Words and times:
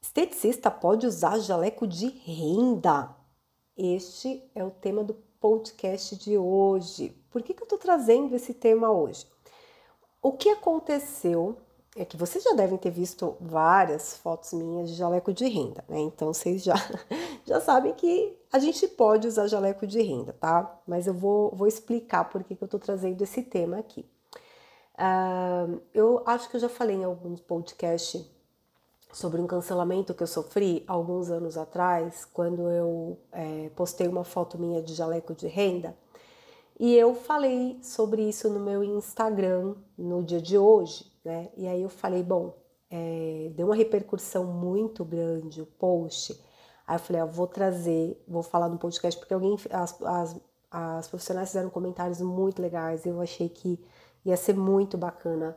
Esteticista 0.00 0.70
pode 0.70 1.06
usar 1.06 1.38
jaleco 1.40 1.86
de 1.86 2.06
renda? 2.08 3.10
Este 3.76 4.48
é 4.54 4.64
o 4.64 4.70
tema 4.70 5.02
do 5.02 5.14
podcast 5.40 6.16
de 6.16 6.38
hoje. 6.38 7.10
Por 7.30 7.42
que, 7.42 7.52
que 7.52 7.62
eu 7.62 7.64
estou 7.64 7.78
trazendo 7.78 8.34
esse 8.34 8.54
tema 8.54 8.90
hoje? 8.90 9.26
O 10.22 10.32
que 10.32 10.50
aconteceu 10.50 11.58
é 11.96 12.04
que 12.04 12.16
vocês 12.16 12.44
já 12.44 12.52
devem 12.52 12.78
ter 12.78 12.90
visto 12.90 13.36
várias 13.40 14.16
fotos 14.18 14.52
minhas 14.52 14.88
de 14.88 14.94
jaleco 14.94 15.32
de 15.32 15.48
renda, 15.48 15.84
né? 15.88 15.98
Então 15.98 16.32
vocês 16.32 16.62
já, 16.62 16.76
já 17.44 17.60
sabem 17.60 17.92
que 17.92 18.38
a 18.52 18.58
gente 18.60 18.86
pode 18.86 19.26
usar 19.26 19.48
jaleco 19.48 19.84
de 19.86 20.00
renda, 20.00 20.32
tá? 20.32 20.80
Mas 20.86 21.08
eu 21.08 21.14
vou, 21.14 21.50
vou 21.50 21.66
explicar 21.66 22.24
por 22.30 22.44
que, 22.44 22.54
que 22.54 22.62
eu 22.62 22.68
tô 22.68 22.78
trazendo 22.78 23.20
esse 23.22 23.42
tema 23.42 23.78
aqui. 23.78 24.06
Uh, 24.94 25.80
eu 25.92 26.22
acho 26.24 26.48
que 26.48 26.56
eu 26.56 26.60
já 26.60 26.68
falei 26.68 26.96
em 26.96 27.04
alguns 27.04 27.40
podcasts 27.40 28.37
sobre 29.12 29.40
um 29.40 29.46
cancelamento 29.46 30.14
que 30.14 30.22
eu 30.22 30.26
sofri 30.26 30.84
alguns 30.86 31.30
anos 31.30 31.56
atrás, 31.56 32.24
quando 32.24 32.68
eu 32.70 33.18
é, 33.32 33.70
postei 33.74 34.06
uma 34.06 34.24
foto 34.24 34.58
minha 34.58 34.82
de 34.82 34.94
jaleco 34.94 35.34
de 35.34 35.46
renda. 35.46 35.96
E 36.78 36.94
eu 36.94 37.14
falei 37.14 37.78
sobre 37.82 38.22
isso 38.22 38.48
no 38.48 38.60
meu 38.60 38.84
Instagram 38.84 39.74
no 39.96 40.22
dia 40.22 40.40
de 40.40 40.56
hoje, 40.56 41.10
né? 41.24 41.48
E 41.56 41.66
aí 41.66 41.82
eu 41.82 41.88
falei, 41.88 42.22
bom, 42.22 42.54
é, 42.90 43.50
deu 43.54 43.66
uma 43.66 43.74
repercussão 43.74 44.44
muito 44.44 45.04
grande 45.04 45.60
o 45.60 45.66
post. 45.66 46.40
Aí 46.86 46.94
eu 46.96 47.00
falei, 47.00 47.22
ah, 47.22 47.26
vou 47.26 47.46
trazer, 47.46 48.22
vou 48.28 48.42
falar 48.42 48.68
no 48.68 48.78
podcast, 48.78 49.18
porque 49.18 49.34
alguém, 49.34 49.56
as, 49.70 50.00
as, 50.02 50.40
as 50.70 51.08
profissionais 51.08 51.48
fizeram 51.48 51.68
comentários 51.68 52.20
muito 52.20 52.62
legais. 52.62 53.04
Eu 53.04 53.20
achei 53.20 53.48
que 53.48 53.80
ia 54.24 54.36
ser 54.36 54.54
muito 54.54 54.96
bacana 54.96 55.56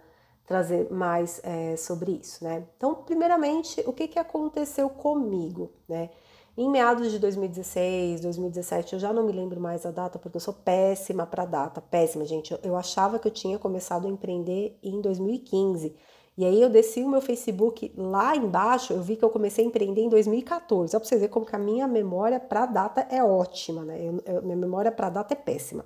trazer 0.51 0.91
mais 0.91 1.39
é, 1.45 1.77
sobre 1.77 2.11
isso, 2.21 2.43
né? 2.43 2.65
Então, 2.75 2.93
primeiramente, 2.93 3.81
o 3.87 3.93
que, 3.93 4.05
que 4.05 4.19
aconteceu 4.19 4.89
comigo, 4.89 5.71
né? 5.87 6.09
Em 6.57 6.69
meados 6.69 7.09
de 7.09 7.17
2016, 7.19 8.19
2017, 8.19 8.93
eu 8.93 8.99
já 8.99 9.13
não 9.13 9.23
me 9.23 9.31
lembro 9.31 9.61
mais 9.61 9.85
a 9.85 9.91
data, 9.91 10.19
porque 10.19 10.35
eu 10.35 10.41
sou 10.41 10.53
péssima 10.53 11.25
para 11.25 11.45
data, 11.45 11.79
péssima, 11.79 12.25
gente. 12.25 12.51
Eu, 12.51 12.59
eu 12.63 12.75
achava 12.75 13.17
que 13.17 13.25
eu 13.29 13.31
tinha 13.31 13.57
começado 13.57 14.05
a 14.05 14.09
empreender 14.09 14.77
em 14.83 14.99
2015. 14.99 15.95
E 16.37 16.43
aí 16.43 16.61
eu 16.61 16.69
desci 16.69 17.01
o 17.01 17.09
meu 17.09 17.21
Facebook 17.21 17.93
lá 17.95 18.35
embaixo, 18.35 18.91
eu 18.91 19.01
vi 19.01 19.15
que 19.15 19.23
eu 19.23 19.29
comecei 19.29 19.63
a 19.63 19.67
empreender 19.67 20.01
em 20.01 20.09
2014. 20.09 20.91
Só 20.91 20.99
para 20.99 21.07
vocês 21.07 21.21
verem 21.21 21.33
como 21.33 21.45
que 21.45 21.55
a 21.55 21.59
minha 21.59 21.87
memória 21.87 22.41
para 22.41 22.65
data 22.65 23.07
é 23.09 23.23
ótima, 23.23 23.85
né? 23.85 24.01
Eu, 24.01 24.21
eu, 24.25 24.41
minha 24.41 24.57
memória 24.57 24.91
para 24.91 25.09
data 25.09 25.33
é 25.33 25.37
péssima. 25.37 25.85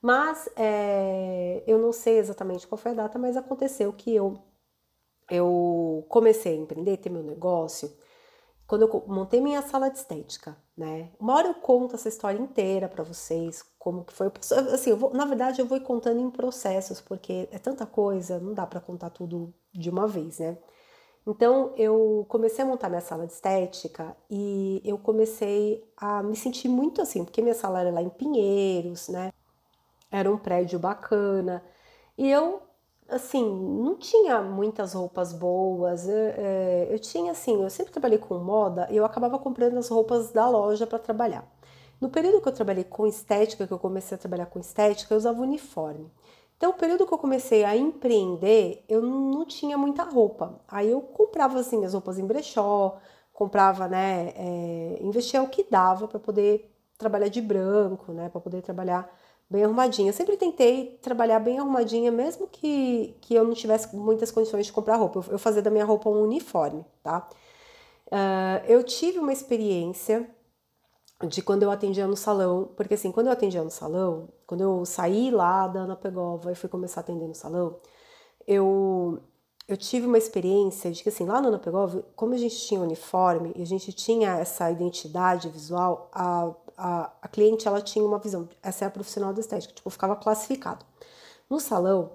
Mas 0.00 0.48
é, 0.56 1.62
eu 1.66 1.78
não 1.78 1.92
sei 1.92 2.18
exatamente 2.18 2.66
qual 2.66 2.78
foi 2.78 2.92
a 2.92 2.94
data, 2.94 3.18
mas 3.18 3.36
aconteceu 3.36 3.92
que 3.92 4.14
eu, 4.14 4.38
eu 5.30 6.06
comecei 6.08 6.54
a 6.54 6.56
empreender, 6.56 6.98
ter 6.98 7.10
meu 7.10 7.22
negócio, 7.22 7.90
quando 8.66 8.82
eu 8.82 9.04
montei 9.06 9.40
minha 9.40 9.62
sala 9.62 9.88
de 9.90 9.98
estética, 9.98 10.56
né? 10.76 11.10
Uma 11.18 11.34
hora 11.36 11.48
eu 11.48 11.54
conto 11.54 11.94
essa 11.96 12.08
história 12.08 12.38
inteira 12.38 12.88
para 12.88 13.02
vocês, 13.02 13.64
como 13.78 14.04
que 14.04 14.12
foi. 14.12 14.30
Assim, 14.74 14.92
vou, 14.94 15.12
na 15.14 15.24
verdade, 15.24 15.60
eu 15.60 15.66
vou 15.66 15.80
contando 15.80 16.20
em 16.20 16.30
processos, 16.30 17.00
porque 17.00 17.48
é 17.50 17.58
tanta 17.58 17.86
coisa, 17.86 18.38
não 18.38 18.52
dá 18.54 18.66
para 18.66 18.80
contar 18.80 19.10
tudo 19.10 19.54
de 19.72 19.88
uma 19.90 20.06
vez, 20.06 20.38
né? 20.38 20.58
Então 21.26 21.74
eu 21.76 22.24
comecei 22.28 22.64
a 22.64 22.68
montar 22.68 22.88
minha 22.88 23.00
sala 23.02 23.26
de 23.26 23.32
estética 23.34 24.16
e 24.30 24.80
eu 24.84 24.98
comecei 24.98 25.84
a 25.96 26.22
me 26.22 26.36
sentir 26.36 26.68
muito 26.68 27.02
assim, 27.02 27.24
porque 27.24 27.42
minha 27.42 27.54
sala 27.54 27.80
era 27.80 27.90
lá 27.90 28.02
em 28.02 28.08
Pinheiros, 28.10 29.08
né? 29.08 29.32
Era 30.10 30.30
um 30.30 30.38
prédio 30.38 30.78
bacana. 30.78 31.62
E 32.16 32.30
eu, 32.30 32.62
assim, 33.08 33.44
não 33.44 33.96
tinha 33.96 34.40
muitas 34.42 34.94
roupas 34.94 35.32
boas. 35.32 36.08
Eu, 36.08 36.14
é, 36.14 36.88
eu 36.90 36.98
tinha, 36.98 37.32
assim, 37.32 37.62
eu 37.62 37.70
sempre 37.70 37.92
trabalhei 37.92 38.18
com 38.18 38.38
moda 38.38 38.88
e 38.90 38.96
eu 38.96 39.04
acabava 39.04 39.38
comprando 39.38 39.78
as 39.78 39.88
roupas 39.88 40.32
da 40.32 40.48
loja 40.48 40.86
para 40.86 40.98
trabalhar. 40.98 41.46
No 42.00 42.08
período 42.08 42.40
que 42.40 42.48
eu 42.48 42.52
trabalhei 42.52 42.84
com 42.84 43.06
estética, 43.06 43.66
que 43.66 43.72
eu 43.72 43.78
comecei 43.78 44.14
a 44.14 44.18
trabalhar 44.18 44.46
com 44.46 44.60
estética, 44.60 45.14
eu 45.14 45.18
usava 45.18 45.40
uniforme. 45.42 46.10
Então, 46.56 46.70
o 46.70 46.74
período 46.74 47.06
que 47.06 47.14
eu 47.14 47.18
comecei 47.18 47.64
a 47.64 47.76
empreender, 47.76 48.84
eu 48.88 49.00
não 49.00 49.44
tinha 49.46 49.78
muita 49.78 50.02
roupa. 50.02 50.60
Aí 50.66 50.90
eu 50.90 51.00
comprava 51.00 51.58
assim 51.60 51.84
as 51.84 51.94
roupas 51.94 52.18
em 52.18 52.26
brechó, 52.26 52.98
comprava, 53.32 53.86
né, 53.88 54.32
é, 54.36 54.98
investia 55.00 55.40
o 55.42 55.48
que 55.48 55.64
dava 55.70 56.08
para 56.08 56.18
poder 56.18 56.74
trabalhar 56.98 57.28
de 57.28 57.40
branco, 57.40 58.12
né, 58.12 58.28
para 58.28 58.40
poder 58.40 58.62
trabalhar 58.62 59.08
bem 59.50 59.64
arrumadinha. 59.64 60.10
Eu 60.10 60.14
sempre 60.14 60.36
tentei 60.36 60.98
trabalhar 61.02 61.38
bem 61.40 61.58
arrumadinha, 61.58 62.10
mesmo 62.12 62.46
que, 62.46 63.16
que 63.20 63.34
eu 63.34 63.44
não 63.44 63.54
tivesse 63.54 63.94
muitas 63.96 64.30
condições 64.30 64.66
de 64.66 64.72
comprar 64.72 64.96
roupa. 64.96 65.20
Eu, 65.20 65.32
eu 65.32 65.38
fazia 65.38 65.62
da 65.62 65.70
minha 65.70 65.84
roupa 65.84 66.08
um 66.10 66.22
uniforme, 66.22 66.84
tá? 67.02 67.28
Uh, 68.06 68.64
eu 68.66 68.82
tive 68.82 69.18
uma 69.18 69.32
experiência 69.32 70.28
de 71.26 71.42
quando 71.42 71.62
eu 71.62 71.70
atendia 71.70 72.06
no 72.06 72.16
salão, 72.16 72.70
porque 72.76 72.94
assim, 72.94 73.10
quando 73.10 73.26
eu 73.26 73.32
atendia 73.32 73.62
no 73.62 73.70
salão, 73.70 74.28
quando 74.46 74.60
eu 74.62 74.84
saí 74.84 75.30
lá 75.30 75.66
da 75.66 75.80
Ana 75.80 75.96
Pegova 75.96 76.52
e 76.52 76.54
fui 76.54 76.68
começar 76.68 77.00
a 77.00 77.02
atender 77.02 77.26
no 77.26 77.34
salão, 77.34 77.76
eu 78.46 79.22
eu 79.66 79.76
tive 79.76 80.06
uma 80.06 80.16
experiência 80.16 80.90
de 80.90 81.02
que 81.02 81.10
assim, 81.10 81.26
lá 81.26 81.42
no 81.42 81.48
Ana 81.48 81.58
Pegova, 81.58 82.02
como 82.16 82.32
a 82.32 82.38
gente 82.38 82.56
tinha 82.56 82.80
uniforme 82.80 83.52
e 83.54 83.62
a 83.62 83.66
gente 83.66 83.92
tinha 83.92 84.38
essa 84.38 84.70
identidade 84.70 85.50
visual, 85.50 86.08
a, 86.10 86.54
a, 86.78 87.10
a 87.20 87.28
cliente 87.28 87.66
ela 87.66 87.80
tinha 87.80 88.04
uma 88.04 88.18
visão, 88.18 88.48
essa 88.62 88.84
é 88.84 88.88
a 88.88 88.90
profissional 88.90 89.34
da 89.34 89.40
estética, 89.40 89.74
tipo, 89.74 89.90
ficava 89.90 90.14
classificado. 90.14 90.86
No 91.50 91.58
salão, 91.58 92.12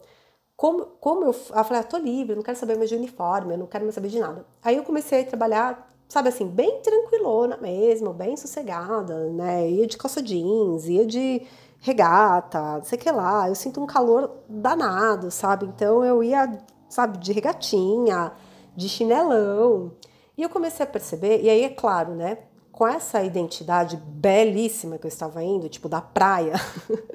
como, 0.55 0.85
como 0.99 1.23
eu, 1.23 1.27
eu 1.27 1.33
falei, 1.33 1.79
ah, 1.81 1.83
tô 1.83 1.97
livre, 1.97 2.35
não 2.35 2.43
quero 2.43 2.57
saber 2.57 2.77
mais 2.77 2.89
de 2.89 2.95
uniforme, 2.95 3.53
eu 3.53 3.57
não 3.57 3.67
quero 3.67 3.83
mais 3.83 3.95
saber 3.95 4.07
de 4.07 4.19
nada. 4.19 4.45
Aí 4.63 4.77
eu 4.77 4.83
comecei 4.83 5.21
a 5.21 5.25
trabalhar, 5.25 5.93
sabe 6.07 6.29
assim, 6.29 6.47
bem 6.47 6.81
tranquilona 6.81 7.57
mesmo, 7.57 8.13
bem 8.13 8.37
sossegada, 8.37 9.29
né? 9.31 9.69
Ia 9.69 9.87
de 9.87 9.97
calça 9.97 10.21
jeans, 10.21 10.85
ia 10.85 11.05
de 11.05 11.45
regata, 11.79 12.77
não 12.77 12.83
sei 12.83 12.97
o 12.97 13.01
que 13.01 13.11
lá. 13.11 13.49
Eu 13.49 13.55
sinto 13.55 13.81
um 13.81 13.85
calor 13.87 14.31
danado, 14.47 15.29
sabe? 15.31 15.65
Então 15.65 16.05
eu 16.05 16.23
ia, 16.23 16.63
sabe, 16.87 17.17
de 17.17 17.33
regatinha, 17.33 18.31
de 18.75 18.87
chinelão. 18.87 19.91
E 20.37 20.43
eu 20.43 20.49
comecei 20.49 20.85
a 20.85 20.89
perceber, 20.89 21.41
e 21.43 21.49
aí 21.49 21.63
é 21.63 21.69
claro, 21.69 22.15
né? 22.15 22.37
Com 22.83 22.87
essa 22.87 23.23
identidade 23.23 23.95
belíssima 23.95 24.97
que 24.97 25.05
eu 25.05 25.09
estava 25.09 25.41
indo, 25.41 25.69
tipo 25.69 25.87
da 25.87 26.01
praia, 26.01 26.55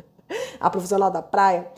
a 0.59 0.71
profissional 0.71 1.11
da 1.11 1.21
praia, 1.21 1.71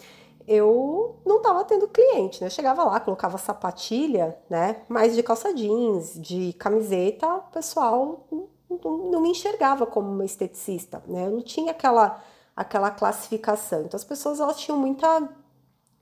eu 0.46 1.16
não 1.26 1.38
estava 1.38 1.64
tendo 1.64 1.88
cliente, 1.88 2.40
né? 2.40 2.46
Eu 2.46 2.52
chegava 2.52 2.84
lá, 2.84 3.00
colocava 3.00 3.36
sapatilha, 3.36 4.38
né? 4.48 4.82
Mas 4.88 5.16
de 5.16 5.24
calça 5.24 5.52
jeans, 5.52 6.14
de 6.14 6.52
camiseta, 6.52 7.26
o 7.26 7.50
pessoal 7.50 8.28
não, 8.30 8.96
não 9.10 9.20
me 9.20 9.30
enxergava 9.30 9.84
como 9.84 10.08
uma 10.08 10.24
esteticista, 10.24 11.02
né? 11.08 11.26
Eu 11.26 11.32
não 11.32 11.42
tinha 11.42 11.72
aquela, 11.72 12.22
aquela 12.54 12.92
classificação. 12.92 13.80
Então 13.80 13.98
as 13.98 14.04
pessoas 14.04 14.38
elas 14.38 14.60
tinham 14.60 14.78
muita 14.78 15.28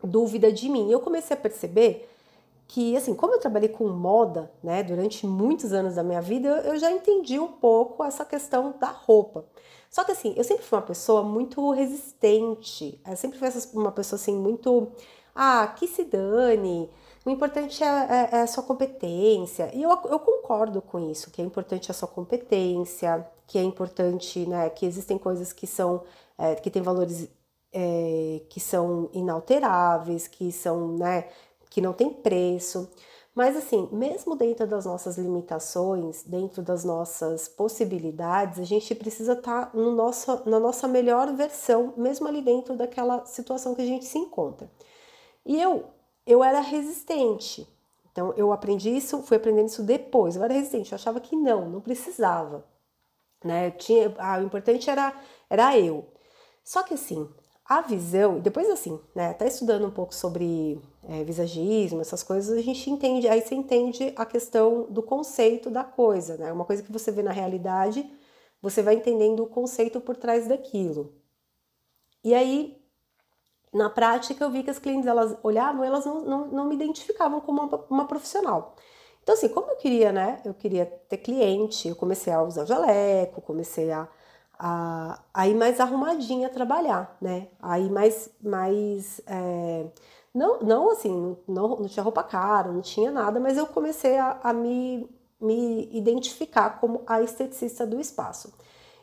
dúvida 0.05 0.53
de 0.53 0.69
mim. 0.69 0.91
Eu 0.93 1.00
comecei 1.00 1.34
a 1.34 1.41
perceber 1.41 2.06
que, 2.69 2.95
assim, 2.97 3.15
como 3.15 3.34
eu 3.34 3.41
trabalhei 3.41 3.71
com 3.71 3.89
moda, 3.89 4.53
né, 4.62 4.83
durante 4.83 5.27
muitos 5.27 5.73
anos 5.73 5.95
da 5.95 6.03
minha 6.03 6.21
vida, 6.21 6.49
eu 6.67 6.79
já 6.79 6.91
entendi 6.93 7.39
um 7.39 7.49
pouco 7.49 8.05
essa 8.05 8.27
questão 8.27 8.75
da 8.79 8.89
roupa. 8.89 9.47
Só 9.91 10.05
que, 10.05 10.12
assim, 10.12 10.34
eu 10.37 10.45
sempre 10.45 10.65
fui 10.65 10.79
uma 10.79 10.84
pessoa 10.84 11.23
muito 11.23 11.71
resistente, 11.73 13.01
eu 13.09 13.17
sempre 13.17 13.39
fui 13.39 13.49
uma 13.73 13.91
pessoa, 13.91 14.21
assim, 14.21 14.37
muito, 14.37 14.93
ah, 15.34 15.67
que 15.79 15.87
se 15.89 16.05
dane, 16.05 16.91
o 17.25 17.31
importante 17.31 17.83
é, 17.83 17.87
é, 17.87 18.37
é 18.39 18.41
a 18.43 18.47
sua 18.47 18.62
competência. 18.62 19.71
E 19.75 19.83
eu, 19.83 19.91
eu 19.91 20.19
concordo 20.19 20.83
com 20.83 20.99
isso, 21.11 21.31
que 21.31 21.41
é 21.41 21.45
importante 21.45 21.91
a 21.91 21.95
sua 21.95 22.09
competência, 22.09 23.27
que 23.47 23.59
é 23.59 23.62
importante, 23.62 24.47
né, 24.47 24.69
que 24.71 24.85
existem 24.87 25.17
coisas 25.19 25.53
que 25.55 25.67
são, 25.67 26.03
é, 26.37 26.55
que 26.55 26.71
têm 26.71 26.83
valores 26.83 27.29
é, 27.73 28.43
que 28.49 28.61
são 28.61 29.11
inalteráveis, 29.12 30.27
que 30.27 30.50
são, 30.53 30.97
né, 30.97 31.29
que 31.71 31.81
não 31.81 31.93
tem 31.93 32.12
preço. 32.12 32.91
Mas 33.34 33.56
assim, 33.56 33.89
mesmo 33.93 34.34
dentro 34.34 34.67
das 34.67 34.84
nossas 34.84 35.17
limitações, 35.17 36.25
dentro 36.25 36.61
das 36.61 36.85
nossas 36.85 37.47
possibilidades, 37.47 38.59
a 38.59 38.65
gente 38.65 38.94
precisa 38.97 39.35
estar 39.35 39.67
tá 39.67 39.79
no 39.79 39.93
nosso, 39.93 40.43
na 40.44 40.59
nossa 40.59 40.88
melhor 40.88 41.32
versão, 41.35 41.94
mesmo 41.97 42.26
ali 42.26 42.43
dentro 42.43 42.76
daquela 42.76 43.25
situação 43.26 43.76
que 43.76 43.82
a 43.82 43.87
gente 43.87 44.06
se 44.06 44.19
encontra. 44.19 44.69
E 45.47 45.61
eu, 45.61 45.85
eu 46.26 46.43
era 46.43 46.61
resistente. 46.61 47.65
Então 48.11 48.35
eu 48.37 48.53
aprendi 48.53 48.91
isso, 48.91 49.23
fui 49.23 49.37
aprendendo 49.37 49.69
isso 49.69 49.85
depois. 49.85 50.35
Eu 50.35 50.43
era 50.43 50.55
resistente, 50.55 50.91
eu 50.91 50.97
achava 50.97 51.21
que 51.21 51.37
não, 51.37 51.69
não 51.71 51.81
precisava. 51.81 52.64
Né? 53.44 53.71
Tinha, 53.71 54.12
ah, 54.19 54.38
o 54.38 54.43
importante 54.43 54.91
era, 54.91 55.14
era 55.49 55.79
eu. 55.79 56.05
Só 56.64 56.82
que 56.82 56.94
assim, 56.94 57.29
a 57.64 57.82
visão, 57.82 58.41
depois 58.41 58.69
assim, 58.71 58.99
né, 59.14 59.29
até 59.29 59.47
estudando 59.47 59.87
um 59.87 59.91
pouco 59.91 60.14
sobre 60.14 60.81
é, 61.08 61.25
visagismo, 61.25 62.02
essas 62.02 62.22
coisas, 62.22 62.56
a 62.56 62.60
gente 62.60 62.90
entende, 62.90 63.26
aí 63.26 63.40
você 63.40 63.55
entende 63.55 64.12
a 64.14 64.26
questão 64.26 64.87
do 64.90 65.02
conceito 65.02 65.70
da 65.70 65.82
coisa, 65.82 66.37
né? 66.37 66.52
Uma 66.52 66.66
coisa 66.66 66.82
que 66.82 66.93
você 66.93 67.10
vê 67.10 67.22
na 67.22 67.32
realidade, 67.32 68.08
você 68.60 68.82
vai 68.82 68.94
entendendo 68.94 69.43
o 69.43 69.46
conceito 69.46 70.00
por 70.02 70.16
trás 70.16 70.46
daquilo. 70.46 71.14
E 72.22 72.34
aí, 72.34 72.76
na 73.72 73.88
prática, 73.88 74.44
eu 74.44 74.50
vi 74.50 74.62
que 74.62 74.70
as 74.70 74.78
clientes, 74.78 75.06
elas 75.06 75.34
olhavam, 75.43 75.82
elas 75.82 76.05
não, 76.05 76.20
não, 76.20 76.46
não 76.49 76.64
me 76.66 76.75
identificavam 76.75 77.40
como 77.40 77.62
uma, 77.62 77.87
uma 77.88 78.06
profissional. 78.06 78.75
Então, 79.22 79.34
assim, 79.34 79.49
como 79.49 79.70
eu 79.70 79.76
queria, 79.76 80.12
né? 80.12 80.43
Eu 80.44 80.52
queria 80.52 80.84
ter 80.87 81.19
cliente, 81.19 81.88
eu 81.88 81.96
comecei 81.96 82.32
a 82.32 82.43
usar 82.43 82.66
jaleco, 82.66 83.40
comecei 83.40 83.90
a, 83.90 84.08
a, 84.58 85.22
a 85.32 85.49
ir 85.49 85.54
mais 85.54 85.81
arrumadinha 85.81 86.49
a 86.49 86.50
trabalhar, 86.50 87.16
né? 87.20 87.49
Aí 87.61 87.88
mais, 87.90 88.31
mais 88.43 89.20
é, 89.26 89.87
não, 90.38 90.61
não 90.61 90.90
assim, 90.93 91.37
não, 91.49 91.69
não 91.70 91.88
tinha 91.88 92.02
roupa 92.02 92.23
cara, 92.23 92.70
não 92.70 92.81
tinha 92.81 93.11
nada, 93.11 93.40
mas 93.40 93.58
eu 93.58 93.67
comecei 93.67 94.17
a, 94.17 94.38
a 94.40 94.52
me, 94.52 95.11
me 95.40 95.88
identificar 95.93 96.81
como 96.81 97.02
a 97.06 97.20
esteticista 97.20 97.85
do 97.85 98.00
espaço. 98.00 98.52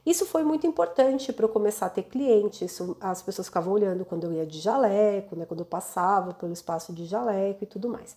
Isso 0.05 0.25
foi 0.25 0.43
muito 0.43 0.65
importante 0.65 1.33
para 1.33 1.45
eu 1.45 1.49
começar 1.49 1.87
a 1.87 1.89
ter 1.89 2.03
clientes. 2.03 2.79
as 3.01 3.21
pessoas 3.21 3.47
ficavam 3.47 3.73
olhando 3.73 4.05
quando 4.05 4.23
eu 4.23 4.31
ia 4.31 4.45
de 4.45 4.59
jaleco, 4.59 5.35
né, 5.35 5.45
quando 5.45 5.59
eu 5.59 5.65
passava 5.65 6.33
pelo 6.33 6.53
espaço 6.53 6.93
de 6.93 7.05
jaleco 7.05 7.63
e 7.63 7.67
tudo 7.67 7.89
mais. 7.89 8.15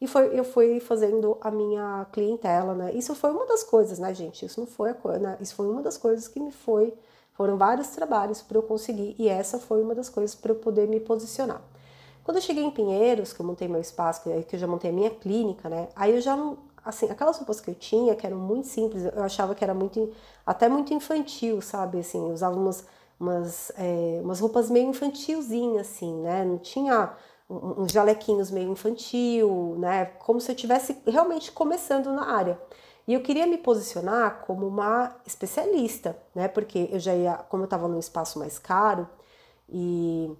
E 0.00 0.06
foi, 0.06 0.38
eu 0.38 0.44
fui 0.44 0.78
fazendo 0.80 1.36
a 1.40 1.50
minha 1.50 2.06
clientela, 2.12 2.74
né? 2.74 2.92
Isso 2.94 3.14
foi 3.14 3.30
uma 3.32 3.46
das 3.46 3.62
coisas, 3.62 3.98
né, 3.98 4.14
gente? 4.14 4.46
Isso 4.46 4.58
não 4.60 4.66
foi 4.66 4.90
a 4.90 4.94
coisa, 4.94 5.18
né? 5.18 5.36
Isso 5.40 5.54
foi 5.54 5.66
uma 5.66 5.82
das 5.82 5.98
coisas 5.98 6.26
que 6.26 6.40
me 6.40 6.52
foi. 6.52 6.94
Foram 7.34 7.56
vários 7.58 7.88
trabalhos 7.88 8.40
para 8.40 8.56
eu 8.56 8.62
conseguir, 8.62 9.14
e 9.18 9.28
essa 9.28 9.58
foi 9.58 9.82
uma 9.82 9.94
das 9.94 10.08
coisas 10.08 10.34
para 10.34 10.52
eu 10.52 10.56
poder 10.56 10.88
me 10.88 11.00
posicionar. 11.00 11.62
Quando 12.24 12.36
eu 12.36 12.42
cheguei 12.42 12.62
em 12.62 12.70
Pinheiros, 12.70 13.32
que 13.32 13.40
eu 13.40 13.46
montei 13.46 13.66
meu 13.68 13.80
espaço, 13.80 14.22
que 14.22 14.56
eu 14.56 14.58
já 14.58 14.66
montei 14.66 14.90
a 14.90 14.92
minha 14.92 15.10
clínica, 15.10 15.68
né? 15.68 15.88
Aí 15.96 16.14
eu 16.14 16.20
já 16.20 16.36
não, 16.36 16.58
assim, 16.84 17.10
aquelas 17.10 17.36
roupas 17.38 17.60
que 17.60 17.70
eu 17.70 17.74
tinha, 17.74 18.14
que 18.14 18.26
eram 18.26 18.38
muito 18.38 18.68
simples, 18.68 19.04
eu 19.04 19.22
achava 19.22 19.54
que 19.54 19.64
era 19.64 19.74
muito, 19.74 20.12
até 20.44 20.68
muito 20.68 20.92
infantil, 20.94 21.60
sabe? 21.60 22.00
Assim, 22.00 22.28
eu 22.28 22.34
usava 22.34 22.56
umas, 22.56 22.86
umas, 23.18 23.72
é, 23.76 24.20
umas 24.22 24.40
roupas 24.40 24.70
meio 24.70 24.88
infantilzinhas, 24.88 25.88
assim, 25.88 26.14
né? 26.22 26.44
Não 26.44 26.58
tinha 26.58 27.12
uns 27.48 27.90
jalequinhos 27.90 28.50
meio 28.50 28.70
infantil, 28.70 29.76
né? 29.78 30.06
Como 30.20 30.40
se 30.40 30.50
eu 30.50 30.54
estivesse 30.54 30.98
realmente 31.06 31.50
começando 31.50 32.12
na 32.12 32.30
área. 32.30 32.60
E 33.08 33.14
eu 33.14 33.22
queria 33.22 33.46
me 33.46 33.58
posicionar 33.58 34.42
como 34.46 34.66
uma 34.68 35.16
especialista, 35.26 36.16
né? 36.34 36.46
Porque 36.46 36.88
eu 36.92 37.00
já 37.00 37.14
ia, 37.14 37.34
como 37.48 37.64
eu 37.64 37.64
estava 37.64 37.88
num 37.88 37.98
espaço 37.98 38.38
mais 38.38 38.58
caro 38.58 39.08
e 39.68 40.30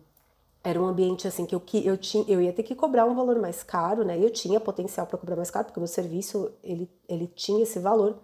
era 0.63 0.81
um 0.81 0.87
ambiente 0.87 1.27
assim 1.27 1.47
que 1.47 1.55
eu, 1.55 1.61
que 1.61 1.87
eu, 1.87 1.97
tinha, 1.97 2.25
eu 2.29 2.41
ia 2.41 2.53
ter 2.53 2.63
que 2.63 2.75
cobrar 2.75 3.07
um 3.07 3.15
valor 3.15 3.39
mais 3.39 3.63
caro, 3.63 4.05
né? 4.05 4.19
Eu 4.19 4.31
tinha 4.31 4.61
potencial 4.61 5.07
para 5.07 5.19
cobrar 5.19 5.37
mais 5.37 5.51
caro, 5.51 5.67
porque 5.67 5.79
o 5.79 5.83
meu 5.83 5.89
serviço 5.89 6.53
ele, 6.63 6.91
ele 7.09 7.27
tinha 7.29 7.63
esse 7.63 7.79
valor. 7.79 8.19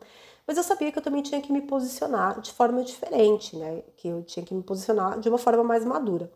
Mas 0.46 0.56
eu 0.56 0.62
sabia 0.62 0.92
que 0.92 0.98
eu 0.98 1.02
também 1.02 1.22
tinha 1.22 1.40
que 1.40 1.52
me 1.52 1.62
posicionar 1.62 2.40
de 2.40 2.52
forma 2.52 2.82
diferente, 2.84 3.56
né? 3.56 3.82
Que 3.96 4.08
eu 4.08 4.22
tinha 4.22 4.44
que 4.44 4.54
me 4.54 4.62
posicionar 4.62 5.18
de 5.18 5.28
uma 5.28 5.38
forma 5.38 5.64
mais 5.64 5.84
madura. 5.84 6.30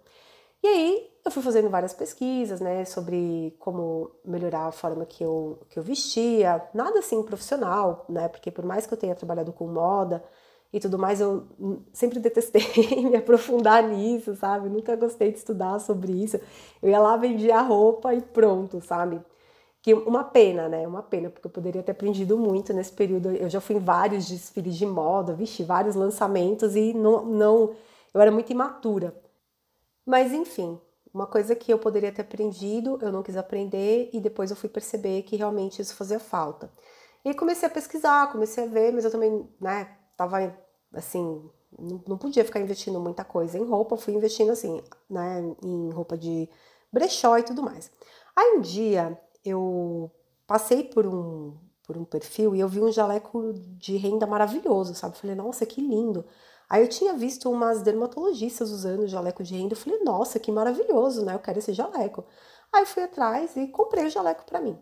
E 0.62 0.69
aí 0.69 1.11
eu 1.25 1.31
fui 1.31 1.43
fazendo 1.43 1.69
várias 1.70 1.93
pesquisas, 1.93 2.61
né, 2.61 2.85
sobre 2.85 3.55
como 3.58 4.11
melhorar 4.25 4.67
a 4.67 4.73
forma 4.73 5.06
que 5.06 5.23
eu, 5.25 5.58
que 5.70 5.79
eu 5.79 5.82
vestia, 5.82 6.62
nada 6.75 6.99
assim 6.99 7.23
profissional, 7.23 8.05
né, 8.08 8.29
porque 8.29 8.50
por 8.50 8.64
mais 8.64 8.87
que 8.87 8.93
eu 8.93 8.99
tenha 8.99 9.14
trabalhado 9.14 9.53
com 9.53 9.67
moda 9.67 10.23
e 10.72 10.78
tudo 10.78 10.99
mais, 10.99 11.20
eu 11.20 11.46
sempre 11.93 12.20
detestei 12.20 12.62
me 13.11 13.17
aprofundar 13.17 13.82
nisso, 13.82 14.37
sabe? 14.37 14.69
Nunca 14.69 14.94
gostei 14.96 15.32
de 15.32 15.38
estudar 15.38 15.78
sobre 15.81 16.12
isso. 16.12 16.38
Eu 16.82 16.90
ia 16.90 17.00
lá, 17.00 17.17
vendia 17.17 17.56
a 17.58 17.62
roupa 17.62 18.14
e 18.14 18.20
pronto, 18.20 18.81
sabe? 18.81 19.20
Que 19.82 19.94
uma 19.94 20.22
pena, 20.25 20.69
né? 20.69 20.87
Uma 20.87 21.02
pena, 21.02 21.31
porque 21.31 21.46
eu 21.46 21.50
poderia 21.50 21.82
ter 21.82 21.93
aprendido 21.93 22.37
muito 22.38 22.72
nesse 22.72 22.93
período. 22.93 23.31
Eu 23.31 23.49
já 23.49 23.61
fui 23.61 23.76
em 23.76 23.81
vários 23.81 24.28
desfiles 24.28 24.76
de 24.76 24.87
moda, 24.87 25.34
vesti 25.34 25.64
vários 25.64 25.94
lançamentos 25.96 26.76
e 26.76 26.93
não, 26.94 27.25
não 27.25 27.75
eu 28.14 28.20
era 28.20 28.31
muito 28.31 28.50
imatura. 28.52 29.14
Mas 30.06 30.32
enfim, 30.32 30.81
uma 31.12 31.26
coisa 31.26 31.55
que 31.55 31.72
eu 31.72 31.78
poderia 31.78 32.12
ter 32.12 32.22
aprendido, 32.22 32.99
eu 33.02 33.12
não 33.12 33.22
quis 33.22 33.37
aprender 33.37 34.11
e 34.12 34.20
depois 34.20 34.50
eu 34.50 34.56
fui 34.56 34.69
perceber 34.69 35.22
que 35.22 35.37
realmente 35.37 35.82
isso 35.82 35.94
fazia 35.94 36.20
falta. 36.20 36.70
E 37.25 37.34
comecei 37.34 37.69
a 37.69 37.70
pesquisar, 37.70 38.31
comecei 38.32 38.64
a 38.64 38.67
ver, 38.67 38.93
mas 38.93 39.05
eu 39.05 39.11
também, 39.11 39.49
né, 39.61 39.96
tava 40.20 40.55
assim, 40.93 41.50
não 42.06 42.19
podia 42.19 42.44
ficar 42.44 42.61
investindo 42.61 43.00
muita 43.00 43.25
coisa 43.25 43.56
em 43.56 43.64
roupa, 43.64 43.96
fui 43.96 44.12
investindo 44.12 44.52
assim, 44.52 44.82
né, 45.08 45.40
em 45.64 45.90
roupa 45.90 46.19
de 46.19 46.46
brechó 46.93 47.38
e 47.38 47.43
tudo 47.43 47.62
mais. 47.62 47.90
Aí 48.37 48.58
um 48.58 48.61
dia 48.61 49.19
eu 49.43 50.11
passei 50.46 50.84
por 50.84 51.06
um 51.06 51.56
por 51.87 51.96
um 51.96 52.05
perfil 52.05 52.55
e 52.55 52.61
eu 52.61 52.69
vi 52.69 52.81
um 52.81 52.93
jaleco 52.93 53.52
de 53.55 53.96
renda 53.96 54.25
maravilhoso, 54.25 54.94
sabe? 54.94 55.17
Falei, 55.17 55.34
nossa, 55.34 55.67
que 55.67 55.81
lindo. 55.81 56.25
Aí 56.69 56.82
eu 56.84 56.88
tinha 56.88 57.14
visto 57.14 57.50
umas 57.50 57.82
dermatologistas 57.82 58.70
usando 58.70 59.08
jaleco 59.08 59.43
de 59.43 59.56
renda. 59.56 59.72
Eu 59.72 59.76
falei, 59.76 59.99
nossa, 60.05 60.38
que 60.38 60.52
maravilhoso, 60.52 61.25
né? 61.25 61.34
Eu 61.34 61.40
quero 61.40 61.58
esse 61.58 61.72
jaleco. 61.72 62.25
Aí 62.72 62.87
fui 62.87 63.02
atrás 63.02 63.56
e 63.56 63.67
comprei 63.67 64.06
o 64.06 64.11
jaleco 64.11 64.44
para 64.44 64.61
mim. 64.61 64.78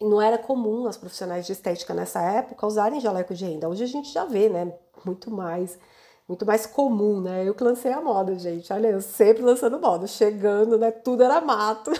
Não 0.00 0.22
era 0.22 0.38
comum 0.38 0.86
as 0.86 0.96
profissionais 0.96 1.44
de 1.46 1.52
estética 1.52 1.92
nessa 1.92 2.20
época 2.20 2.66
usarem 2.66 3.00
jaleco 3.00 3.34
de 3.34 3.44
renda. 3.44 3.68
Hoje 3.68 3.82
a 3.82 3.86
gente 3.86 4.12
já 4.12 4.24
vê, 4.24 4.48
né? 4.48 4.72
Muito 5.04 5.30
mais, 5.30 5.78
muito 6.28 6.46
mais 6.46 6.66
comum, 6.66 7.20
né? 7.20 7.48
Eu 7.48 7.54
que 7.54 7.64
lancei 7.64 7.92
a 7.92 8.00
moda, 8.00 8.38
gente. 8.38 8.72
Olha, 8.72 8.88
eu 8.88 9.00
sempre 9.00 9.42
lançando 9.42 9.78
moda, 9.80 10.06
chegando, 10.06 10.78
né? 10.78 10.92
Tudo 10.92 11.22
era 11.24 11.40
mato. 11.40 11.90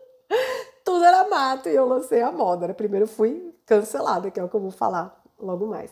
Tudo 0.84 1.02
era 1.02 1.26
mato 1.28 1.68
e 1.68 1.74
eu 1.74 1.86
lancei 1.86 2.20
a 2.20 2.30
moda. 2.30 2.68
Né? 2.68 2.74
Primeiro 2.74 3.06
fui 3.06 3.54
cancelada, 3.64 4.30
que 4.30 4.38
é 4.38 4.44
o 4.44 4.48
que 4.48 4.56
eu 4.56 4.60
vou 4.60 4.70
falar 4.70 5.18
logo 5.38 5.66
mais. 5.66 5.90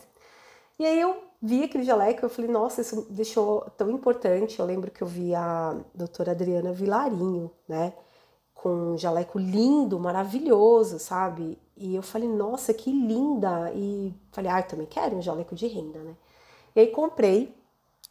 E 0.78 0.84
aí 0.84 1.00
eu 1.00 1.16
vi 1.40 1.64
aquele 1.64 1.84
jaleco, 1.84 2.24
eu 2.24 2.30
falei, 2.30 2.50
nossa, 2.50 2.82
isso 2.82 3.06
deixou 3.10 3.62
tão 3.76 3.90
importante. 3.90 4.60
Eu 4.60 4.66
lembro 4.66 4.90
que 4.90 5.02
eu 5.02 5.06
vi 5.06 5.34
a 5.34 5.76
doutora 5.94 6.32
Adriana 6.32 6.72
Vilarinho, 6.72 7.50
né? 7.66 7.94
Com 8.62 8.92
um 8.92 8.98
jaleco 8.98 9.38
lindo, 9.38 9.98
maravilhoso, 9.98 10.98
sabe? 10.98 11.58
E 11.76 11.94
eu 11.96 12.02
falei, 12.02 12.28
nossa, 12.28 12.72
que 12.72 12.92
linda! 12.92 13.72
E 13.74 14.14
falei, 14.30 14.50
ah, 14.50 14.60
eu 14.60 14.68
também 14.68 14.86
quero 14.86 15.16
um 15.16 15.22
jaleco 15.22 15.54
de 15.54 15.66
renda, 15.66 15.98
né? 15.98 16.14
E 16.76 16.80
aí 16.80 16.86
comprei 16.88 17.54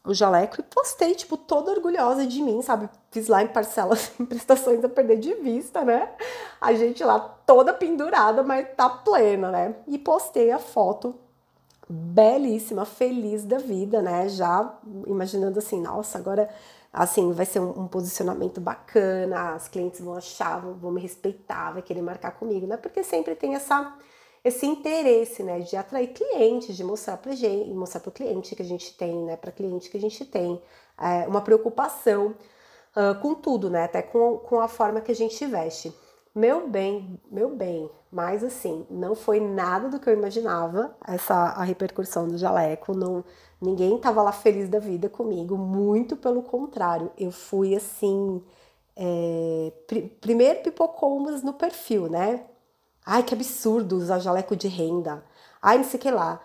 o 0.03 0.13
jaleco 0.13 0.59
e 0.59 0.63
postei, 0.63 1.13
tipo, 1.13 1.37
toda 1.37 1.71
orgulhosa 1.71 2.25
de 2.25 2.41
mim, 2.41 2.61
sabe? 2.61 2.89
Fiz 3.11 3.27
lá 3.27 3.43
em 3.43 3.47
parcelas, 3.47 4.11
em 4.19 4.25
prestações 4.25 4.83
a 4.83 4.89
perder 4.89 5.19
de 5.19 5.33
vista, 5.35 5.85
né? 5.85 6.11
A 6.59 6.73
gente 6.73 7.03
lá 7.03 7.19
toda 7.19 7.73
pendurada, 7.73 8.43
mas 8.43 8.67
tá 8.75 8.89
plena, 8.89 9.51
né? 9.51 9.75
E 9.87 9.97
postei 9.97 10.51
a 10.51 10.59
foto 10.59 11.15
belíssima, 11.87 12.85
feliz 12.85 13.43
da 13.43 13.57
vida, 13.57 14.01
né? 14.01 14.27
Já 14.29 14.73
imaginando 15.05 15.59
assim, 15.59 15.79
nossa, 15.79 16.17
agora 16.17 16.49
assim 16.91 17.31
vai 17.31 17.45
ser 17.45 17.59
um, 17.59 17.81
um, 17.81 17.87
posicionamento 17.87 18.59
bacana, 18.59 19.53
as 19.55 19.67
clientes 19.67 20.01
vão 20.01 20.15
achar, 20.15 20.59
vão, 20.59 20.91
me 20.91 21.01
respeitar, 21.01 21.71
vai 21.71 21.81
querer 21.81 22.01
marcar 22.01 22.31
comigo, 22.31 22.67
né? 22.67 22.77
Porque 22.77 23.03
sempre 23.03 23.35
tem 23.35 23.55
essa 23.55 23.97
esse 24.43 24.65
interesse, 24.65 25.43
né, 25.43 25.59
de 25.59 25.75
atrair 25.75 26.13
clientes, 26.13 26.75
de 26.75 26.83
mostrar 26.83 27.17
para 27.17 27.31
gente, 27.33 27.69
mostrar 27.75 27.99
para 28.01 28.09
o 28.09 28.11
cliente 28.11 28.55
que 28.55 28.61
a 28.63 28.65
gente 28.65 28.91
tem, 28.97 29.15
né, 29.23 29.35
para 29.35 29.51
cliente 29.51 29.87
que 29.87 29.97
a 29.97 30.01
gente 30.01 30.25
tem 30.25 30.59
é, 30.97 31.27
uma 31.27 31.41
preocupação 31.41 32.35
uh, 32.95 33.19
com 33.21 33.35
tudo, 33.35 33.69
né, 33.69 33.83
até 33.83 34.01
com, 34.01 34.39
com 34.39 34.59
a 34.59 34.67
forma 34.67 34.99
que 34.99 35.11
a 35.11 35.15
gente 35.15 35.45
veste. 35.45 35.93
Meu 36.33 36.65
bem, 36.69 37.19
meu 37.29 37.53
bem, 37.53 37.91
mas 38.09 38.41
assim, 38.41 38.85
não 38.89 39.15
foi 39.15 39.41
nada 39.41 39.89
do 39.89 39.99
que 39.99 40.09
eu 40.09 40.13
imaginava, 40.13 40.95
essa 41.05 41.33
a 41.35 41.63
repercussão 41.63 42.25
do 42.25 42.37
jaleco, 42.37 42.93
não, 42.93 43.21
ninguém 43.59 43.97
tava 43.97 44.21
lá 44.21 44.31
feliz 44.31 44.69
da 44.69 44.79
vida 44.79 45.09
comigo, 45.09 45.57
muito 45.57 46.15
pelo 46.15 46.41
contrário, 46.41 47.11
eu 47.17 47.31
fui 47.31 47.75
assim, 47.75 48.41
é, 48.95 49.73
pr 49.87 50.07
primeiro 50.21 50.61
pipocou 50.63 51.17
umas 51.17 51.43
no 51.43 51.53
perfil, 51.53 52.07
né? 52.09 52.45
Ai, 53.05 53.23
que 53.23 53.33
absurdo 53.33 53.97
usar 53.97 54.19
jaleco 54.19 54.55
de 54.55 54.69
renda, 54.69 55.25
ai, 55.61 55.79
não 55.79 55.85
sei 55.85 55.99
o 55.99 56.01
que 56.01 56.11
lá. 56.11 56.41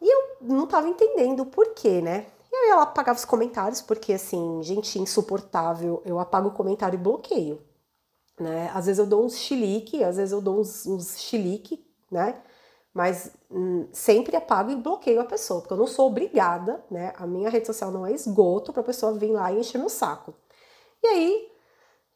E 0.00 0.08
eu 0.08 0.36
não 0.42 0.66
tava 0.66 0.88
entendendo 0.88 1.40
o 1.40 1.46
porquê, 1.46 2.00
né? 2.00 2.26
E 2.52 2.56
aí 2.56 2.70
ela 2.70 2.82
apagava 2.84 3.18
os 3.18 3.24
comentários, 3.24 3.82
porque 3.82 4.12
assim, 4.12 4.62
gente 4.62 4.98
insuportável, 4.98 6.02
eu 6.04 6.20
apago 6.20 6.48
o 6.50 6.52
comentário 6.52 6.96
e 6.96 7.02
bloqueio 7.02 7.67
né? 8.40 8.70
Às 8.74 8.86
vezes 8.86 8.98
eu 8.98 9.06
dou 9.06 9.24
uns 9.24 9.36
chilique, 9.38 10.02
às 10.04 10.16
vezes 10.16 10.32
eu 10.32 10.40
dou 10.40 10.60
uns, 10.60 10.86
uns 10.86 11.18
chilique, 11.18 11.84
né? 12.10 12.42
Mas 12.92 13.32
hum, 13.50 13.88
sempre 13.92 14.36
apago 14.36 14.70
e 14.70 14.76
bloqueio 14.76 15.20
a 15.20 15.24
pessoa, 15.24 15.60
porque 15.60 15.74
eu 15.74 15.78
não 15.78 15.86
sou 15.86 16.08
obrigada, 16.08 16.84
né? 16.90 17.12
A 17.16 17.26
minha 17.26 17.50
rede 17.50 17.66
social 17.66 17.90
não 17.90 18.06
é 18.06 18.12
esgoto 18.12 18.72
para 18.72 18.82
a 18.82 18.84
pessoa 18.84 19.12
vir 19.14 19.30
lá 19.30 19.52
e 19.52 19.60
encher 19.60 19.78
meu 19.78 19.88
saco. 19.88 20.34
E 21.02 21.06
aí 21.06 21.52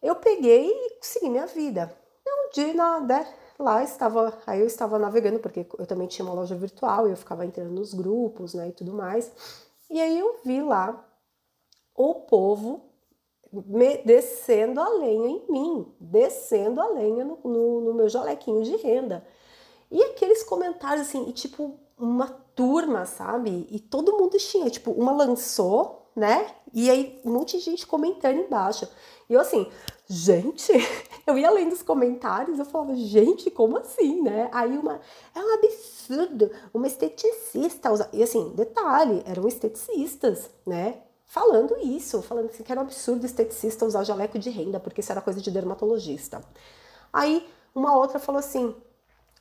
eu 0.02 0.16
peguei 0.16 0.68
e 0.70 0.98
segui 1.00 1.30
minha 1.30 1.46
vida. 1.46 1.96
Um 2.26 2.50
dia, 2.52 3.00
né, 3.00 3.34
lá 3.58 3.82
estava, 3.82 4.36
aí 4.46 4.60
eu 4.60 4.66
estava 4.66 4.98
navegando, 4.98 5.38
porque 5.38 5.66
eu 5.78 5.86
também 5.86 6.08
tinha 6.08 6.26
uma 6.26 6.34
loja 6.34 6.54
virtual 6.56 7.06
e 7.06 7.12
eu 7.12 7.16
ficava 7.16 7.46
entrando 7.46 7.70
nos 7.70 7.94
grupos, 7.94 8.54
né, 8.54 8.68
e 8.68 8.72
tudo 8.72 8.92
mais. 8.92 9.32
E 9.90 10.00
aí 10.00 10.18
eu 10.18 10.40
vi 10.44 10.60
lá 10.62 11.04
o 11.94 12.14
povo 12.26 12.91
descendo 14.04 14.80
a 14.80 14.88
lenha 14.88 15.28
em 15.28 15.52
mim, 15.52 15.86
descendo 16.00 16.80
a 16.80 16.88
lenha 16.88 17.24
no, 17.24 17.38
no, 17.44 17.80
no, 17.82 17.94
meu 17.94 18.08
jalequinho 18.08 18.62
de 18.62 18.76
renda. 18.76 19.26
E 19.90 20.02
aqueles 20.04 20.42
comentários 20.42 21.08
assim, 21.08 21.28
e 21.28 21.32
tipo, 21.32 21.78
uma 21.98 22.28
turma, 22.54 23.04
sabe? 23.04 23.66
E 23.70 23.78
todo 23.78 24.16
mundo 24.16 24.38
tinha, 24.38 24.70
tipo, 24.70 24.90
uma 24.92 25.12
lançou, 25.12 26.10
né? 26.16 26.46
E 26.72 26.90
aí 26.90 27.20
um 27.24 27.32
monte 27.32 27.58
de 27.58 27.64
gente 27.64 27.86
comentando 27.86 28.38
embaixo. 28.38 28.88
E 29.28 29.34
eu 29.34 29.40
assim, 29.40 29.70
gente, 30.08 30.72
eu 31.26 31.38
ia 31.38 31.50
lendo 31.50 31.72
os 31.72 31.82
comentários, 31.82 32.58
eu 32.58 32.64
falava, 32.64 32.94
gente, 32.94 33.50
como 33.50 33.76
assim, 33.76 34.22
né? 34.22 34.48
Aí 34.50 34.78
uma, 34.78 34.98
é 35.34 35.40
um 35.40 35.54
absurdo, 35.54 36.50
uma 36.72 36.86
esteticista, 36.86 37.90
e 38.14 38.22
assim, 38.22 38.50
detalhe, 38.54 39.22
eram 39.26 39.46
esteticistas, 39.46 40.48
né? 40.66 41.02
Falando 41.32 41.74
isso, 41.78 42.20
falando 42.20 42.50
assim, 42.50 42.62
que 42.62 42.70
era 42.70 42.78
um 42.78 42.84
absurdo 42.84 43.24
esteticista 43.24 43.86
usar 43.86 44.04
jaleco 44.04 44.38
de 44.38 44.50
renda, 44.50 44.78
porque 44.78 45.00
isso 45.00 45.10
era 45.10 45.22
coisa 45.22 45.40
de 45.40 45.50
dermatologista. 45.50 46.44
Aí 47.10 47.48
uma 47.74 47.96
outra 47.96 48.18
falou 48.18 48.38
assim, 48.38 48.76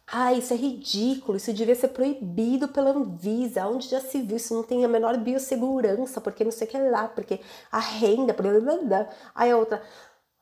ah, 0.08 0.32
isso 0.32 0.54
é 0.54 0.56
ridículo, 0.56 1.36
isso 1.36 1.52
devia 1.52 1.76
ser 1.76 1.90
proibido 1.90 2.70
pela 2.70 2.92
Anvisa, 2.92 3.68
onde 3.68 3.90
já 3.90 4.00
se 4.00 4.22
viu, 4.22 4.38
isso 4.38 4.54
não 4.54 4.64
tem 4.64 4.86
a 4.86 4.88
menor 4.88 5.18
biossegurança, 5.18 6.22
porque 6.22 6.46
não 6.46 6.52
sei 6.54 6.66
o 6.66 6.70
que 6.70 6.78
lá, 6.78 7.10
porque 7.10 7.42
a 7.70 7.80
renda, 7.80 8.32
blá 8.32 8.58
blá 8.58 8.78
blá. 8.78 9.10
Aí 9.36 9.52
a 9.52 9.58
outra, 9.58 9.84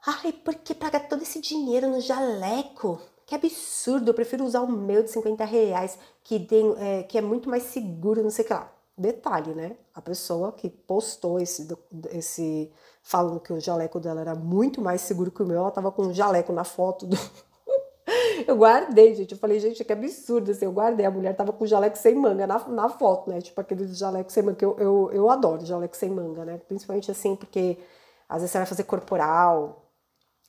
Ai, 0.06 0.32
por 0.32 0.54
que 0.54 0.76
pagar 0.76 1.08
todo 1.08 1.24
esse 1.24 1.42
dinheiro 1.42 1.88
no 1.90 2.00
jaleco? 2.00 3.02
Que 3.26 3.34
absurdo, 3.34 4.12
eu 4.12 4.14
prefiro 4.14 4.46
usar 4.46 4.62
o 4.62 4.72
meu 4.72 5.02
de 5.02 5.10
50 5.10 5.44
reais, 5.46 5.98
que, 6.24 6.40
tem, 6.40 6.76
é, 6.78 7.04
que 7.04 7.18
é 7.18 7.22
muito 7.22 7.50
mais 7.50 7.64
seguro, 7.64 8.22
não 8.22 8.30
sei 8.30 8.46
o 8.46 8.48
que 8.48 8.54
lá. 8.54 8.79
Detalhe, 9.00 9.54
né? 9.54 9.78
A 9.96 10.02
pessoa 10.02 10.52
que 10.52 10.70
postou 10.70 11.40
esse, 11.40 11.68
esse 12.12 12.70
falando 13.02 13.40
que 13.40 13.54
o 13.54 13.60
jaleco 13.60 13.98
dela 13.98 14.20
era 14.20 14.36
muito 14.36 14.82
mais 14.82 15.00
seguro 15.00 15.32
que 15.32 15.42
o 15.42 15.46
meu, 15.46 15.58
ela 15.60 15.72
tava 15.72 15.90
com 15.90 16.08
um 16.08 16.14
jaleco 16.14 16.52
na 16.52 16.66
foto 16.66 17.08
do. 17.08 17.16
eu 18.46 18.58
guardei, 18.58 19.16
gente. 19.16 19.32
Eu 19.32 19.38
falei, 19.38 19.58
gente, 19.58 19.86
que 19.86 19.94
absurdo. 19.94 20.52
Assim, 20.52 20.66
eu 20.66 20.74
guardei. 20.74 21.06
A 21.06 21.12
mulher 21.12 21.34
tava 21.34 21.54
com 21.54 21.66
jaleco 21.66 21.98
sem 21.98 22.14
manga 22.14 22.46
na, 22.46 22.60
na 22.68 22.90
foto, 22.90 23.30
né? 23.30 23.40
Tipo 23.40 23.62
aquele 23.62 23.88
jaleco 23.88 24.30
sem 24.32 24.44
manga, 24.44 24.58
que 24.58 24.66
eu, 24.66 24.76
eu, 24.78 25.10
eu 25.14 25.30
adoro 25.30 25.66
jaleco 25.66 25.96
sem 25.96 26.10
manga, 26.10 26.44
né? 26.44 26.60
Principalmente 26.68 27.10
assim, 27.10 27.38
porque 27.38 27.80
às 28.28 28.42
vezes 28.42 28.52
você 28.52 28.58
vai 28.58 28.68
fazer 28.68 28.84
corporal, 28.84 29.90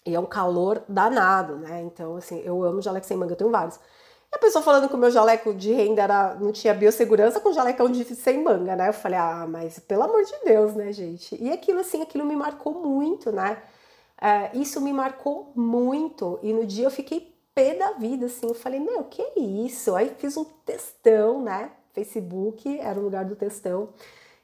e 0.04 0.14
é 0.14 0.20
um 0.20 0.26
calor 0.26 0.82
danado, 0.88 1.56
né? 1.56 1.82
Então, 1.82 2.16
assim, 2.16 2.40
eu 2.40 2.62
amo 2.64 2.82
jaleco 2.82 3.06
sem 3.06 3.16
manga, 3.16 3.32
eu 3.32 3.36
tenho 3.36 3.50
vários. 3.50 3.78
E 4.32 4.36
a 4.36 4.38
pessoa 4.38 4.62
falando 4.62 4.88
que 4.88 4.94
o 4.94 4.98
meu 4.98 5.10
jaleco 5.10 5.52
de 5.52 5.72
renda 5.72 6.02
era, 6.02 6.34
não 6.36 6.52
tinha 6.52 6.72
biossegurança 6.72 7.40
com 7.40 7.52
jalecão 7.52 7.90
de 7.90 8.04
sem 8.14 8.42
manga, 8.42 8.76
né? 8.76 8.88
Eu 8.88 8.92
falei, 8.92 9.18
ah, 9.18 9.46
mas 9.48 9.78
pelo 9.80 10.04
amor 10.04 10.22
de 10.24 10.34
Deus, 10.44 10.74
né, 10.74 10.92
gente? 10.92 11.36
E 11.42 11.50
aquilo, 11.50 11.80
assim, 11.80 12.00
aquilo 12.00 12.24
me 12.24 12.36
marcou 12.36 12.74
muito, 12.74 13.32
né? 13.32 13.60
É, 14.20 14.56
isso 14.56 14.80
me 14.80 14.92
marcou 14.92 15.50
muito. 15.56 16.38
E 16.42 16.52
no 16.52 16.64
dia 16.64 16.86
eu 16.86 16.90
fiquei 16.90 17.34
pé 17.54 17.74
da 17.74 17.92
vida, 17.92 18.26
assim. 18.26 18.46
Eu 18.46 18.54
falei, 18.54 18.78
meu, 18.78 19.04
que 19.04 19.20
é 19.20 19.38
isso? 19.38 19.96
Aí 19.96 20.14
fiz 20.18 20.36
um 20.36 20.44
textão, 20.44 21.42
né? 21.42 21.72
Facebook 21.92 22.78
era 22.78 22.98
o 22.98 23.02
lugar 23.02 23.24
do 23.24 23.34
textão. 23.34 23.88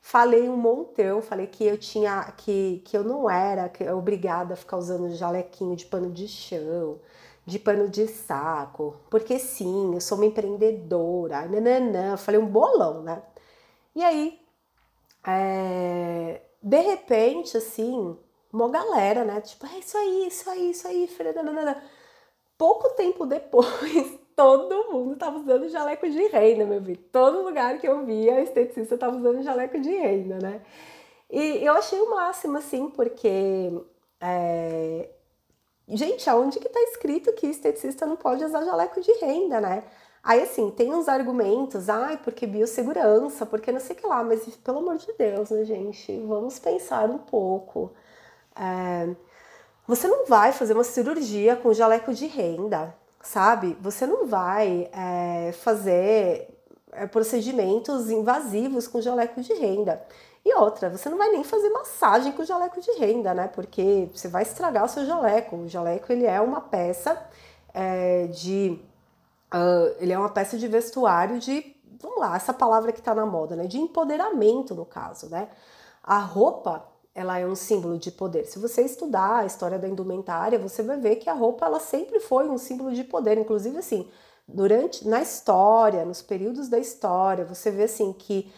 Falei 0.00 0.48
um 0.48 0.56
montão, 0.56 1.20
falei 1.20 1.46
que 1.48 1.64
eu 1.64 1.76
tinha, 1.76 2.22
que, 2.36 2.80
que 2.84 2.96
eu 2.96 3.02
não 3.02 3.28
era 3.28 3.68
que, 3.68 3.88
obrigada 3.90 4.54
a 4.54 4.56
ficar 4.56 4.76
usando 4.76 5.12
jalequinho 5.14 5.74
de 5.74 5.84
pano 5.86 6.10
de 6.12 6.28
chão, 6.28 7.00
de 7.46 7.58
pano 7.60 7.88
de 7.88 8.08
saco, 8.08 8.96
porque 9.08 9.38
sim, 9.38 9.94
eu 9.94 10.00
sou 10.00 10.18
uma 10.18 10.26
empreendedora, 10.26 11.46
nananã, 11.46 12.16
falei 12.16 12.40
um 12.40 12.46
bolão, 12.46 13.02
né? 13.02 13.22
E 13.94 14.02
aí, 14.04 14.40
é, 15.26 16.42
de 16.62 16.80
repente, 16.80 17.56
assim, 17.56 18.16
uma 18.52 18.68
galera, 18.70 19.24
né? 19.24 19.40
Tipo, 19.40 19.66
é 19.66 19.78
isso 19.78 19.96
aí, 19.96 20.26
isso 20.28 20.50
aí, 20.50 20.70
isso 20.70 20.88
aí, 20.88 21.06
filha, 21.06 21.32
nananã. 21.32 21.80
Pouco 22.58 22.90
tempo 22.90 23.26
depois, 23.26 24.18
todo 24.36 24.92
mundo 24.92 25.16
tava 25.16 25.38
usando 25.38 25.68
jaleco 25.68 26.08
de 26.08 26.26
renda, 26.28 26.66
meu 26.66 26.82
filho. 26.82 26.98
Todo 27.12 27.42
lugar 27.44 27.78
que 27.78 27.86
eu 27.88 28.04
via, 28.04 28.36
a 28.36 28.42
esteticista 28.42 28.98
tava 28.98 29.16
usando 29.16 29.42
jaleco 29.42 29.78
de 29.80 29.90
renda, 29.90 30.38
né? 30.38 30.62
E 31.30 31.64
eu 31.64 31.74
achei 31.74 32.00
o 32.00 32.10
máximo, 32.10 32.58
assim, 32.58 32.90
porque. 32.90 33.72
É... 34.20 35.10
Gente, 35.88 36.28
aonde 36.28 36.58
que 36.58 36.68
tá 36.68 36.80
escrito 36.80 37.32
que 37.32 37.46
esteticista 37.46 38.06
não 38.06 38.16
pode 38.16 38.44
usar 38.44 38.64
jaleco 38.64 39.00
de 39.00 39.12
renda, 39.12 39.60
né? 39.60 39.84
Aí, 40.22 40.42
assim, 40.42 40.70
tem 40.70 40.92
uns 40.92 41.06
argumentos, 41.08 41.88
ai, 41.88 42.16
porque 42.16 42.46
biossegurança, 42.48 43.46
porque 43.46 43.70
não 43.70 43.78
sei 43.78 43.94
o 43.94 43.98
que 44.00 44.06
lá, 44.06 44.24
mas 44.24 44.44
pelo 44.56 44.78
amor 44.78 44.96
de 44.96 45.12
Deus, 45.16 45.50
né, 45.50 45.64
gente? 45.64 46.20
Vamos 46.26 46.58
pensar 46.58 47.08
um 47.08 47.18
pouco. 47.18 47.92
É... 48.56 49.14
Você 49.86 50.08
não 50.08 50.26
vai 50.26 50.52
fazer 50.52 50.72
uma 50.74 50.82
cirurgia 50.82 51.54
com 51.54 51.72
jaleco 51.72 52.12
de 52.12 52.26
renda, 52.26 52.92
sabe? 53.22 53.76
Você 53.80 54.04
não 54.04 54.26
vai 54.26 54.90
é, 54.92 55.52
fazer 55.52 56.48
é, 56.92 57.06
procedimentos 57.06 58.10
invasivos 58.10 58.88
com 58.88 59.00
jaleco 59.00 59.40
de 59.40 59.52
renda. 59.54 60.02
E 60.46 60.54
outra, 60.54 60.88
você 60.88 61.10
não 61.10 61.18
vai 61.18 61.28
nem 61.30 61.42
fazer 61.42 61.68
massagem 61.70 62.30
com 62.30 62.44
jaleco 62.44 62.80
de 62.80 62.92
renda, 62.92 63.34
né? 63.34 63.48
Porque 63.48 64.08
você 64.14 64.28
vai 64.28 64.44
estragar 64.44 64.84
o 64.84 64.88
seu 64.88 65.04
jaleco. 65.04 65.56
O 65.56 65.68
jaleco 65.68 66.12
ele 66.12 66.24
é 66.24 66.40
uma 66.40 66.60
peça 66.60 67.20
é, 67.74 68.28
de, 68.28 68.78
uh, 69.52 69.96
ele 69.98 70.12
é 70.12 70.18
uma 70.18 70.28
peça 70.28 70.56
de 70.56 70.68
vestuário 70.68 71.40
de, 71.40 71.74
vamos 72.00 72.20
lá, 72.20 72.36
essa 72.36 72.54
palavra 72.54 72.92
que 72.92 73.00
está 73.00 73.12
na 73.12 73.26
moda, 73.26 73.56
né? 73.56 73.66
De 73.66 73.76
empoderamento 73.76 74.72
no 74.72 74.86
caso, 74.86 75.28
né? 75.28 75.48
A 76.00 76.20
roupa 76.20 76.86
ela 77.12 77.36
é 77.40 77.44
um 77.44 77.56
símbolo 77.56 77.98
de 77.98 78.12
poder. 78.12 78.44
Se 78.44 78.60
você 78.60 78.82
estudar 78.82 79.38
a 79.38 79.46
história 79.46 79.80
da 79.80 79.88
indumentária, 79.88 80.60
você 80.60 80.80
vai 80.80 80.96
ver 80.96 81.16
que 81.16 81.28
a 81.28 81.34
roupa 81.34 81.66
ela 81.66 81.80
sempre 81.80 82.20
foi 82.20 82.48
um 82.48 82.56
símbolo 82.56 82.92
de 82.92 83.02
poder, 83.02 83.36
inclusive 83.36 83.78
assim, 83.78 84.08
durante 84.46 85.08
na 85.08 85.20
história, 85.20 86.04
nos 86.04 86.22
períodos 86.22 86.68
da 86.68 86.78
história, 86.78 87.44
você 87.44 87.68
vê 87.68 87.82
assim 87.82 88.12
que 88.12 88.48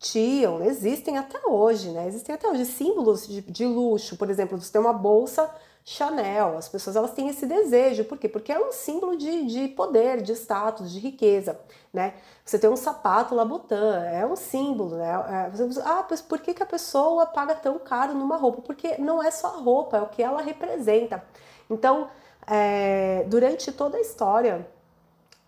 existiam, 0.00 0.62
existem 0.64 1.18
até 1.18 1.38
hoje, 1.46 1.90
né? 1.90 2.08
Existem 2.08 2.34
até 2.34 2.48
hoje 2.48 2.64
símbolos 2.64 3.28
de, 3.28 3.42
de 3.42 3.66
luxo, 3.66 4.16
por 4.16 4.30
exemplo, 4.30 4.58
você 4.58 4.72
tem 4.72 4.80
uma 4.80 4.94
bolsa 4.94 5.50
Chanel, 5.84 6.58
as 6.58 6.68
pessoas 6.68 6.94
elas 6.94 7.12
têm 7.12 7.28
esse 7.28 7.46
desejo, 7.46 8.04
por 8.04 8.18
quê? 8.18 8.28
Porque 8.28 8.52
é 8.52 8.58
um 8.58 8.70
símbolo 8.70 9.16
de, 9.16 9.46
de 9.46 9.68
poder, 9.68 10.22
de 10.22 10.32
status, 10.32 10.92
de 10.92 10.98
riqueza, 10.98 11.58
né? 11.92 12.14
Você 12.44 12.58
tem 12.58 12.68
um 12.70 12.76
sapato 12.76 13.34
Labutin, 13.34 13.74
é 14.12 14.26
um 14.26 14.36
símbolo, 14.36 14.96
né? 14.96 15.08
É, 15.08 15.50
ah, 15.84 16.06
mas 16.08 16.20
por 16.20 16.38
que, 16.38 16.54
que 16.54 16.62
a 16.62 16.66
pessoa 16.66 17.26
paga 17.26 17.54
tão 17.54 17.78
caro 17.78 18.14
numa 18.14 18.36
roupa? 18.36 18.62
Porque 18.62 18.98
não 18.98 19.22
é 19.22 19.30
só 19.30 19.48
a 19.48 19.58
roupa, 19.58 19.96
é 19.96 20.02
o 20.02 20.06
que 20.06 20.22
ela 20.22 20.42
representa. 20.42 21.24
Então, 21.68 22.08
é, 22.46 23.24
durante 23.28 23.72
toda 23.72 23.96
a 23.96 24.00
história 24.00 24.66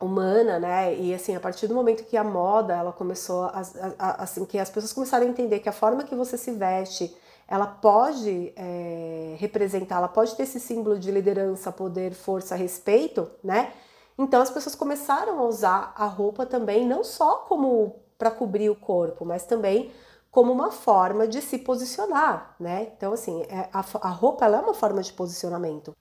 humana, 0.03 0.59
né? 0.59 0.95
E 0.95 1.15
assim, 1.15 1.35
a 1.37 1.41
partir 1.41 1.67
do 1.67 1.75
momento 1.75 2.05
que 2.05 2.17
a 2.17 2.25
moda 2.25 2.75
ela 2.75 2.93
começou, 2.93 3.45
a, 3.45 3.63
a, 3.99 4.07
a, 4.07 4.23
assim, 4.25 4.45
que 4.45 4.59
as 4.59 4.69
pessoas 4.69 4.93
começaram 4.93 5.27
a 5.27 5.29
entender 5.29 5.61
que 5.61 5.69
a 5.69 5.73
forma 5.73 6.05
que 6.05 6.15
você 6.15 6.37
se 6.37 6.51
veste 6.51 7.17
ela 7.47 7.67
pode 7.67 8.53
é, 8.57 9.37
representar, 9.39 9.97
ela 9.97 10.09
pode 10.09 10.35
ter 10.35 10.45
esse 10.45 10.59
símbolo 10.59 10.99
de 10.99 11.11
liderança, 11.11 11.71
poder, 11.71 12.15
força, 12.15 12.55
respeito, 12.55 13.31
né? 13.45 13.73
Então 14.19 14.41
as 14.41 14.51
pessoas 14.51 14.75
começaram 14.75 15.39
a 15.39 15.45
usar 15.45 15.93
a 15.97 16.07
roupa 16.07 16.47
também 16.47 16.87
não 16.87 17.05
só 17.05 17.37
como 17.49 17.97
para 18.17 18.31
cobrir 18.31 18.71
o 18.71 18.77
corpo, 18.77 19.25
mas 19.25 19.45
também 19.45 19.93
como 20.31 20.51
uma 20.51 20.71
forma 20.71 21.29
de 21.29 21.43
se 21.43 21.59
posicionar, 21.59 22.57
né? 22.59 22.89
Então 22.97 23.13
assim, 23.13 23.43
é, 23.43 23.69
a, 23.73 23.85
a 24.01 24.09
roupa 24.09 24.47
ela 24.47 24.59
é 24.59 24.61
uma 24.61 24.75
forma 24.75 25.03
de 25.03 25.13
posicionamento. 25.13 25.95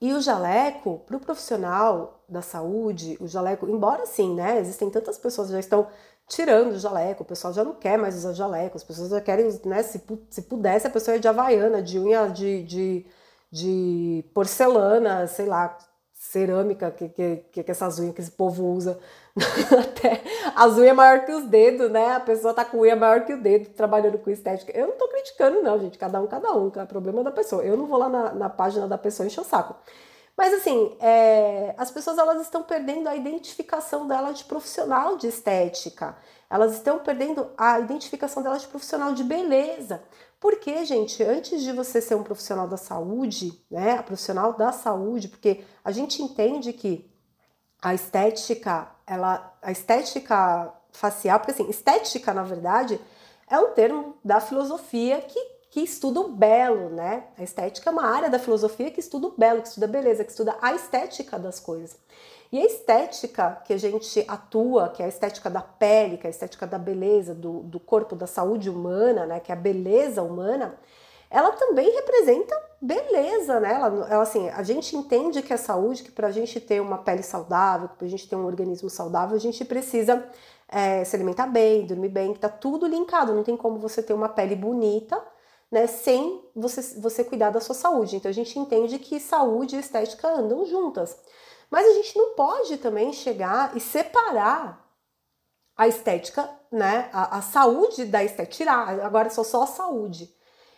E 0.00 0.12
o 0.12 0.20
jaleco, 0.20 0.98
para 1.06 1.16
o 1.16 1.20
profissional 1.20 2.21
da 2.32 2.42
saúde, 2.42 3.16
o 3.20 3.28
jaleco, 3.28 3.68
embora 3.68 4.06
sim, 4.06 4.34
né? 4.34 4.58
Existem 4.58 4.90
tantas 4.90 5.18
pessoas 5.18 5.48
que 5.48 5.52
já 5.52 5.60
estão 5.60 5.86
tirando 6.28 6.72
o 6.72 6.78
jaleco, 6.78 7.22
o 7.22 7.26
pessoal 7.26 7.52
já 7.52 7.62
não 7.62 7.74
quer 7.74 7.98
mais 7.98 8.16
usar 8.16 8.32
jaleco, 8.32 8.76
as 8.76 8.84
pessoas 8.84 9.10
já 9.10 9.20
querem, 9.20 9.48
né, 9.64 9.82
se, 9.82 10.02
se 10.30 10.42
pudesse, 10.42 10.86
a 10.86 10.90
pessoa 10.90 11.14
ia 11.14 11.20
de 11.20 11.28
havaiana, 11.28 11.82
de 11.82 11.98
unha 11.98 12.26
de, 12.28 12.62
de, 12.62 13.06
de 13.50 14.24
porcelana, 14.32 15.26
sei 15.26 15.46
lá, 15.46 15.76
cerâmica, 16.14 16.90
que, 16.90 17.08
que, 17.08 17.36
que, 17.52 17.70
essas 17.70 17.98
unhas 17.98 18.14
que 18.14 18.20
esse 18.20 18.30
povo 18.30 18.64
usa, 18.64 18.98
até 19.78 20.22
as 20.54 20.72
unhas 20.78 20.96
maior 20.96 21.24
que 21.24 21.32
os 21.32 21.44
dedos, 21.44 21.90
né, 21.90 22.14
a 22.14 22.20
pessoa 22.20 22.54
tá 22.54 22.64
com 22.64 22.78
unha 22.78 22.96
maior 22.96 23.24
que 23.24 23.34
o 23.34 23.42
dedo, 23.42 23.70
trabalhando 23.70 24.18
com 24.18 24.30
estética, 24.30 24.72
eu 24.74 24.86
não 24.86 24.96
tô 24.96 25.08
criticando 25.08 25.62
não, 25.62 25.78
gente, 25.78 25.98
cada 25.98 26.20
um, 26.20 26.26
cada 26.26 26.56
um, 26.56 26.70
é 26.74 26.86
problema 26.86 27.22
da 27.22 27.30
pessoa, 27.30 27.62
eu 27.62 27.76
não 27.76 27.86
vou 27.86 27.98
lá 27.98 28.08
na, 28.08 28.32
na 28.32 28.48
página 28.48 28.86
da 28.86 28.96
pessoa 28.96 29.26
encher 29.26 29.40
o 29.40 29.44
saco, 29.44 29.76
mas 30.36 30.54
assim, 30.54 30.96
é, 31.00 31.74
as 31.76 31.90
pessoas 31.90 32.18
elas 32.18 32.40
estão 32.42 32.62
perdendo 32.62 33.08
a 33.08 33.16
identificação 33.16 34.06
dela 34.06 34.32
de 34.32 34.44
profissional 34.44 35.16
de 35.16 35.26
estética. 35.26 36.16
Elas 36.48 36.72
estão 36.72 36.98
perdendo 36.98 37.50
a 37.56 37.78
identificação 37.80 38.42
dela 38.42 38.58
de 38.58 38.66
profissional 38.66 39.12
de 39.12 39.24
beleza. 39.24 40.02
Porque, 40.40 40.84
gente, 40.84 41.22
antes 41.22 41.62
de 41.62 41.72
você 41.72 42.00
ser 42.00 42.14
um 42.14 42.22
profissional 42.24 42.66
da 42.66 42.76
saúde, 42.76 43.52
né, 43.70 43.92
a 43.92 44.02
profissional 44.02 44.54
da 44.54 44.72
saúde, 44.72 45.28
porque 45.28 45.64
a 45.84 45.92
gente 45.92 46.20
entende 46.20 46.72
que 46.72 47.08
a 47.80 47.94
estética, 47.94 48.90
ela, 49.06 49.56
a 49.62 49.70
estética 49.70 50.72
facial, 50.92 51.38
porque 51.38 51.52
assim, 51.52 51.70
estética, 51.70 52.34
na 52.34 52.42
verdade, 52.42 53.00
é 53.48 53.58
um 53.58 53.72
termo 53.72 54.16
da 54.24 54.40
filosofia 54.40 55.20
que 55.20 55.51
que 55.72 55.80
estuda 55.80 56.20
o 56.20 56.28
belo, 56.28 56.90
né? 56.90 57.24
A 57.38 57.42
estética 57.42 57.88
é 57.88 57.92
uma 57.92 58.04
área 58.04 58.28
da 58.28 58.38
filosofia 58.38 58.90
que 58.90 59.00
estuda 59.00 59.28
o 59.28 59.34
belo, 59.34 59.62
que 59.62 59.68
estuda 59.68 59.86
a 59.86 59.88
beleza, 59.88 60.22
que 60.22 60.30
estuda 60.30 60.54
a 60.60 60.74
estética 60.74 61.38
das 61.38 61.58
coisas. 61.58 61.96
E 62.52 62.60
a 62.60 62.66
estética 62.66 63.62
que 63.64 63.72
a 63.72 63.78
gente 63.78 64.22
atua, 64.28 64.90
que 64.90 65.02
é 65.02 65.06
a 65.06 65.08
estética 65.08 65.48
da 65.48 65.62
pele, 65.62 66.18
que 66.18 66.26
é 66.26 66.28
a 66.28 66.30
estética 66.30 66.66
da 66.66 66.76
beleza, 66.76 67.34
do, 67.34 67.60
do 67.60 67.80
corpo, 67.80 68.14
da 68.14 68.26
saúde 68.26 68.68
humana, 68.68 69.24
né? 69.24 69.40
Que 69.40 69.50
é 69.50 69.54
a 69.54 69.58
beleza 69.58 70.22
humana, 70.22 70.78
ela 71.30 71.52
também 71.52 71.90
representa 71.90 72.54
beleza, 72.78 73.58
né? 73.58 73.72
Ela, 73.72 73.86
ela, 74.10 74.22
assim, 74.22 74.50
a 74.50 74.62
gente 74.62 74.94
entende 74.94 75.40
que 75.40 75.54
é 75.54 75.56
saúde, 75.56 76.02
que 76.02 76.12
para 76.12 76.26
a 76.26 76.32
gente 76.32 76.60
ter 76.60 76.82
uma 76.82 76.98
pele 76.98 77.22
saudável, 77.22 77.88
para 77.88 78.06
a 78.06 78.10
gente 78.10 78.28
ter 78.28 78.36
um 78.36 78.44
organismo 78.44 78.90
saudável, 78.90 79.34
a 79.34 79.40
gente 79.40 79.64
precisa 79.64 80.22
é, 80.68 81.02
se 81.02 81.16
alimentar 81.16 81.46
bem, 81.46 81.86
dormir 81.86 82.10
bem, 82.10 82.34
que 82.34 82.40
tá 82.40 82.50
tudo 82.50 82.86
linkado. 82.86 83.32
Não 83.32 83.42
tem 83.42 83.56
como 83.56 83.78
você 83.78 84.02
ter 84.02 84.12
uma 84.12 84.28
pele 84.28 84.54
bonita, 84.54 85.31
né, 85.72 85.86
sem 85.86 86.44
você, 86.54 87.00
você 87.00 87.24
cuidar 87.24 87.48
da 87.48 87.60
sua 87.60 87.74
saúde. 87.74 88.16
Então 88.16 88.30
a 88.30 88.34
gente 88.34 88.58
entende 88.58 88.98
que 88.98 89.18
saúde 89.18 89.74
e 89.74 89.78
estética 89.80 90.28
andam 90.28 90.66
juntas. 90.66 91.16
Mas 91.70 91.86
a 91.86 91.94
gente 91.94 92.18
não 92.18 92.34
pode 92.34 92.76
também 92.76 93.10
chegar 93.14 93.74
e 93.74 93.80
separar 93.80 94.86
a 95.74 95.88
estética, 95.88 96.48
né, 96.70 97.08
a, 97.10 97.38
a 97.38 97.42
saúde 97.42 98.04
da 98.04 98.22
estética, 98.22 98.54
tirar, 98.54 99.00
agora 99.00 99.30
só 99.30 99.42
só 99.42 99.62
a 99.62 99.66
saúde. 99.66 100.30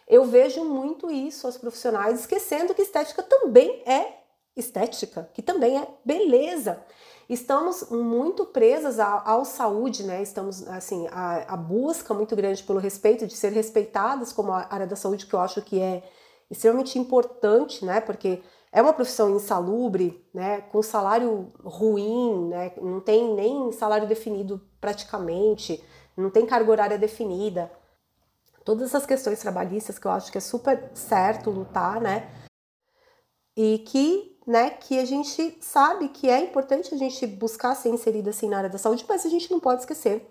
Eu 0.07 0.25
vejo 0.27 0.65
muito 0.65 1.11
isso 1.11 1.47
aos 1.47 1.59
profissionais 1.59 2.21
esquecendo 2.21 2.73
que 2.73 2.83
estética 2.83 3.23
também 3.23 3.83
é 3.85 4.21
estética, 4.55 5.29
que 5.35 5.43
também 5.43 5.77
é 5.77 5.89
beleza. 6.05 6.81
Estamos 7.29 7.89
muito 7.91 8.45
presas 8.45 8.99
ao, 8.99 9.45
saúde, 9.45 10.03
né? 10.03 10.23
Estamos, 10.23 10.67
assim, 10.69 11.07
a, 11.11 11.55
a, 11.55 11.57
busca 11.57 12.13
muito 12.13 12.37
grande 12.37 12.63
pelo 12.63 12.79
respeito, 12.79 13.27
de 13.27 13.35
ser 13.35 13.53
respeitadas 13.53 14.33
como 14.33 14.53
a 14.53 14.67
área 14.71 14.87
da 14.87 14.97
saúde, 14.97 15.27
que 15.27 15.35
eu 15.35 15.41
acho 15.41 15.63
que 15.63 15.81
é 15.81 16.03
extremamente 16.51 16.99
importante, 16.99 17.85
né? 17.85 18.01
Porque 18.01 18.43
é 18.71 18.83
uma 18.83 18.93
profissão 18.93 19.35
insalubre, 19.35 20.27
né? 20.35 20.61
Com 20.63 20.83
salário 20.83 21.53
ruim, 21.65 22.49
né? 22.49 22.73
Não 22.81 23.01
tem 23.01 23.35
nem 23.35 23.73
salário 23.73 24.07
definido 24.07 24.61
praticamente, 24.81 25.83
não 26.17 26.31
tem 26.31 26.45
carga 26.45 26.71
horária 26.71 26.99
definida 26.99 27.71
todas 28.65 28.89
essas 28.89 29.07
questões 29.07 29.39
trabalhistas 29.41 29.99
que 29.99 30.07
eu 30.07 30.11
acho 30.11 30.33
que 30.33 30.39
é 30.39 30.41
super 30.41 30.91
certo 30.95 31.51
lutar, 31.51 32.01
né? 32.01 32.29
E 33.57 33.79
que, 33.87 34.34
né, 34.47 34.71
que 34.71 34.99
a 34.99 35.05
gente 35.05 35.57
sabe 35.61 36.09
que 36.09 36.29
é 36.29 36.41
importante 36.41 36.95
a 36.95 36.99
gente 36.99 37.27
buscar 37.27 37.75
ser 37.75 37.89
inserida 37.89 38.31
assim 38.31 38.49
na 38.49 38.59
área 38.59 38.71
da 38.71 38.79
saúde, 38.79 39.05
mas 39.09 39.25
a 39.25 39.29
gente 39.29 39.51
não 39.51 39.59
pode 39.59 39.81
esquecer 39.81 40.29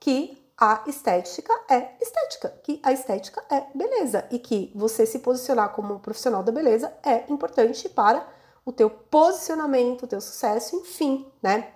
que 0.00 0.42
a 0.56 0.82
estética 0.86 1.52
é 1.68 1.92
estética, 2.00 2.48
que 2.62 2.80
a 2.82 2.92
estética 2.92 3.44
é 3.50 3.64
beleza 3.74 4.26
e 4.30 4.38
que 4.38 4.70
você 4.74 5.04
se 5.06 5.18
posicionar 5.18 5.70
como 5.70 5.98
profissional 6.00 6.42
da 6.42 6.52
beleza 6.52 6.92
é 7.02 7.24
importante 7.30 7.88
para 7.88 8.26
o 8.64 8.72
teu 8.72 8.88
posicionamento, 8.88 10.04
o 10.04 10.06
teu 10.06 10.20
sucesso, 10.20 10.76
enfim, 10.76 11.26
né? 11.42 11.68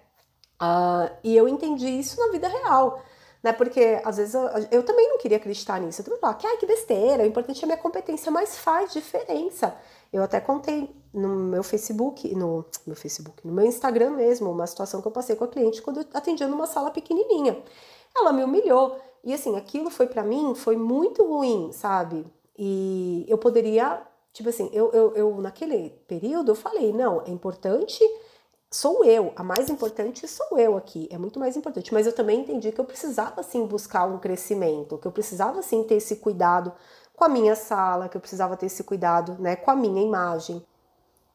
Uh, 0.61 1.11
e 1.23 1.37
eu 1.37 1.49
entendi 1.49 1.89
isso 1.89 2.19
na 2.19 2.33
vida 2.33 2.49
real 2.49 3.03
né? 3.43 3.53
Porque 3.53 4.01
às 4.05 4.17
vezes 4.17 4.35
eu, 4.35 4.43
eu 4.71 4.83
também 4.83 5.09
não 5.09 5.19
queria 5.19 5.37
acreditar 5.37 5.81
nisso. 5.81 6.01
Eu 6.01 6.05
também 6.05 6.21
falava 6.21 6.39
ai, 6.45 6.57
que 6.57 6.67
besteira, 6.67 7.23
o 7.23 7.27
importante 7.27 7.61
é 7.61 7.65
a 7.65 7.67
minha 7.67 7.79
competência, 7.79 8.31
mas 8.31 8.59
faz 8.59 8.93
diferença. 8.93 9.77
Eu 10.13 10.23
até 10.23 10.41
contei 10.41 10.95
no 11.13 11.29
meu 11.29 11.63
Facebook, 11.63 12.35
no 12.35 12.65
meu 12.87 12.97
Facebook, 12.97 13.47
no 13.47 13.53
meu 13.53 13.67
Instagram 13.67 14.11
mesmo, 14.11 14.51
uma 14.51 14.67
situação 14.67 15.01
que 15.01 15.09
eu 15.09 15.13
passei 15.13 15.37
com 15.37 15.45
a 15.45 15.49
cliente 15.49 15.83
quando 15.83 16.01
eu 16.01 16.07
atendia 16.15 16.49
numa 16.49 16.67
sala 16.67 16.91
pequenininha. 16.91 17.63
Ela 18.17 18.33
me 18.33 18.43
humilhou. 18.43 18.99
E 19.25 19.35
assim, 19.35 19.57
aquilo 19.57 19.91
foi 19.91 20.07
para 20.07 20.23
mim, 20.23 20.55
foi 20.55 20.77
muito 20.77 21.25
ruim, 21.25 21.71
sabe? 21.73 22.25
E 22.57 23.25
eu 23.29 23.37
poderia, 23.37 24.03
tipo 24.33 24.49
assim, 24.49 24.71
eu, 24.73 24.91
eu, 24.93 25.15
eu 25.15 25.41
naquele 25.41 25.91
período 26.07 26.53
eu 26.53 26.55
falei, 26.55 26.93
não, 26.93 27.23
é 27.23 27.31
importante 27.31 28.03
sou 28.71 29.03
eu, 29.05 29.33
a 29.35 29.43
mais 29.43 29.71
importante 29.71 30.29
sou 30.29 30.59
eu 30.59 30.77
aqui, 30.77 31.09
é 31.11 31.17
muito 31.17 31.41
mais 31.41 31.57
importante. 31.57 31.93
Mas 31.93 32.07
eu 32.07 32.13
também 32.13 32.41
entendi 32.41 32.71
que 32.71 32.81
eu 32.81 32.85
precisava 32.85 33.43
sim 33.43 33.65
buscar 33.67 34.07
um 34.07 34.19
crescimento, 34.19 34.99
que 34.99 35.07
eu 35.07 35.13
precisava 35.13 35.63
sim 35.63 35.83
ter 35.85 35.95
esse 35.95 36.17
cuidado 36.17 36.73
com 37.19 37.25
a 37.25 37.29
minha 37.29 37.57
sala, 37.57 38.09
que 38.09 38.17
eu 38.17 38.21
precisava 38.21 38.57
ter 38.57 38.67
esse 38.67 38.85
cuidado, 38.85 39.37
né, 39.41 39.57
com 39.57 39.71
a 39.71 39.77
minha 39.77 40.01
imagem, 40.01 40.65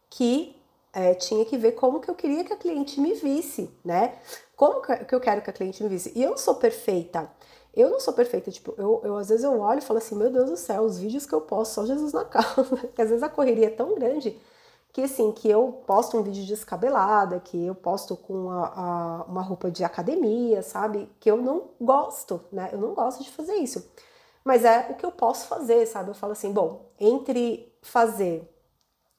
que 0.09 0.55
é, 0.93 1.13
tinha 1.13 1.43
que 1.43 1.57
ver 1.57 1.73
como 1.73 1.99
que 1.99 2.09
eu 2.09 2.15
queria 2.15 2.45
que 2.45 2.53
a 2.53 2.55
cliente 2.55 3.01
me 3.01 3.13
visse, 3.15 3.69
né? 3.83 4.15
Como 4.55 4.81
que 4.81 5.13
eu 5.13 5.19
quero 5.19 5.41
que 5.41 5.49
a 5.49 5.53
cliente 5.53 5.83
me 5.83 5.89
visse? 5.89 6.11
E 6.15 6.23
eu 6.23 6.29
não 6.31 6.37
sou 6.37 6.55
perfeita. 6.55 7.29
Eu 7.75 7.89
não 7.89 7.99
sou 7.99 8.13
perfeita, 8.13 8.51
tipo, 8.51 8.73
eu, 8.77 9.01
eu 9.03 9.17
às 9.17 9.29
vezes 9.29 9.43
eu 9.43 9.59
olho 9.59 9.79
e 9.79 9.81
falo 9.81 9.97
assim, 9.97 10.15
meu 10.15 10.29
Deus 10.29 10.49
do 10.51 10.55
céu, 10.55 10.83
os 10.83 10.99
vídeos 10.99 11.25
que 11.25 11.33
eu 11.33 11.41
posto, 11.41 11.73
só 11.73 11.85
Jesus 11.85 12.13
na 12.13 12.23
causa, 12.25 12.63
porque 12.63 13.01
às 13.01 13.09
vezes 13.09 13.23
a 13.23 13.29
correria 13.29 13.65
é 13.67 13.71
tão 13.71 13.95
grande 13.95 14.39
que 14.93 15.01
assim, 15.01 15.31
que 15.31 15.49
eu 15.49 15.81
posto 15.87 16.15
um 16.15 16.21
vídeo 16.21 16.45
descabelada, 16.45 17.39
que 17.39 17.65
eu 17.65 17.73
posto 17.73 18.15
com 18.15 18.51
a, 18.51 18.67
a, 18.67 19.23
uma 19.23 19.41
roupa 19.41 19.71
de 19.71 19.83
academia, 19.83 20.61
sabe? 20.61 21.09
Que 21.19 21.31
eu 21.31 21.37
não 21.37 21.71
gosto, 21.81 22.39
né? 22.51 22.69
Eu 22.71 22.77
não 22.77 22.93
gosto 22.93 23.23
de 23.23 23.31
fazer 23.31 23.55
isso. 23.55 23.83
Mas 24.43 24.65
é 24.65 24.87
o 24.89 24.95
que 24.95 25.05
eu 25.05 25.11
posso 25.11 25.47
fazer, 25.47 25.85
sabe? 25.85 26.09
Eu 26.09 26.15
falo 26.15 26.33
assim, 26.33 26.51
bom, 26.51 26.89
entre 26.99 27.73
fazer, 27.81 28.47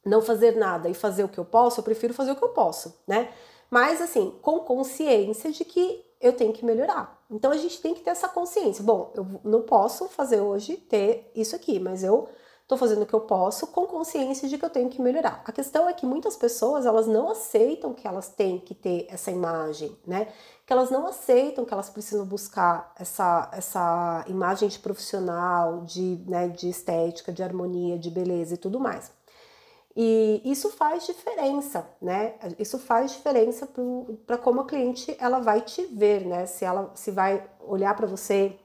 não 0.04 0.20
fazer 0.20 0.56
nada 0.56 0.88
e 0.88 0.94
fazer 0.94 1.24
o 1.24 1.28
que 1.28 1.38
eu 1.38 1.44
posso, 1.44 1.80
eu 1.80 1.84
prefiro 1.84 2.12
fazer 2.12 2.32
o 2.32 2.37
que 2.37 2.44
eu 2.44 2.50
posso, 2.50 3.02
né? 3.06 3.32
Mas 3.70 4.00
assim, 4.00 4.34
com 4.42 4.60
consciência 4.60 5.50
de 5.50 5.64
que 5.64 6.04
eu 6.20 6.32
tenho 6.32 6.52
que 6.52 6.64
melhorar. 6.64 7.22
Então 7.30 7.50
a 7.50 7.56
gente 7.56 7.80
tem 7.80 7.94
que 7.94 8.00
ter 8.00 8.10
essa 8.10 8.28
consciência. 8.28 8.84
Bom, 8.84 9.12
eu 9.14 9.26
não 9.44 9.62
posso 9.62 10.08
fazer 10.08 10.40
hoje 10.40 10.76
ter 10.76 11.30
isso 11.34 11.56
aqui, 11.56 11.78
mas 11.78 12.02
eu 12.02 12.28
Estou 12.64 12.79
fazendo 12.79 13.03
o 13.03 13.07
que 13.07 13.12
eu 13.12 13.20
posso 13.20 13.66
com 13.66 13.87
consciência 13.87 14.48
de 14.48 14.57
que 14.57 14.64
eu 14.64 14.70
tenho 14.70 14.88
que 14.88 15.00
melhorar. 15.00 15.42
A 15.44 15.53
questão 15.53 15.87
é 15.87 15.92
que 15.92 16.07
muitas 16.07 16.35
pessoas 16.35 16.87
elas 16.87 17.07
não 17.07 17.31
aceitam 17.31 17.92
que 17.92 18.09
elas 18.09 18.31
têm 18.31 18.59
que 18.59 18.74
ter 18.74 19.07
essa 19.11 19.31
imagem, 19.31 19.94
né? 20.07 20.29
Que 20.64 20.72
elas 20.72 20.90
não 20.90 21.07
aceitam 21.07 21.66
que 21.66 21.74
elas 21.74 21.90
precisam 21.90 22.24
buscar 22.24 22.90
essa, 22.98 23.50
essa 23.53 24.24
imagem 24.29 24.66
de 24.70 24.79
profissional, 24.79 25.83
de, 25.83 26.24
né, 26.27 26.48
de 26.48 26.70
estética, 26.70 27.31
de 27.31 27.42
harmonia, 27.42 27.98
de 27.98 28.11
beleza 28.11 28.55
e 28.55 28.57
tudo 28.57 28.81
mais. 28.81 29.12
E 29.94 30.40
isso 30.42 30.70
faz 30.70 31.05
diferença, 31.05 31.87
né? 32.00 32.37
Isso 32.59 32.79
faz 32.79 33.12
diferença 33.12 33.68
para 34.27 34.38
como 34.38 34.62
a 34.62 34.66
cliente 34.66 35.14
ela 35.20 35.38
vai 35.38 35.61
te 35.61 35.85
ver, 35.85 36.24
né? 36.27 36.46
Se 36.46 36.64
ela 36.64 36.90
se 36.94 37.11
vai 37.11 37.46
olhar 37.61 37.94
para 37.94 38.07
você, 38.07 38.59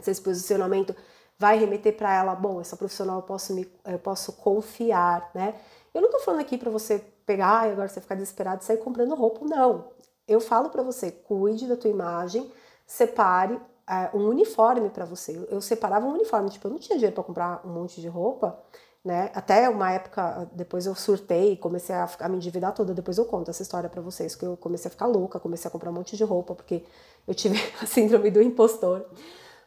se 0.00 0.10
esse 0.10 0.22
posicionamento 0.22 0.96
vai 1.38 1.58
remeter 1.58 1.96
para 1.96 2.14
ela, 2.14 2.34
bom, 2.34 2.60
essa 2.60 2.76
profissional 2.76 3.16
eu 3.16 3.22
posso, 3.22 3.54
me, 3.54 3.70
eu 3.84 3.98
posso 3.98 4.32
confiar, 4.34 5.30
né? 5.34 5.54
Eu 5.92 6.02
não 6.02 6.10
tô 6.10 6.18
falando 6.20 6.40
aqui 6.40 6.58
para 6.58 6.70
você 6.70 6.98
pegar 7.26 7.68
e 7.68 7.72
agora 7.72 7.88
você 7.88 8.00
ficar 8.00 8.14
desesperado 8.14 8.62
e 8.62 8.64
sair 8.64 8.78
comprando 8.78 9.14
roupa, 9.14 9.44
não. 9.44 9.88
Eu 10.26 10.40
falo 10.40 10.70
para 10.70 10.82
você, 10.82 11.10
cuide 11.10 11.66
da 11.66 11.76
tua 11.76 11.90
imagem, 11.90 12.50
separe 12.86 13.60
é, 13.88 14.10
um 14.16 14.28
uniforme 14.28 14.88
para 14.90 15.04
você. 15.04 15.46
Eu 15.50 15.60
separava 15.60 16.06
um 16.06 16.12
uniforme, 16.12 16.50
tipo, 16.50 16.66
eu 16.66 16.72
não 16.72 16.78
tinha 16.78 16.96
dinheiro 16.96 17.14
para 17.14 17.24
comprar 17.24 17.60
um 17.64 17.70
monte 17.70 18.00
de 18.00 18.08
roupa, 18.08 18.58
né? 19.04 19.30
Até 19.34 19.68
uma 19.68 19.92
época, 19.92 20.48
depois 20.52 20.86
eu 20.86 20.94
surtei, 20.94 21.56
comecei 21.56 21.94
a, 21.94 22.08
a 22.20 22.28
me 22.28 22.36
endividar 22.36 22.72
toda, 22.72 22.94
depois 22.94 23.18
eu 23.18 23.26
conto 23.26 23.50
essa 23.50 23.62
história 23.62 23.90
para 23.90 24.00
vocês, 24.00 24.34
que 24.34 24.46
eu 24.46 24.56
comecei 24.56 24.88
a 24.88 24.90
ficar 24.90 25.06
louca, 25.06 25.38
comecei 25.38 25.68
a 25.68 25.70
comprar 25.70 25.90
um 25.90 25.94
monte 25.94 26.16
de 26.16 26.24
roupa, 26.24 26.54
porque 26.54 26.84
eu 27.28 27.34
tive 27.34 27.58
a 27.82 27.86
síndrome 27.86 28.30
do 28.30 28.40
impostor. 28.40 29.04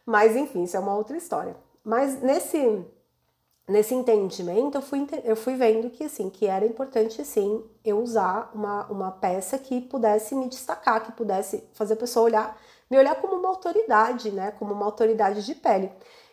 Mas 0.08 0.34
enfim, 0.34 0.62
isso 0.62 0.74
é 0.74 0.80
uma 0.80 0.96
outra 0.96 1.18
história. 1.18 1.54
Mas 1.84 2.22
nesse 2.22 2.82
nesse 3.68 3.94
entendimento 3.94 4.78
eu 4.78 4.80
fui, 4.80 5.06
eu 5.22 5.36
fui 5.36 5.54
vendo 5.54 5.90
que 5.90 6.04
assim 6.04 6.30
que 6.30 6.46
era 6.46 6.64
importante 6.64 7.22
sim 7.22 7.62
eu 7.84 8.00
usar 8.00 8.50
uma, 8.54 8.86
uma 8.86 9.10
peça 9.10 9.58
que 9.58 9.82
pudesse 9.82 10.34
me 10.34 10.48
destacar, 10.48 11.04
que 11.04 11.12
pudesse 11.12 11.62
fazer 11.74 11.92
a 11.92 11.96
pessoa 11.98 12.24
olhar, 12.24 12.58
me 12.90 12.96
olhar 12.96 13.16
como 13.16 13.34
uma 13.34 13.50
autoridade, 13.50 14.30
né? 14.30 14.50
Como 14.52 14.72
uma 14.72 14.86
autoridade 14.86 15.44
de 15.44 15.54
pele. 15.54 15.92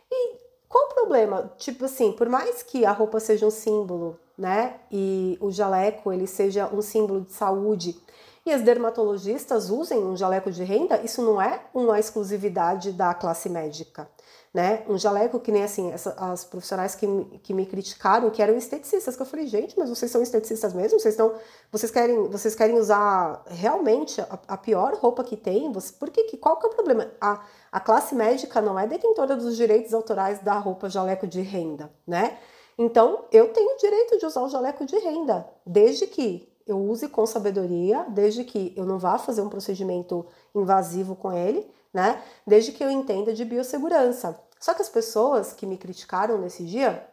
E 0.10 0.38
qual 0.70 0.86
o 0.86 0.94
problema? 0.94 1.52
Tipo 1.58 1.84
assim, 1.84 2.14
por 2.14 2.30
mais 2.30 2.64
que 2.64 2.86
a 2.86 2.94
roupa 2.94 3.20
seja 3.20 3.46
um 3.46 3.52
símbolo, 3.52 4.18
né? 4.38 4.80
E 4.90 5.38
o 5.42 5.52
jaleco 5.52 6.14
ele 6.14 6.28
seja 6.28 6.74
um 6.74 6.82
símbolo 6.82 7.20
de 7.20 7.34
saúde 7.34 8.00
e 8.46 8.54
as 8.54 8.62
dermatologistas 8.62 9.72
usem 9.72 9.98
um 9.98 10.16
jaleco 10.16 10.52
de 10.52 10.64
renda, 10.64 11.02
isso 11.02 11.22
não 11.22 11.42
é 11.42 11.62
uma 11.74 12.00
exclusividade 12.00 12.92
da 12.92 13.14
classe 13.14 13.50
médica. 13.50 14.08
Né? 14.54 14.86
Um 14.88 14.98
jaleco 14.98 15.38
que 15.40 15.52
nem 15.52 15.64
assim, 15.64 15.92
essa, 15.92 16.12
as 16.12 16.46
profissionais 16.46 16.96
que, 16.96 17.06
que 17.44 17.54
me 17.54 17.66
criticaram, 17.66 18.30
que 18.30 18.42
eram 18.42 18.56
esteticistas, 18.56 19.14
que 19.16 19.22
eu 19.22 19.26
falei, 19.26 19.48
gente, 19.48 19.78
mas 19.78 19.90
vocês 19.90 20.10
são 20.10 20.22
esteticistas 20.22 20.74
mesmo? 20.74 20.98
Vocês 20.98 21.14
estão, 21.14 21.34
vocês 21.70 21.92
querem, 21.92 22.30
vocês 22.30 22.56
querem 22.56 22.78
usar 22.78 23.44
realmente 23.48 24.22
a, 24.22 24.40
a 24.48 24.56
pior 24.56 24.94
roupa 24.94 25.26
que 25.26 25.36
tem? 25.36 25.70
Você, 25.74 25.92
por 25.92 26.10
que, 26.10 26.38
qual 26.38 26.58
que 26.58 26.68
é 26.68 26.70
o 26.70 26.74
problema? 26.74 27.12
A, 27.20 27.44
a 27.70 27.80
classe 27.82 28.16
médica 28.16 28.62
não 28.62 28.80
é 28.80 28.88
detentora 28.88 29.36
dos 29.36 29.58
direitos 29.58 29.94
autorais 29.94 30.40
da 30.40 30.58
roupa 30.58 30.90
jaleco 30.90 31.28
de 31.28 31.42
renda, 31.42 31.92
né? 32.08 32.38
Então, 32.78 33.26
eu 33.32 33.52
tenho 33.52 33.74
o 33.74 33.78
direito 33.78 34.18
de 34.18 34.26
usar 34.26 34.42
o 34.42 34.50
jaleco 34.50 34.86
de 34.86 34.98
renda, 35.00 35.46
desde 35.66 36.08
que 36.08 36.55
eu 36.66 36.78
use 36.78 37.08
com 37.10 37.26
sabedoria, 37.26 38.06
desde 38.10 38.44
que 38.44 38.74
eu 38.76 38.86
não 38.86 38.98
vá 38.98 39.18
fazer 39.18 39.42
um 39.42 39.50
procedimento 39.50 40.26
invasivo 40.54 41.16
com 41.16 41.32
ele, 41.32 41.70
né? 41.94 42.22
Desde 42.46 42.72
que 42.72 42.84
eu 42.84 42.90
entenda 42.90 43.34
de 43.34 43.46
biossegurança. 43.46 44.40
Só 44.60 44.74
que 44.74 44.82
as 44.82 44.90
pessoas 44.90 45.54
que 45.54 45.66
me 45.66 45.78
criticaram 45.78 46.38
nesse 46.38 46.66
dia, 46.66 47.08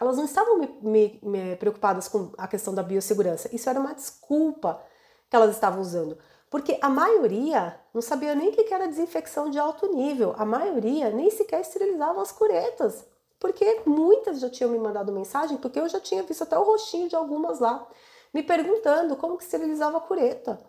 elas 0.00 0.16
não 0.16 0.24
estavam 0.24 0.58
me, 0.58 0.68
me, 0.80 1.20
me 1.22 1.56
preocupadas 1.56 2.08
com 2.08 2.30
a 2.38 2.46
questão 2.46 2.72
da 2.74 2.82
biossegurança. 2.82 3.48
Isso 3.54 3.68
era 3.68 3.80
uma 3.80 3.94
desculpa 3.94 4.80
que 5.28 5.34
elas 5.34 5.50
estavam 5.50 5.80
usando. 5.80 6.16
Porque 6.48 6.78
a 6.80 6.88
maioria 6.88 7.78
não 7.92 8.00
sabia 8.00 8.34
nem 8.34 8.48
o 8.48 8.52
que 8.52 8.72
era 8.72 8.86
desinfecção 8.88 9.50
de 9.50 9.58
alto 9.58 9.92
nível. 9.94 10.34
A 10.38 10.44
maioria 10.44 11.10
nem 11.10 11.30
sequer 11.30 11.60
esterilizava 11.60 12.22
as 12.22 12.32
curetas. 12.32 13.04
porque 13.38 13.82
muitas 13.86 14.40
já 14.40 14.50
tinham 14.50 14.70
me 14.70 14.78
mandado 14.78 15.12
mensagem, 15.12 15.56
porque 15.58 15.78
eu 15.78 15.88
já 15.88 16.00
tinha 16.00 16.22
visto 16.22 16.42
até 16.42 16.58
o 16.58 16.64
rostinho 16.64 17.08
de 17.08 17.16
algumas 17.16 17.60
lá, 17.60 17.86
me 18.32 18.42
perguntando 18.42 19.16
como 19.16 19.36
que 19.36 19.44
esterilizava 19.44 19.98
a 19.98 20.00
cureta. 20.00 20.60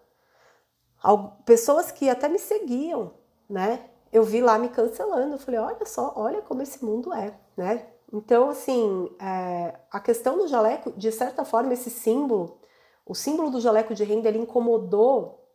Pessoas 1.45 1.91
que 1.91 2.10
até 2.10 2.28
me 2.28 2.39
seguiam, 2.39 3.13
né? 3.50 3.89
Eu 4.12 4.24
vi 4.24 4.41
lá 4.41 4.58
me 4.58 4.69
cancelando, 4.69 5.36
eu 5.36 5.39
falei, 5.39 5.60
olha 5.60 5.86
só, 5.86 6.13
olha 6.15 6.41
como 6.41 6.62
esse 6.62 6.84
mundo 6.84 7.13
é, 7.13 7.34
né? 7.56 7.88
Então, 8.12 8.50
assim, 8.50 9.10
é, 9.19 9.80
a 9.91 10.00
questão 10.00 10.38
do 10.38 10.48
jaleco, 10.48 10.91
de 10.91 11.12
certa 11.12 11.45
forma, 11.45 11.74
esse 11.74 11.91
símbolo, 11.91 12.60
o 13.06 13.13
símbolo 13.13 13.52
do 13.52 13.62
jaleco 13.62 13.93
de 13.93 14.04
renda, 14.04 14.28
ele 14.28 14.39
incomodou 14.39 15.48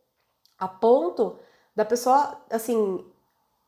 a 0.57 0.67
ponto 0.67 1.37
da 1.75 1.83
pessoa, 1.83 2.41
assim, 2.49 3.05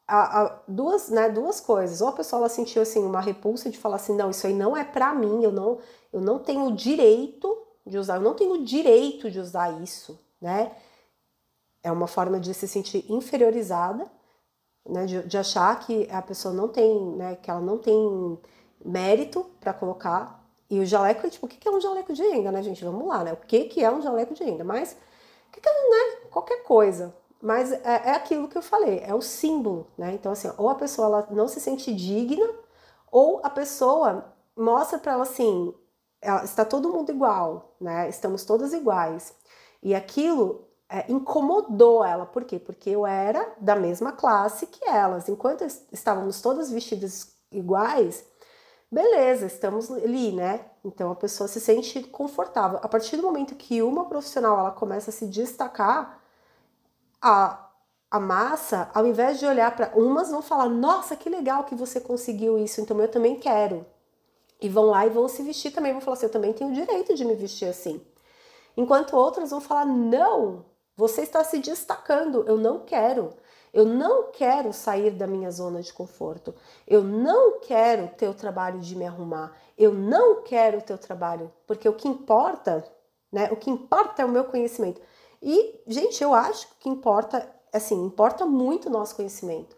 a, 0.08 0.42
a, 0.42 0.60
duas, 0.68 1.10
né, 1.10 1.30
duas 1.30 1.60
coisas. 1.60 2.00
Ou 2.02 2.08
a 2.08 2.14
pessoa 2.14 2.40
ela 2.40 2.50
sentiu 2.50 2.82
assim 2.82 3.04
uma 3.04 3.20
repulsa 3.20 3.70
de 3.70 3.78
falar 3.78 3.98
assim, 3.98 4.16
não, 4.16 4.30
isso 4.30 4.48
aí 4.48 4.54
não 4.54 4.76
é 4.76 4.86
para 4.86 5.14
mim, 5.14 5.44
eu 5.44 5.52
não, 5.52 5.80
eu 6.14 6.22
não 6.22 6.40
tenho 6.40 6.72
direito 6.72 7.67
de 7.88 7.98
usar, 7.98 8.16
eu 8.16 8.22
não 8.22 8.34
tenho 8.34 8.64
direito 8.64 9.32
de 9.32 9.40
usar 9.40 9.82
isso, 9.82 10.20
né? 10.42 10.76
É 11.84 11.92
uma 11.92 12.08
forma 12.08 12.40
de 12.40 12.54
se 12.54 12.68
sentir 12.68 13.06
inferiorizada, 13.10 14.10
né, 14.88 15.06
de, 15.06 15.24
de 15.24 15.38
achar 15.38 15.78
que 15.80 16.08
a 16.12 16.22
pessoa 16.22 16.54
não 16.54 16.68
tem, 16.68 17.12
né, 17.16 17.36
que 17.36 17.50
ela 17.50 17.60
não 17.60 17.78
tem 17.78 18.40
mérito 18.84 19.46
para 19.60 19.74
colocar. 19.74 20.44
E 20.70 20.80
o 20.80 20.86
jaleco, 20.86 21.30
tipo, 21.30 21.46
o 21.46 21.50
que 21.50 21.68
é 21.68 21.72
um 21.72 21.80
jaleco 21.80 22.14
de 22.14 22.22
renda, 22.22 22.52
né, 22.52 22.62
gente? 22.62 22.84
Vamos 22.84 23.08
lá, 23.08 23.24
né? 23.24 23.34
O 23.34 23.38
que, 23.38 23.66
que 23.66 23.84
é 23.84 23.92
um 23.92 24.02
jaleco 24.02 24.34
de 24.34 24.44
renda? 24.44 24.64
Mas, 24.64 24.98
o 25.48 25.52
que, 25.52 25.62
que 25.62 25.70
é, 25.70 25.72
né? 25.72 26.28
Qualquer 26.30 26.64
coisa. 26.64 27.16
Mas 27.42 27.72
é, 27.72 27.82
é, 27.84 28.12
aquilo 28.12 28.48
que 28.48 28.58
eu 28.58 28.62
falei, 28.62 29.00
é 29.00 29.14
o 29.14 29.22
símbolo, 29.22 29.88
né? 29.98 30.14
Então, 30.14 30.32
assim, 30.32 30.52
ou 30.58 30.70
a 30.70 30.76
pessoa 30.76 31.08
ela 31.08 31.28
não 31.32 31.48
se 31.48 31.62
sente 31.62 31.94
digna, 31.94 32.50
ou 33.12 33.40
a 33.44 33.50
pessoa 33.50 34.34
mostra 34.56 35.00
para 35.00 35.14
ela 35.14 35.24
assim, 35.24 35.74
está 36.44 36.66
todo 36.66 36.92
mundo 36.92 37.12
igual, 37.12 37.76
né? 37.80 38.10
Estamos 38.10 38.44
todas 38.44 38.74
iguais. 38.74 39.34
E 39.82 39.94
aquilo 39.96 40.68
é, 40.90 41.12
incomodou 41.12 42.04
ela, 42.04 42.26
por 42.26 42.46
quê? 42.46 42.60
Porque 42.60 42.90
eu 42.90 43.06
era 43.06 43.54
da 43.60 43.76
mesma 43.76 44.12
classe 44.12 44.68
que 44.68 44.88
elas. 44.88 45.30
Enquanto 45.30 45.66
estávamos 45.92 46.42
todas 46.42 46.72
vestidas 46.72 47.34
iguais, 47.52 48.26
beleza, 48.92 49.46
estamos 49.46 49.92
ali, 49.92 50.32
né? 50.32 50.66
Então 50.84 51.12
a 51.12 51.16
pessoa 51.16 51.48
se 51.48 51.60
sente 51.60 52.02
confortável. 52.04 52.80
A 52.82 52.88
partir 52.88 53.18
do 53.18 53.24
momento 53.24 53.56
que 53.56 53.82
uma 53.82 54.06
profissional 54.06 54.60
ela 54.60 54.72
começa 54.72 55.10
a 55.10 55.14
se 55.14 55.28
destacar, 55.28 56.22
a, 57.22 57.70
a 58.10 58.20
massa, 58.20 58.90
ao 58.94 59.06
invés 59.06 59.40
de 59.40 59.46
olhar 59.46 59.76
para 59.76 59.92
umas, 59.96 60.30
vão 60.32 60.42
falar: 60.42 60.70
Nossa, 60.70 61.16
que 61.16 61.30
legal 61.30 61.66
que 61.66 61.76
você 61.76 62.00
conseguiu 62.00 62.58
isso, 62.58 62.82
então 62.82 63.00
eu 63.02 63.10
também 63.10 63.40
quero. 63.40 63.86
E 64.60 64.70
vão 64.70 64.86
lá 64.86 65.06
e 65.06 65.10
vão 65.10 65.28
se 65.28 65.44
vestir 65.44 65.72
também, 65.72 65.92
vão 65.92 66.02
falar 66.02 66.18
assim: 66.18 66.26
Eu 66.26 66.32
também 66.32 66.54
tenho 66.54 66.72
o 66.72 66.74
direito 66.74 67.14
de 67.14 67.24
me 67.24 67.36
vestir 67.36 67.68
assim. 67.68 68.02
Enquanto 68.76 69.16
outras 69.16 69.52
vão 69.52 69.62
falar: 69.62 69.86
Não, 69.86 70.66
você 70.96 71.22
está 71.22 71.44
se 71.44 71.60
destacando, 71.60 72.44
eu 72.48 72.58
não 72.58 72.80
quero. 72.80 73.34
Eu 73.74 73.86
não 73.86 74.32
quero 74.32 74.74
sair 74.74 75.12
da 75.12 75.28
minha 75.28 75.52
zona 75.52 75.82
de 75.82 75.94
conforto. 75.94 76.56
Eu 76.88 77.04
não 77.04 77.60
quero 77.60 78.08
ter 78.18 78.28
o 78.28 78.34
trabalho 78.34 78.80
de 78.80 78.96
me 78.96 79.06
arrumar. 79.06 79.56
Eu 79.78 79.94
não 79.94 80.42
quero 80.42 80.80
o 80.80 80.98
trabalho, 80.98 81.54
porque 81.68 81.88
o 81.88 81.94
que 81.94 82.08
importa, 82.08 82.84
né? 83.32 83.50
O 83.52 83.56
que 83.56 83.70
importa 83.70 84.24
é 84.24 84.26
o 84.26 84.30
meu 84.30 84.46
conhecimento. 84.46 85.00
E, 85.42 85.80
gente, 85.86 86.24
eu 86.24 86.34
acho 86.34 86.68
que 86.80 86.90
importa, 86.90 87.48
assim, 87.72 88.04
importa 88.04 88.46
muito 88.46 88.88
o 88.88 88.92
nosso 88.92 89.16
conhecimento. 89.16 89.76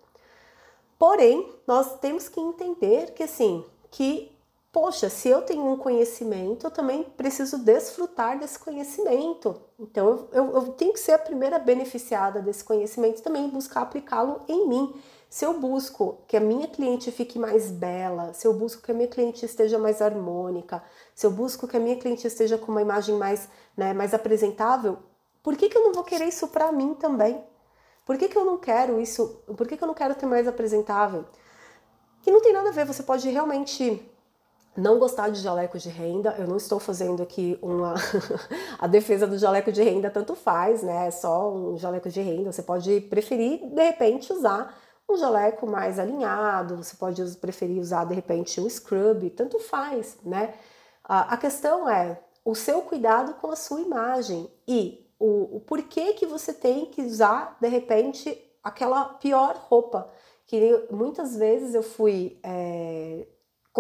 Porém, 0.98 1.54
nós 1.68 2.00
temos 2.00 2.30
que 2.30 2.40
entender 2.40 3.12
que, 3.12 3.24
assim, 3.24 3.66
que, 3.92 4.32
poxa, 4.72 5.10
se 5.10 5.30
eu 5.30 5.42
tenho 5.42 5.66
um 5.66 5.78
conhecimento, 5.78 6.68
eu 6.68 6.72
também 6.72 7.04
preciso 7.04 7.58
desfrutar 7.58 8.40
desse 8.40 8.60
conhecimento. 8.60 9.60
Então, 9.80 10.08
eu, 10.08 10.30
eu, 10.32 10.56
eu 10.56 10.62
tenho 10.74 10.94
que 10.94 11.00
ser 11.00 11.14
a 11.14 11.20
primeira 11.20 11.58
beneficiada 11.58 12.42
desse 12.42 12.64
conhecimento 12.64 13.22
também 13.22 13.50
buscar 13.50 13.82
aplicá-lo 13.82 14.42
em 14.48 14.68
mim. 14.68 14.94
Se 15.30 15.46
eu 15.46 15.60
busco 15.60 16.24
que 16.28 16.36
a 16.36 16.40
minha 16.40 16.68
cliente 16.68 17.12
fique 17.12 17.38
mais 17.38 17.70
bela, 17.70 18.34
se 18.34 18.48
eu 18.48 18.54
busco 18.54 18.82
que 18.82 18.92
a 18.92 18.96
minha 18.96 19.08
cliente 19.08 19.46
esteja 19.46 19.78
mais 19.78 20.02
harmônica, 20.02 20.84
se 21.14 21.26
eu 21.26 21.32
busco 21.32 21.68
que 21.68 21.78
a 21.78 21.80
minha 21.80 21.96
cliente 21.98 22.26
esteja 22.26 22.58
com 22.58 22.72
uma 22.72 22.82
imagem 22.82 23.16
mais, 23.16 23.48
né, 23.78 23.94
mais 23.94 24.14
apresentável, 24.14 24.98
por 25.44 25.56
que, 25.56 25.70
que 25.70 25.78
eu 25.78 25.84
não 25.84 25.94
vou 25.94 26.04
querer 26.04 26.26
isso 26.26 26.48
para 26.48 26.72
mim 26.72 26.96
também? 26.96 27.44
Por 28.06 28.18
que, 28.18 28.28
que 28.28 28.38
eu 28.38 28.44
não 28.44 28.58
quero 28.58 29.00
isso? 29.00 29.44
Por 29.56 29.68
que, 29.68 29.78
que 29.78 29.84
eu 29.84 29.88
não 29.88 29.94
quero 29.94 30.16
ter 30.16 30.26
mais 30.26 30.48
apresentável? 30.48 31.26
Que 32.24 32.32
não 32.32 32.42
tem 32.42 32.52
nada 32.52 32.70
a 32.70 32.72
ver, 32.72 32.86
você 32.86 33.04
pode 33.04 33.30
realmente 33.30 34.04
não 34.76 35.00
gostar 35.00 35.30
de 35.30 35.42
jaleco 35.42 35.78
de 35.78 35.90
renda. 35.90 36.36
Eu 36.38 36.48
não 36.48 36.58
estou 36.58 36.80
fazendo 36.80 37.22
aqui 37.22 37.58
uma 37.62 37.96
a 38.80 38.88
defesa 38.88 39.28
do 39.28 39.38
jaleco 39.38 39.72
de 39.72 39.82
renda, 39.84 40.10
tanto 40.10 40.36
faz, 40.36 40.84
né? 40.84 41.08
É 41.08 41.12
só 41.12 41.52
um 41.52 41.78
jaleco 41.78 42.10
de 42.10 42.22
renda. 42.22 42.52
Você 42.52 42.62
pode 42.62 43.02
preferir, 43.02 43.66
de 43.68 43.84
repente, 43.84 44.32
usar 44.32 44.78
um 45.10 45.18
jaleco 45.18 45.66
mais 45.66 45.98
alinhado, 45.98 46.78
você 46.78 46.96
pode 46.96 47.24
preferir 47.38 47.80
usar, 47.82 48.06
de 48.06 48.14
repente, 48.14 48.62
um 48.62 48.70
scrub, 48.70 49.30
tanto 49.32 49.60
faz, 49.60 50.18
né? 50.24 50.54
A 51.04 51.36
questão 51.38 51.90
é 51.90 52.20
o 52.46 52.54
seu 52.54 52.84
cuidado 52.84 53.34
com 53.36 53.50
a 53.50 53.56
sua 53.56 53.82
imagem 53.82 54.48
e 54.68 55.10
o, 55.20 55.58
o 55.58 55.60
porquê 55.60 56.14
que 56.14 56.28
você 56.28 56.54
tem 56.54 56.86
que 56.86 57.02
usar, 57.02 57.58
de 57.60 57.68
repente, 57.68 58.40
aquela 58.64 59.06
pior 59.06 59.56
roupa. 59.56 60.10
Que 60.46 60.88
muitas 60.92 61.36
vezes 61.36 61.74
eu 61.74 61.84
fui 61.84 62.40
é, 62.44 63.28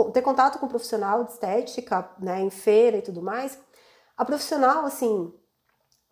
ter 0.05 0.21
contato 0.21 0.59
com 0.59 0.65
um 0.65 0.69
profissional 0.69 1.23
de 1.23 1.31
estética, 1.31 2.09
né, 2.19 2.41
em 2.41 2.49
feira 2.49 2.97
e 2.97 3.01
tudo 3.01 3.21
mais. 3.21 3.59
A 4.17 4.25
profissional, 4.25 4.85
assim, 4.85 5.33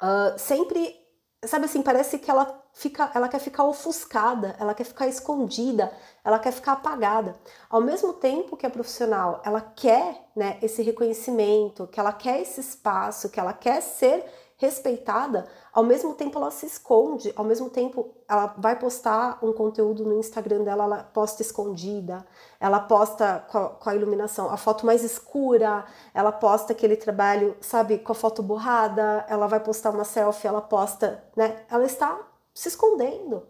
uh, 0.01 0.37
sempre, 0.37 0.95
sabe 1.45 1.65
assim, 1.65 1.81
parece 1.81 2.19
que 2.19 2.31
ela 2.31 2.63
fica, 2.73 3.11
ela 3.13 3.27
quer 3.27 3.39
ficar 3.39 3.63
ofuscada, 3.63 4.55
ela 4.59 4.73
quer 4.73 4.83
ficar 4.83 5.07
escondida, 5.07 5.91
ela 6.23 6.39
quer 6.39 6.51
ficar 6.51 6.73
apagada. 6.73 7.37
Ao 7.69 7.81
mesmo 7.81 8.13
tempo 8.13 8.55
que 8.55 8.65
a 8.65 8.69
profissional, 8.69 9.41
ela 9.43 9.61
quer, 9.61 10.29
né, 10.35 10.57
esse 10.61 10.81
reconhecimento, 10.83 11.87
que 11.87 11.99
ela 11.99 12.13
quer 12.13 12.41
esse 12.41 12.61
espaço, 12.61 13.29
que 13.29 13.39
ela 13.39 13.53
quer 13.53 13.81
ser 13.81 14.23
respeitada, 14.57 15.47
ao 15.71 15.83
mesmo 15.83 16.15
tempo 16.15 16.39
ela 16.39 16.49
se 16.49 16.65
esconde, 16.65 17.31
ao 17.35 17.45
mesmo 17.45 17.69
tempo 17.69 18.09
ela 18.27 18.55
vai 18.57 18.77
postar 18.77 19.37
um 19.41 19.53
conteúdo 19.53 20.03
no 20.03 20.17
Instagram 20.17 20.63
dela, 20.63 20.83
ela 20.83 21.03
posta 21.03 21.43
escondida, 21.43 22.25
ela 22.59 22.79
posta 22.79 23.45
com 23.49 23.57
a, 23.57 23.69
com 23.69 23.89
a 23.89 23.95
iluminação 23.95 24.49
a 24.49 24.57
foto 24.57 24.85
mais 24.85 25.03
escura, 25.03 25.85
ela 26.11 26.31
posta 26.31 26.73
aquele 26.73 26.95
trabalho, 26.95 27.55
sabe, 27.61 27.99
com 27.99 28.11
a 28.11 28.15
foto 28.15 28.41
borrada, 28.41 29.25
ela 29.29 29.45
vai 29.45 29.59
postar 29.59 29.91
uma 29.91 30.03
selfie, 30.03 30.47
ela 30.47 30.61
posta, 30.61 31.23
né? 31.35 31.63
Ela 31.69 31.85
está 31.85 32.19
se 32.51 32.67
escondendo. 32.67 33.43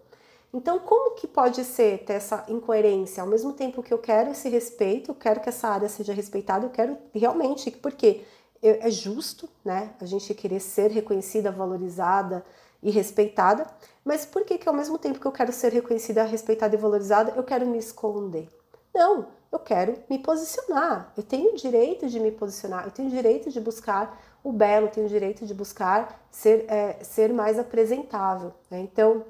Então, 0.54 0.80
como 0.80 1.16
que 1.16 1.28
pode 1.28 1.64
ser 1.64 2.00
ter 2.06 2.14
essa 2.14 2.46
incoerência? 2.48 3.22
Ao 3.22 3.30
mesmo 3.30 3.54
tempo 3.54 3.84
que 3.84 3.94
eu 3.94 3.98
quero 3.98 4.32
esse 4.32 4.50
respeito, 4.50 5.12
eu 5.12 5.16
quero 5.16 5.40
que 5.40 5.50
essa 5.50 5.68
área 5.68 5.90
seja 5.90 6.14
respeitada, 6.14 6.66
eu 6.66 6.70
quero 6.70 6.98
realmente, 7.14 7.70
porque 7.72 8.26
é 8.70 8.90
justo, 8.90 9.50
né? 9.64 9.94
A 10.00 10.06
gente 10.06 10.34
querer 10.34 10.60
ser 10.60 10.92
reconhecida, 10.92 11.52
valorizada 11.52 12.46
e 12.82 12.92
respeitada, 12.92 13.66
mas 14.06 14.26
por 14.26 14.44
que 14.46 14.58
que 14.58 14.70
ao 14.70 14.76
mesmo 14.76 14.98
tempo 14.98 15.20
que 15.20 15.26
eu 15.26 15.32
quero 15.32 15.52
ser 15.52 15.72
reconhecida, 15.74 16.24
respeitada 16.24 16.76
e 16.76 16.78
valorizada, 16.78 17.34
eu 17.36 17.44
quero 17.44 17.66
me 17.66 17.78
esconder? 17.78 18.50
Não, 18.94 19.28
eu 19.52 19.60
quero 19.60 19.98
me 20.10 20.20
posicionar. 20.20 21.12
Eu 21.16 21.24
tenho 21.24 21.52
o 21.52 21.56
direito 21.56 22.08
de 22.08 22.20
me 22.20 22.32
posicionar, 22.32 22.86
eu 22.86 22.92
tenho 22.92 23.08
o 23.08 23.12
direito 23.12 23.50
de 23.50 23.60
buscar 23.60 24.22
o 24.44 24.52
belo, 24.52 24.88
eu 24.88 24.92
tenho 24.92 25.06
o 25.06 25.10
direito 25.10 25.46
de 25.46 25.54
buscar 25.54 26.26
ser, 26.32 26.66
é, 26.70 27.04
ser 27.04 27.34
mais 27.34 27.60
apresentável. 27.60 28.54
Né? 28.70 28.80
Então, 28.80 29.26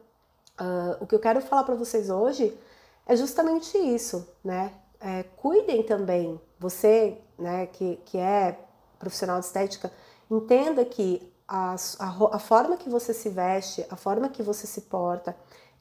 uh, 0.59 1.01
o 1.01 1.07
que 1.07 1.15
eu 1.15 1.19
quero 1.19 1.41
falar 1.41 1.63
para 1.63 1.75
vocês 1.75 2.09
hoje 2.09 2.57
é 3.05 3.15
justamente 3.15 3.77
isso, 3.77 4.27
né? 4.43 4.73
É, 4.99 5.23
cuidem 5.35 5.83
também, 5.83 6.41
você, 6.59 7.19
né, 7.37 7.67
que, 7.67 7.97
que 8.05 8.17
é 8.17 8.57
profissional 8.99 9.39
de 9.39 9.45
estética, 9.45 9.91
entenda 10.29 10.83
que 10.85 11.33
a, 11.47 11.75
a, 11.99 12.35
a 12.35 12.39
forma 12.39 12.77
que 12.77 12.89
você 12.89 13.13
se 13.13 13.29
veste, 13.29 13.85
a 13.89 13.95
forma 13.95 14.29
que 14.29 14.43
você 14.43 14.67
se 14.67 14.81
porta, 14.81 15.35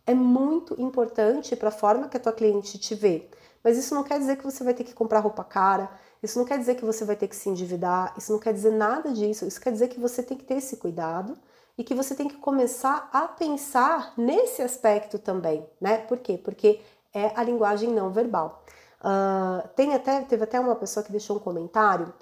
é 0.06 0.14
muito 0.14 0.80
importante 0.80 1.56
para 1.56 1.68
a 1.68 1.72
forma 1.72 2.08
que 2.08 2.16
a 2.16 2.20
tua 2.20 2.32
cliente 2.32 2.78
te 2.78 2.94
vê. 2.94 3.28
Mas 3.64 3.76
isso 3.76 3.94
não 3.94 4.04
quer 4.04 4.18
dizer 4.18 4.36
que 4.36 4.44
você 4.44 4.62
vai 4.62 4.72
ter 4.72 4.84
que 4.84 4.94
comprar 4.94 5.18
roupa 5.18 5.42
cara, 5.42 5.90
isso 6.22 6.38
não 6.38 6.46
quer 6.46 6.58
dizer 6.58 6.76
que 6.76 6.84
você 6.84 7.04
vai 7.04 7.16
ter 7.16 7.28
que 7.28 7.36
se 7.36 7.48
endividar, 7.48 8.14
isso 8.16 8.32
não 8.32 8.38
quer 8.38 8.52
dizer 8.52 8.72
nada 8.72 9.12
disso. 9.12 9.44
Isso 9.44 9.60
quer 9.60 9.72
dizer 9.72 9.88
que 9.88 10.00
você 10.00 10.22
tem 10.22 10.36
que 10.36 10.44
ter 10.44 10.54
esse 10.54 10.76
cuidado 10.76 11.36
e 11.76 11.84
que 11.84 11.94
você 11.94 12.14
tem 12.14 12.28
que 12.28 12.36
começar 12.36 13.08
a 13.12 13.28
pensar 13.28 14.14
nesse 14.16 14.62
aspecto 14.62 15.18
também, 15.18 15.66
né? 15.80 15.98
Por 15.98 16.18
quê? 16.18 16.38
Porque 16.38 16.80
é 17.12 17.32
a 17.34 17.42
linguagem 17.42 17.92
não 17.92 18.10
verbal. 18.10 18.64
Uh, 19.00 19.68
tem 19.76 19.94
até, 19.94 20.22
teve 20.22 20.44
até 20.44 20.58
uma 20.58 20.74
pessoa 20.74 21.04
que 21.04 21.12
deixou 21.12 21.36
um 21.36 21.40
comentário 21.40 22.12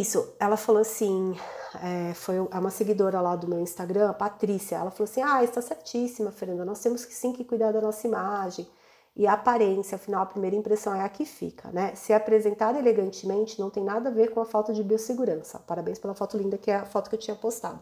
isso, 0.00 0.34
ela 0.40 0.56
falou 0.56 0.80
assim, 0.80 1.36
é, 1.82 2.14
foi 2.14 2.38
uma 2.40 2.70
seguidora 2.70 3.20
lá 3.20 3.36
do 3.36 3.46
meu 3.46 3.60
Instagram, 3.60 4.08
a 4.08 4.14
Patrícia, 4.14 4.76
ela 4.76 4.90
falou 4.90 5.04
assim, 5.04 5.20
ah, 5.22 5.44
está 5.44 5.60
certíssima, 5.60 6.32
Fernanda, 6.32 6.64
nós 6.64 6.80
temos 6.80 7.04
que 7.04 7.12
sim 7.14 7.32
que 7.32 7.44
cuidar 7.44 7.72
da 7.72 7.80
nossa 7.80 8.06
imagem. 8.06 8.66
e 9.14 9.26
a 9.26 9.34
aparência, 9.34 9.96
afinal, 9.96 10.22
a 10.22 10.26
primeira 10.26 10.56
impressão 10.56 10.94
é 10.94 11.02
a 11.02 11.08
que 11.10 11.26
fica, 11.26 11.70
né? 11.70 11.94
Se 11.94 12.14
apresentar 12.14 12.74
elegantemente 12.74 13.60
não 13.60 13.68
tem 13.68 13.84
nada 13.84 14.08
a 14.08 14.12
ver 14.12 14.30
com 14.30 14.40
a 14.40 14.46
falta 14.46 14.72
de 14.72 14.82
biossegurança. 14.82 15.58
Parabéns 15.58 15.98
pela 15.98 16.14
foto 16.14 16.38
linda, 16.38 16.56
que 16.56 16.70
é 16.70 16.76
a 16.76 16.86
foto 16.86 17.10
que 17.10 17.16
eu 17.16 17.20
tinha 17.20 17.36
postado. 17.36 17.78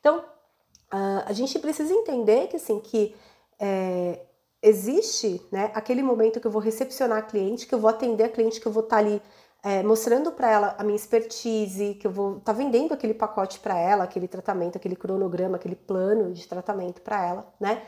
Então, 0.00 0.20
uh, 0.20 1.22
a 1.26 1.32
gente 1.34 1.58
precisa 1.58 1.92
entender 1.92 2.48
que, 2.48 2.56
assim, 2.56 2.80
que 2.80 3.14
é, 3.60 4.24
existe, 4.62 5.44
né, 5.50 5.70
aquele 5.74 6.02
momento 6.02 6.40
que 6.40 6.46
eu 6.46 6.50
vou 6.50 6.62
recepcionar 6.62 7.18
a 7.18 7.22
cliente, 7.22 7.66
que 7.66 7.74
eu 7.74 7.78
vou 7.78 7.90
atender 7.90 8.24
a 8.24 8.28
cliente, 8.28 8.60
que 8.60 8.66
eu 8.66 8.72
vou 8.72 8.84
estar 8.84 8.96
tá 8.96 9.02
ali 9.02 9.20
é, 9.62 9.82
mostrando 9.82 10.32
para 10.32 10.50
ela 10.50 10.74
a 10.76 10.82
minha 10.82 10.96
expertise, 10.96 11.94
que 11.94 12.06
eu 12.06 12.10
vou 12.10 12.38
estar 12.38 12.52
tá 12.52 12.58
vendendo 12.58 12.92
aquele 12.92 13.14
pacote 13.14 13.60
para 13.60 13.78
ela, 13.78 14.04
aquele 14.04 14.26
tratamento, 14.26 14.76
aquele 14.76 14.96
cronograma, 14.96 15.56
aquele 15.56 15.76
plano 15.76 16.32
de 16.32 16.46
tratamento 16.48 17.00
para 17.00 17.24
ela, 17.24 17.54
né? 17.60 17.82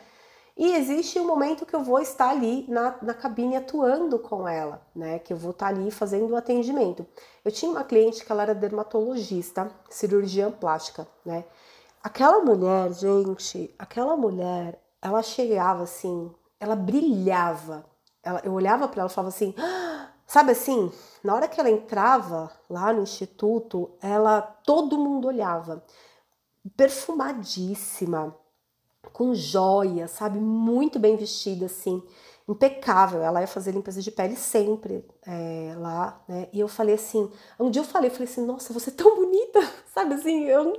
E 0.56 0.72
existe 0.74 1.18
um 1.18 1.26
momento 1.26 1.66
que 1.66 1.74
eu 1.74 1.82
vou 1.82 1.98
estar 1.98 2.30
ali 2.30 2.64
na, 2.68 2.96
na 3.02 3.12
cabine 3.12 3.56
atuando 3.56 4.20
com 4.20 4.46
ela, 4.46 4.80
né? 4.94 5.18
Que 5.18 5.32
eu 5.32 5.37
vou 5.37 5.50
estar 5.50 5.66
ali 5.66 5.90
fazendo 5.90 6.30
o 6.30 6.37
atendimento. 6.37 7.04
Eu 7.44 7.50
tinha 7.50 7.68
uma 7.72 7.82
cliente 7.82 8.24
que 8.24 8.30
ela 8.30 8.42
era 8.42 8.54
dermatologista, 8.54 9.68
cirurgiã 9.90 10.52
plástica, 10.52 11.08
né? 11.26 11.44
Aquela 12.00 12.38
mulher, 12.40 12.92
gente, 12.92 13.74
aquela 13.76 14.16
mulher, 14.16 14.80
ela 15.02 15.22
chegava 15.22 15.82
assim, 15.82 16.30
ela 16.60 16.76
brilhava. 16.76 17.84
Ela, 18.22 18.40
eu 18.44 18.52
olhava 18.52 18.87
para 18.87 19.00
ela 19.00 19.10
e 19.10 19.12
falava 19.12 19.34
assim, 19.34 19.54
ah! 19.58 19.93
Sabe 20.35 20.51
assim, 20.51 20.90
na 21.23 21.33
hora 21.33 21.47
que 21.47 21.61
ela 21.61 21.70
entrava 21.70 22.51
lá 22.68 22.92
no 22.92 23.05
instituto, 23.05 23.92
ela 24.03 24.42
todo 24.42 24.99
mundo 24.99 25.29
olhava, 25.29 25.85
perfumadíssima 26.77 28.37
com 29.12 29.33
joia, 29.33 30.09
sabe? 30.09 30.40
Muito 30.40 30.99
bem 30.99 31.14
vestida, 31.14 31.66
assim, 31.66 32.03
impecável. 32.49 33.23
Ela 33.23 33.42
ia 33.42 33.47
fazer 33.47 33.70
limpeza 33.70 34.03
de 34.03 34.11
pele 34.11 34.35
sempre 34.35 35.05
é, 35.25 35.73
lá, 35.77 36.20
né? 36.27 36.49
E 36.53 36.59
eu 36.59 36.66
falei 36.66 36.97
assim, 36.97 37.31
um 37.61 37.70
dia 37.70 37.83
eu 37.83 37.87
falei, 37.87 38.11
eu 38.11 38.14
falei 38.14 38.29
assim, 38.29 38.44
nossa, 38.44 38.73
você 38.73 38.90
é 38.90 38.92
tão 38.92 39.14
bonita, 39.14 39.61
sabe? 39.94 40.14
Assim, 40.14 40.47
eu, 40.47 40.73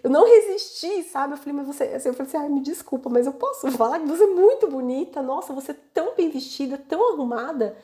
eu 0.00 0.08
não 0.10 0.24
resisti, 0.24 1.02
sabe? 1.10 1.34
Eu 1.34 1.38
falei, 1.38 1.54
mas 1.54 1.66
você, 1.66 1.82
assim, 1.82 2.08
eu 2.08 2.14
falei 2.14 2.28
assim, 2.28 2.38
ai, 2.38 2.48
me 2.48 2.60
desculpa, 2.60 3.10
mas 3.10 3.26
eu 3.26 3.32
posso 3.32 3.68
falar 3.72 3.98
que 3.98 4.06
você 4.06 4.22
é 4.22 4.28
muito 4.28 4.68
bonita, 4.68 5.20
nossa, 5.20 5.52
você 5.52 5.72
é 5.72 5.76
tão 5.92 6.14
bem 6.14 6.30
vestida, 6.30 6.78
tão 6.78 7.14
arrumada. 7.14 7.76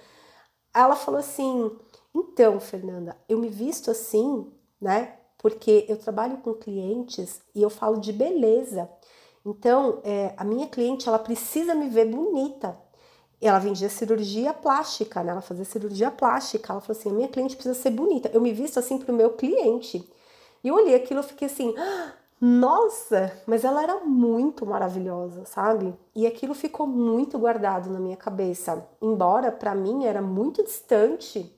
Ela 0.77 0.95
falou 0.95 1.19
assim, 1.19 1.71
então, 2.15 2.61
Fernanda, 2.61 3.17
eu 3.29 3.39
me 3.39 3.49
visto 3.49 3.91
assim, 3.91 4.47
né? 4.79 5.17
Porque 5.39 5.87
eu 5.89 5.97
trabalho 5.97 6.37
com 6.39 6.53
clientes 6.53 7.41
e 7.55 7.63
eu 7.63 7.71
falo 7.71 7.99
de 7.99 8.13
beleza. 8.13 8.89
Então, 9.45 10.01
é, 10.05 10.35
a 10.37 10.45
minha 10.45 10.67
cliente, 10.67 11.09
ela 11.09 11.19
precisa 11.19 11.75
me 11.75 11.89
ver 11.89 12.07
bonita. 12.07 12.79
Ela 13.41 13.59
vendia 13.59 13.89
cirurgia 13.89 14.53
plástica, 14.53 15.23
né? 15.23 15.33
Ela 15.33 15.41
fazia 15.41 15.65
cirurgia 15.65 16.11
plástica. 16.11 16.73
Ela 16.73 16.81
falou 16.81 16.99
assim: 16.99 17.11
a 17.11 17.13
minha 17.13 17.29
cliente 17.29 17.55
precisa 17.55 17.75
ser 17.75 17.91
bonita. 17.91 18.31
Eu 18.33 18.41
me 18.41 18.53
visto 18.53 18.79
assim 18.79 18.99
para 18.99 19.13
o 19.13 19.17
meu 19.17 19.31
cliente. 19.31 20.07
E 20.65 20.69
eu 20.69 20.75
olhei 20.75 20.95
aquilo 20.95 21.21
e 21.21 21.23
fiquei 21.23 21.47
assim: 21.47 21.75
ah, 21.79 22.13
nossa, 22.41 23.33
mas 23.47 23.65
ela 23.65 23.83
era 23.83 24.01
muito 24.01 24.67
maravilhosa, 24.67 25.45
sabe? 25.47 25.95
E 26.15 26.27
aquilo 26.27 26.55
ficou 26.55 26.87
muito 26.87 27.39
guardado 27.39 27.91
na 27.91 27.99
minha 27.99 28.17
cabeça. 28.17 28.87
Embora 29.01 29.51
para 29.51 29.75
mim 29.75 30.05
era 30.05 30.21
muito 30.21 30.63
distante 30.63 31.51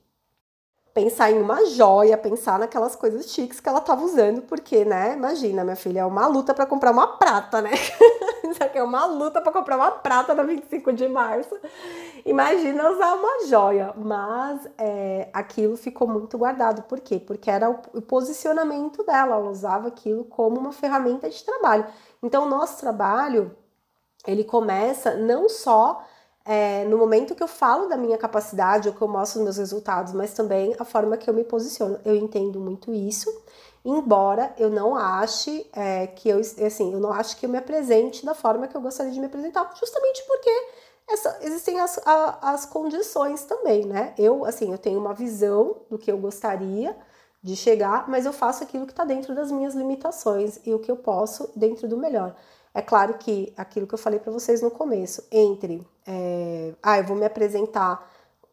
pensar 0.95 1.31
em 1.31 1.41
uma 1.41 1.65
joia, 1.67 2.17
pensar 2.19 2.59
naquelas 2.59 2.97
coisas 2.97 3.31
chiques 3.31 3.61
que 3.61 3.69
ela 3.69 3.81
tava 3.81 4.05
usando, 4.05 4.43
porque, 4.43 4.85
né, 4.85 5.15
imagina, 5.15 5.63
minha 5.65 5.77
filha, 5.77 6.01
é 6.01 6.05
uma 6.05 6.27
luta 6.27 6.55
para 6.55 6.67
comprar 6.67 6.91
uma 6.91 7.07
prata, 7.07 7.61
né? 7.63 7.71
Isso 8.53 8.63
aqui 8.63 8.79
é 8.79 8.83
uma 8.83 9.05
luta 9.05 9.41
para 9.41 9.53
comprar 9.53 9.77
uma 9.77 9.91
prata 9.91 10.35
na 10.35 10.43
25 10.43 10.93
de 10.93 11.09
março. 11.09 11.57
Imagina 12.25 12.91
usar 12.91 13.15
uma 13.15 13.47
joia, 13.47 13.93
mas 13.97 14.67
é, 14.79 15.29
aquilo 15.33 15.77
ficou 15.77 16.09
muito 16.09 16.39
guardado. 16.39 16.83
Por 16.83 17.01
quê? 17.01 17.21
Porque 17.25 17.51
era 17.51 17.69
o, 17.71 18.03
posicionamento 18.03 19.05
dela, 19.05 19.37
ela 19.37 19.51
usava 19.51 19.89
aquilo 19.89 20.25
como 20.25 20.59
uma 20.59 20.73
ferramenta 20.73 21.29
de 21.29 21.45
trabalho. 21.45 21.87
Então, 22.23 22.45
o 22.45 22.49
nosso 22.49 22.81
trabalho, 22.81 23.55
ele 24.27 24.45
começa 24.45 25.15
não 25.15 25.49
só 25.49 26.03
é, 26.45 26.85
no 26.87 26.97
momento 26.97 27.35
que 27.35 27.43
eu 27.43 27.49
falo 27.49 27.89
da 27.89 27.97
minha 27.97 28.17
capacidade 28.17 28.89
ou 28.89 28.95
que 28.95 29.03
eu 29.03 29.09
mostro 29.09 29.41
os 29.41 29.45
meus 29.45 29.59
resultados, 29.59 30.15
mas 30.15 30.33
também 30.33 30.75
a 30.79 30.85
forma 30.85 31.17
que 31.19 31.29
eu 31.29 31.35
me 31.35 31.45
posiciono. 31.45 32.01
Eu 32.05 32.17
entendo 32.17 32.59
muito 32.59 32.95
isso, 32.95 33.31
embora 33.85 34.55
eu 34.59 34.71
não 34.71 34.97
ache 34.97 35.67
é, 35.73 36.07
que 36.07 36.29
eu, 36.29 36.41
assim, 36.41 36.93
eu 36.93 37.01
não 37.01 37.13
acho 37.13 37.37
que 37.37 37.47
eu 37.47 37.51
me 37.51 37.59
apresente 37.59 38.25
da 38.25 38.35
forma 38.35 38.69
que 38.69 38.77
eu 38.77 38.81
gostaria 38.81 39.13
de 39.13 39.21
me 39.21 39.27
apresentar, 39.27 39.71
justamente 39.79 40.23
porque 40.27 40.51
essa, 41.09 41.39
existem 41.43 41.81
as, 41.81 41.99
a, 42.07 42.53
as 42.53 42.67
condições 42.67 43.45
também, 43.45 43.87
né? 43.87 44.15
Eu, 44.19 44.45
assim, 44.45 44.71
eu 44.71 44.79
tenho 44.79 45.01
uma 45.01 45.15
visão 45.15 45.77
do 45.89 45.99
que 45.99 46.13
eu 46.13 46.19
gostaria 46.19 46.95
de 47.43 47.57
chegar, 47.57 48.09
mas 48.09 48.27
eu 48.27 48.33
faço 48.33 48.63
aquilo 48.63 48.85
que 48.85 48.93
está 48.93 49.05
dentro 49.05 49.35
das 49.35 49.51
minhas 49.51 49.75
limitações 49.75 50.61
e 50.67 50.75
o 50.75 50.79
que 50.79 50.91
eu 50.91 50.97
posso 50.97 51.51
dentro 51.57 51.89
do 51.89 51.97
melhor. 51.97 52.35
É 52.75 52.83
claro 52.83 53.15
que 53.15 53.53
aquilo 53.57 53.87
que 53.87 53.95
eu 53.95 53.99
falei 53.99 54.19
para 54.19 54.33
vocês 54.33 54.61
no 54.61 54.71
começo, 54.71 55.25
entre, 55.33 55.87
é, 56.07 56.75
ah, 56.83 56.99
eu 56.99 57.05
vou 57.05 57.17
me 57.17 57.25
apresentar 57.25 58.09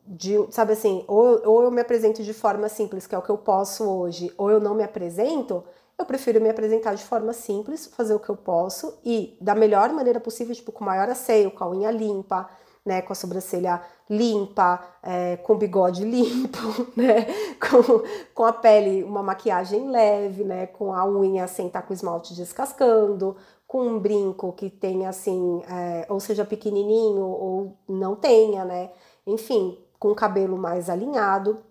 de, 0.06 0.36
sabe 0.52 0.74
assim, 0.74 1.04
ou, 1.08 1.42
ou 1.46 1.64
eu 1.64 1.72
me 1.72 1.82
apresento 1.82 2.24
de 2.24 2.34
forma 2.34 2.70
simples, 2.70 3.08
que 3.08 3.16
é 3.16 3.18
o 3.18 3.22
que 3.22 3.30
eu 3.30 3.38
posso 3.38 3.84
hoje, 3.84 4.32
ou 4.38 4.52
eu 4.52 4.60
não 4.60 4.76
me 4.76 4.84
apresento, 4.84 5.64
eu 5.98 6.06
prefiro 6.06 6.42
me 6.42 6.50
apresentar 6.50 6.94
de 6.94 7.04
forma 7.04 7.34
simples, 7.34 7.88
fazer 7.88 8.14
o 8.14 8.20
que 8.20 8.30
eu 8.30 8.36
posso 8.36 8.98
e 9.04 9.38
da 9.42 9.56
melhor 9.56 9.92
maneira 9.94 10.20
possível, 10.20 10.54
tipo, 10.54 10.72
com 10.72 10.84
maior 10.84 11.10
asseio, 11.10 11.52
com 11.52 11.64
a 11.64 11.70
unha 11.70 11.90
limpa, 11.90 12.50
né, 12.86 13.02
com 13.02 13.14
a 13.14 13.16
sobrancelha 13.16 13.82
limpa, 14.08 14.80
é, 15.02 15.38
com 15.38 15.54
o 15.54 15.58
bigode 15.58 16.04
limpo, 16.06 16.60
né, 16.96 17.26
com, 17.60 18.04
com 18.34 18.44
a 18.44 18.54
pele, 18.54 19.04
uma 19.04 19.24
maquiagem 19.24 19.90
leve, 19.90 20.44
né, 20.44 20.68
com 20.68 20.94
a 20.94 21.08
unha 21.10 21.48
sem 21.48 21.68
estar 21.68 21.82
com 21.82 21.92
o 21.92 21.96
esmalte 21.96 22.36
descascando, 22.36 23.36
com 23.66 23.82
um 23.82 24.00
brinco 24.00 24.54
que 24.54 24.70
tenha 24.70 25.10
assim, 25.10 25.64
é, 25.68 26.06
ou 26.10 26.20
seja 26.20 26.46
pequenininho 26.46 27.26
ou 27.26 27.78
não 27.90 28.16
tenha, 28.16 28.64
né? 28.64 28.92
Enfim, 29.26 29.78
com 30.06 30.12
o 30.12 30.16
cabelo 30.16 30.56
mais 30.56 30.88
alinhado, 30.88 31.64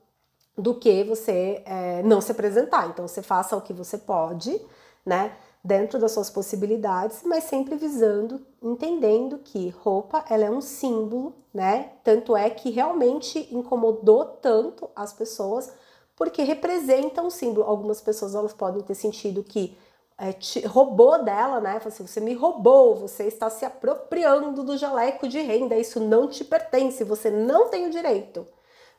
do 0.59 0.75
que 0.75 1.05
você 1.05 1.63
é, 1.65 2.03
não 2.03 2.21
se 2.21 2.33
apresentar. 2.33 2.89
Então, 2.89 3.07
você 3.07 3.23
faça 3.23 3.57
o 3.57 3.61
que 3.61 3.73
você 3.73 3.97
pode, 3.97 4.61
né? 5.07 5.37
Dentro 5.63 6.01
das 6.01 6.11
suas 6.11 6.31
possibilidades, 6.31 7.23
mas 7.25 7.45
sempre 7.45 7.77
visando, 7.77 8.45
entendendo 8.61 9.39
que 9.39 9.69
roupa 9.69 10.25
ela 10.29 10.45
é 10.45 10.51
um 10.51 10.61
símbolo, 10.61 11.33
né? 11.53 11.93
Tanto 12.03 12.37
é 12.37 12.51
que 12.51 12.71
realmente 12.71 13.49
incomodou 13.55 14.25
tanto 14.25 14.91
as 14.97 15.13
pessoas, 15.13 15.73
porque 16.17 16.43
representa 16.43 17.23
um 17.23 17.31
símbolo. 17.31 17.69
Algumas 17.69 18.01
pessoas 18.01 18.35
elas 18.35 18.53
podem 18.53 18.83
ter 18.83 18.97
sentido 18.97 19.45
que 19.45 19.79
é, 20.19 20.33
te, 20.33 20.65
roubou 20.67 21.23
dela, 21.25 21.61
né? 21.61 21.81
Assim, 21.85 22.07
você 22.07 22.21
me 22.21 22.35
roubou, 22.35 22.95
você 22.95 23.25
está 23.25 23.51
se 23.51 23.65
apropriando 23.65 24.63
do 24.63 24.77
jaleco 24.77 25.29
de 25.29 25.41
renda, 25.41 25.77
isso 25.77 26.01
não 26.01 26.29
te 26.29 26.45
pertence, 26.45 27.03
você 27.05 27.31
não 27.31 27.69
tem 27.69 27.87
o 27.87 27.91
direito. 27.91 28.47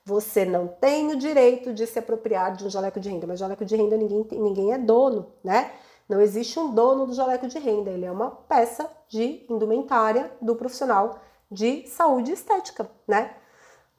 Você 0.03 0.45
não 0.45 0.67
tem 0.67 1.11
o 1.11 1.15
direito 1.15 1.73
de 1.73 1.87
se 1.87 1.97
apropriar 1.97 2.55
de 2.55 2.63
um 2.65 2.69
jaleco 2.69 2.99
de 2.99 3.09
renda, 3.09 3.25
mas 3.25 3.39
jaleco 3.39 3.65
de 3.65 3.75
renda 3.75 3.97
ninguém, 3.97 4.27
ninguém 4.31 4.73
é 4.73 4.77
dono, 4.77 5.33
né? 5.43 5.71
Não 6.07 6.21
existe 6.21 6.59
um 6.59 6.71
dono 6.73 7.07
do 7.07 7.13
jaleco 7.13 7.47
de 7.47 7.57
renda, 7.57 7.89
ele 7.89 8.05
é 8.05 8.11
uma 8.11 8.29
peça 8.29 8.87
de 9.09 9.45
indumentária 9.49 10.31
do 10.39 10.55
profissional 10.55 11.19
de 11.49 11.87
saúde 11.87 12.33
estética, 12.33 12.87
né? 13.07 13.35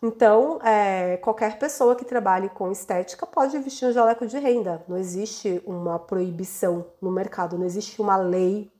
Então, 0.03 0.61
é, 0.63 1.17
qualquer 1.19 1.59
pessoa 1.59 1.97
que 1.97 2.05
trabalhe 2.05 2.49
com 2.51 2.71
estética 2.71 3.27
pode 3.27 3.59
vestir 3.59 3.89
um 3.89 3.93
jaleco 3.93 4.27
de 4.27 4.39
renda. 4.39 4.85
Não 4.87 4.97
existe 4.97 5.63
uma 5.67 5.99
proibição 5.99 6.87
no 7.01 7.11
mercado, 7.11 7.59
não 7.59 7.65
existe 7.65 8.01
uma 8.01 8.17
lei 8.17 8.71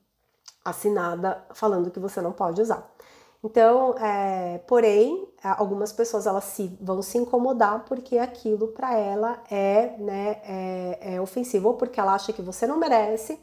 assinada 0.63 1.43
falando 1.53 1.89
que 1.89 1.99
você 1.99 2.21
não 2.21 2.31
pode 2.31 2.61
usar. 2.61 2.87
Então, 3.43 3.95
é, 3.99 4.59
porém, 4.67 5.27
algumas 5.43 5.93
pessoas 5.93 6.25
elas 6.27 6.43
se, 6.43 6.77
vão 6.81 7.01
se 7.01 7.17
incomodar 7.17 7.85
porque 7.85 8.17
aquilo 8.17 8.69
para 8.69 8.95
ela 8.97 9.41
é, 9.49 9.95
né, 9.97 10.41
é, 10.43 11.15
é 11.15 11.21
ofensivo, 11.21 11.69
ou 11.69 11.73
porque 11.75 11.99
ela 11.99 12.13
acha 12.13 12.33
que 12.33 12.41
você 12.41 12.67
não 12.67 12.77
merece, 12.77 13.39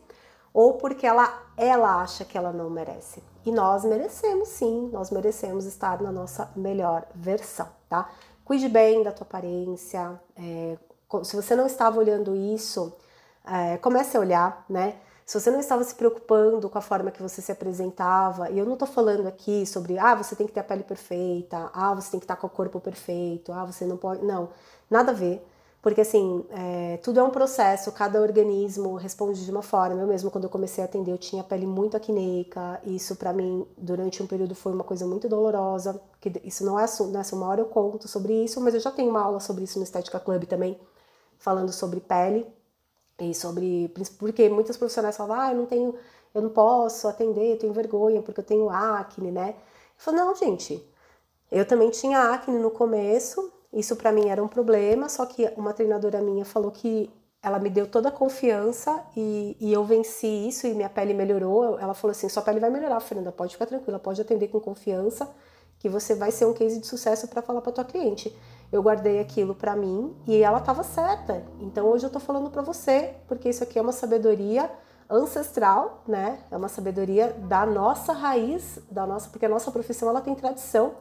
ou 0.52 0.74
porque 0.74 1.06
ela, 1.06 1.42
ela 1.56 2.02
acha 2.02 2.24
que 2.24 2.36
ela 2.36 2.52
não 2.52 2.68
merece. 2.70 3.22
E 3.44 3.52
nós 3.52 3.84
merecemos 3.84 4.48
sim, 4.48 4.88
nós 4.92 5.10
merecemos 5.10 5.66
estar 5.66 6.00
na 6.00 6.10
nossa 6.10 6.50
melhor 6.56 7.06
versão, 7.14 7.68
tá? 7.88 8.08
Cuide 8.44 8.68
bem 8.68 9.02
da 9.02 9.12
tua 9.12 9.26
aparência. 9.26 10.20
É, 10.36 10.78
se 11.22 11.36
você 11.36 11.54
não 11.54 11.66
estava 11.66 11.98
olhando 11.98 12.34
isso, 12.34 12.92
é, 13.46 13.76
comece 13.78 14.16
a 14.16 14.20
olhar, 14.20 14.64
né? 14.68 14.96
Se 15.26 15.40
você 15.40 15.50
não 15.50 15.58
estava 15.58 15.82
se 15.84 15.94
preocupando 15.94 16.68
com 16.68 16.76
a 16.76 16.82
forma 16.82 17.10
que 17.10 17.22
você 17.22 17.40
se 17.40 17.50
apresentava, 17.50 18.50
e 18.50 18.58
eu 18.58 18.66
não 18.66 18.74
estou 18.74 18.86
falando 18.86 19.26
aqui 19.26 19.64
sobre, 19.64 19.98
ah, 19.98 20.14
você 20.14 20.36
tem 20.36 20.46
que 20.46 20.52
ter 20.52 20.60
a 20.60 20.64
pele 20.64 20.82
perfeita, 20.82 21.70
ah, 21.72 21.94
você 21.94 22.10
tem 22.10 22.20
que 22.20 22.24
estar 22.24 22.36
com 22.36 22.46
o 22.46 22.50
corpo 22.50 22.78
perfeito, 22.78 23.50
ah, 23.52 23.64
você 23.64 23.86
não 23.86 23.96
pode. 23.96 24.24
Não, 24.24 24.50
nada 24.90 25.12
a 25.12 25.14
ver. 25.14 25.42
Porque 25.84 26.00
assim, 26.00 26.42
é, 26.48 26.96
tudo 27.02 27.20
é 27.20 27.22
um 27.22 27.28
processo, 27.28 27.92
cada 27.92 28.18
organismo 28.18 28.94
responde 28.94 29.44
de 29.44 29.50
uma 29.50 29.60
forma. 29.60 30.00
Eu 30.00 30.06
mesmo, 30.06 30.30
quando 30.30 30.44
eu 30.44 30.50
comecei 30.50 30.82
a 30.82 30.86
atender, 30.86 31.12
eu 31.12 31.18
tinha 31.18 31.44
pele 31.44 31.66
muito 31.66 31.94
acneica, 31.94 32.80
isso 32.84 33.14
para 33.16 33.34
mim, 33.34 33.66
durante 33.76 34.22
um 34.22 34.26
período, 34.26 34.54
foi 34.54 34.72
uma 34.72 34.82
coisa 34.82 35.06
muito 35.06 35.28
dolorosa, 35.28 36.00
que 36.22 36.40
isso 36.42 36.64
não 36.64 36.80
é 36.80 36.84
assunto, 36.84 37.10
né? 37.12 37.20
uma 37.34 37.48
hora 37.48 37.60
eu 37.60 37.66
conto 37.66 38.08
sobre 38.08 38.32
isso, 38.32 38.62
mas 38.62 38.72
eu 38.72 38.80
já 38.80 38.90
tenho 38.90 39.10
uma 39.10 39.20
aula 39.20 39.40
sobre 39.40 39.64
isso 39.64 39.78
no 39.78 39.84
Estética 39.84 40.18
Club 40.18 40.44
também, 40.44 40.80
falando 41.36 41.70
sobre 41.70 42.00
pele, 42.00 42.46
e 43.20 43.34
sobre, 43.34 43.92
porque 44.18 44.48
muitas 44.48 44.78
profissionais 44.78 45.18
falam, 45.18 45.38
ah, 45.38 45.52
eu 45.52 45.56
não 45.58 45.66
tenho, 45.66 45.94
eu 46.34 46.40
não 46.40 46.48
posso 46.48 47.06
atender, 47.08 47.52
eu 47.52 47.58
tenho 47.58 47.74
vergonha, 47.74 48.22
porque 48.22 48.40
eu 48.40 48.44
tenho 48.44 48.70
acne, 48.70 49.30
né? 49.30 49.50
Eu 49.50 49.54
falo, 49.98 50.16
não, 50.16 50.34
gente, 50.34 50.82
eu 51.52 51.66
também 51.66 51.90
tinha 51.90 52.32
acne 52.32 52.58
no 52.58 52.70
começo, 52.70 53.52
isso 53.74 53.96
para 53.96 54.12
mim 54.12 54.28
era 54.28 54.42
um 54.42 54.48
problema, 54.48 55.08
só 55.08 55.26
que 55.26 55.50
uma 55.56 55.72
treinadora 55.72 56.20
minha 56.20 56.44
falou 56.44 56.70
que 56.70 57.10
ela 57.42 57.58
me 57.58 57.68
deu 57.68 57.86
toda 57.86 58.08
a 58.08 58.12
confiança 58.12 59.04
e, 59.14 59.54
e, 59.60 59.70
eu 59.70 59.84
venci 59.84 60.26
isso 60.26 60.66
e 60.66 60.72
minha 60.72 60.88
pele 60.88 61.12
melhorou. 61.12 61.78
Ela 61.78 61.92
falou 61.92 62.12
assim: 62.12 62.26
sua 62.28 62.42
pele 62.42 62.58
vai 62.58 62.70
melhorar, 62.70 62.98
Fernanda, 63.00 63.30
pode 63.30 63.52
ficar 63.52 63.66
tranquila, 63.66 63.98
pode 63.98 64.20
atender 64.20 64.48
com 64.48 64.58
confiança, 64.58 65.28
que 65.78 65.88
você 65.88 66.14
vai 66.14 66.30
ser 66.30 66.46
um 66.46 66.54
case 66.54 66.80
de 66.80 66.86
sucesso 66.86 67.28
para 67.28 67.42
falar 67.42 67.60
para 67.60 67.70
tua 67.70 67.84
cliente. 67.84 68.34
Eu 68.72 68.82
guardei 68.82 69.20
aquilo 69.20 69.54
para 69.54 69.76
mim 69.76 70.16
e 70.26 70.42
ela 70.42 70.58
estava 70.58 70.82
certa. 70.82 71.44
Então 71.60 71.86
hoje 71.86 72.06
eu 72.06 72.10
tô 72.10 72.18
falando 72.18 72.48
para 72.48 72.62
você, 72.62 73.14
porque 73.28 73.50
isso 73.50 73.62
aqui 73.62 73.78
é 73.78 73.82
uma 73.82 73.92
sabedoria 73.92 74.70
ancestral, 75.10 76.02
né? 76.08 76.38
É 76.50 76.56
uma 76.56 76.68
sabedoria 76.68 77.32
da 77.46 77.66
nossa 77.66 78.12
raiz, 78.14 78.78
da 78.90 79.06
nossa, 79.06 79.28
porque 79.28 79.44
a 79.44 79.48
nossa 79.50 79.70
profissão 79.70 80.08
ela 80.08 80.22
tem 80.22 80.34
tradição. 80.34 80.94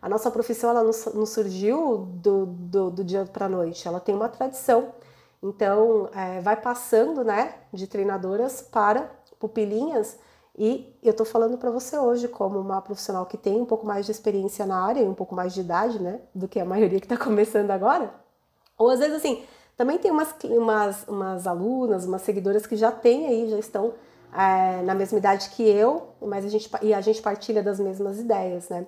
A 0.00 0.08
nossa 0.08 0.30
profissão 0.30 0.70
ela 0.70 0.84
não, 0.84 1.26
surgiu 1.26 2.08
do, 2.14 2.46
do, 2.46 2.90
do 2.90 3.04
dia 3.04 3.24
para 3.24 3.46
a 3.46 3.48
noite, 3.48 3.86
ela 3.86 3.98
tem 3.98 4.14
uma 4.14 4.28
tradição. 4.28 4.92
Então, 5.42 6.08
é, 6.14 6.40
vai 6.40 6.56
passando 6.56 7.24
né, 7.24 7.54
de 7.72 7.86
treinadoras 7.86 8.62
para 8.62 9.10
pupilinhas. 9.38 10.18
E 10.56 10.92
eu 11.02 11.12
estou 11.12 11.24
falando 11.24 11.56
para 11.56 11.70
você 11.70 11.96
hoje, 11.96 12.26
como 12.26 12.58
uma 12.58 12.82
profissional 12.82 13.26
que 13.26 13.36
tem 13.36 13.60
um 13.60 13.64
pouco 13.64 13.86
mais 13.86 14.06
de 14.06 14.12
experiência 14.12 14.66
na 14.66 14.84
área 14.84 15.00
e 15.00 15.06
um 15.06 15.14
pouco 15.14 15.34
mais 15.34 15.54
de 15.54 15.60
idade, 15.60 16.00
né? 16.02 16.20
Do 16.34 16.48
que 16.48 16.58
a 16.58 16.64
maioria 16.64 16.98
que 16.98 17.06
está 17.06 17.16
começando 17.22 17.70
agora. 17.70 18.12
Ou 18.76 18.90
às 18.90 18.98
vezes, 18.98 19.16
assim, 19.16 19.44
também 19.76 19.98
tem 19.98 20.10
umas, 20.10 20.34
umas, 20.42 21.04
umas 21.06 21.46
alunas, 21.46 22.04
umas 22.04 22.22
seguidoras 22.22 22.66
que 22.66 22.74
já 22.74 22.90
têm 22.90 23.26
aí, 23.26 23.48
já 23.48 23.58
estão 23.58 23.94
é, 24.32 24.82
na 24.82 24.94
mesma 24.94 25.18
idade 25.18 25.50
que 25.50 25.62
eu, 25.62 26.08
mas 26.20 26.44
a 26.44 26.48
gente, 26.48 26.68
e 26.82 26.92
a 26.92 27.00
gente 27.00 27.22
partilha 27.22 27.62
das 27.62 27.78
mesmas 27.78 28.18
ideias, 28.18 28.68
né? 28.68 28.86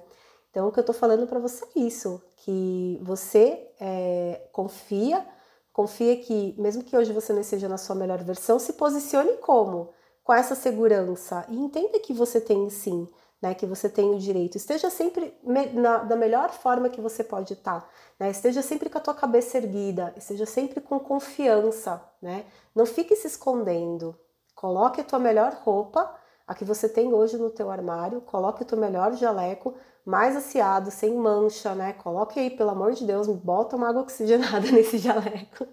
Então, 0.50 0.66
o 0.66 0.72
que 0.72 0.78
eu 0.78 0.82
estou 0.82 0.94
falando 0.94 1.26
para 1.26 1.38
você 1.38 1.64
é 1.64 1.80
isso, 1.80 2.20
que 2.36 2.98
você 3.02 3.70
é, 3.80 4.48
confia, 4.52 5.24
confia 5.72 6.16
que, 6.16 6.54
mesmo 6.58 6.82
que 6.82 6.96
hoje 6.96 7.12
você 7.12 7.32
não 7.32 7.40
esteja 7.40 7.68
na 7.68 7.78
sua 7.78 7.94
melhor 7.94 8.22
versão, 8.22 8.58
se 8.58 8.72
posicione 8.72 9.34
como? 9.38 9.90
Com 10.24 10.34
essa 10.34 10.54
segurança 10.54 11.44
e 11.48 11.56
entenda 11.56 11.98
que 12.00 12.12
você 12.12 12.40
tem 12.40 12.68
sim, 12.68 13.08
né, 13.40 13.54
que 13.54 13.64
você 13.64 13.88
tem 13.88 14.10
o 14.10 14.18
direito. 14.18 14.56
Esteja 14.56 14.90
sempre 14.90 15.34
na, 15.72 15.98
da 15.98 16.16
melhor 16.16 16.50
forma 16.50 16.90
que 16.90 17.00
você 17.00 17.24
pode 17.24 17.54
estar, 17.54 17.80
tá, 17.80 17.88
né? 18.18 18.30
Esteja 18.30 18.60
sempre 18.60 18.90
com 18.90 18.98
a 18.98 19.00
tua 19.00 19.14
cabeça 19.14 19.56
erguida, 19.56 20.12
esteja 20.16 20.44
sempre 20.44 20.80
com 20.80 21.00
confiança, 21.00 22.02
né? 22.20 22.44
Não 22.74 22.84
fique 22.84 23.16
se 23.16 23.26
escondendo. 23.26 24.14
Coloque 24.54 25.00
a 25.00 25.04
tua 25.04 25.18
melhor 25.18 25.54
roupa, 25.62 26.14
a 26.46 26.54
que 26.54 26.64
você 26.64 26.88
tem 26.88 27.14
hoje 27.14 27.38
no 27.38 27.48
teu 27.48 27.70
armário, 27.70 28.20
coloque 28.20 28.62
o 28.62 28.66
teu 28.66 28.76
melhor 28.76 29.14
jaleco, 29.14 29.74
mais 30.10 30.36
aciado, 30.36 30.90
sem 30.90 31.14
mancha, 31.14 31.72
né? 31.72 31.92
Coloque 31.92 32.40
aí, 32.40 32.50
pelo 32.50 32.70
amor 32.70 32.92
de 32.92 33.06
Deus, 33.06 33.28
bota 33.28 33.76
uma 33.76 33.88
água 33.88 34.02
oxigenada 34.02 34.66
nesse 34.72 34.98
jaleco. 34.98 35.66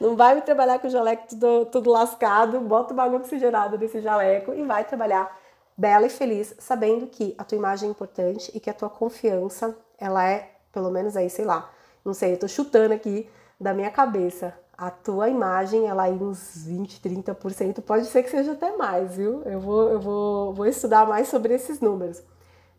Não 0.00 0.16
vai 0.16 0.36
me 0.36 0.42
trabalhar 0.42 0.78
com 0.78 0.86
o 0.86 0.90
jaleco 0.90 1.26
tudo, 1.28 1.66
tudo 1.66 1.90
lascado, 1.90 2.60
bota 2.60 2.94
uma 2.94 3.02
água 3.02 3.18
oxigenada 3.18 3.76
nesse 3.76 4.00
jaleco 4.00 4.54
e 4.54 4.62
vai 4.62 4.84
trabalhar 4.84 5.36
bela 5.76 6.06
e 6.06 6.10
feliz, 6.10 6.54
sabendo 6.58 7.08
que 7.08 7.34
a 7.36 7.44
tua 7.44 7.58
imagem 7.58 7.88
é 7.88 7.90
importante 7.90 8.52
e 8.54 8.60
que 8.60 8.70
a 8.70 8.74
tua 8.74 8.88
confiança, 8.88 9.76
ela 9.98 10.24
é, 10.24 10.52
pelo 10.72 10.90
menos 10.90 11.16
aí, 11.16 11.28
sei 11.28 11.44
lá, 11.44 11.70
não 12.04 12.14
sei, 12.14 12.34
eu 12.34 12.38
tô 12.38 12.46
chutando 12.46 12.94
aqui 12.94 13.28
da 13.60 13.74
minha 13.74 13.90
cabeça. 13.90 14.54
A 14.76 14.90
tua 14.90 15.28
imagem, 15.28 15.86
ela 15.86 16.04
aí 16.04 16.12
uns 16.14 16.64
20, 16.66 17.00
30%, 17.00 17.82
pode 17.82 18.06
ser 18.06 18.22
que 18.22 18.30
seja 18.30 18.52
até 18.52 18.76
mais, 18.76 19.16
viu? 19.16 19.42
Eu 19.44 19.60
vou, 19.60 19.88
eu 19.88 20.00
vou, 20.00 20.54
vou 20.54 20.66
estudar 20.66 21.06
mais 21.06 21.28
sobre 21.28 21.54
esses 21.54 21.80
números. 21.80 22.22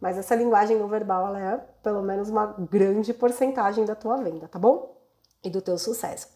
Mas 0.04 0.18
essa 0.18 0.36
linguagem 0.36 0.78
não 0.78 0.90
verbal, 0.90 1.28
ela 1.28 1.40
é 1.40 1.58
pelo 1.82 2.02
menos 2.02 2.28
uma 2.28 2.48
grande 2.70 3.14
porcentagem 3.14 3.86
da 3.86 3.96
tua 3.96 4.18
venda, 4.18 4.50
tá 4.50 4.60
bom? 4.60 5.02
E 5.42 5.50
do 5.50 5.62
teu 5.62 5.78
sucesso. 5.78 6.28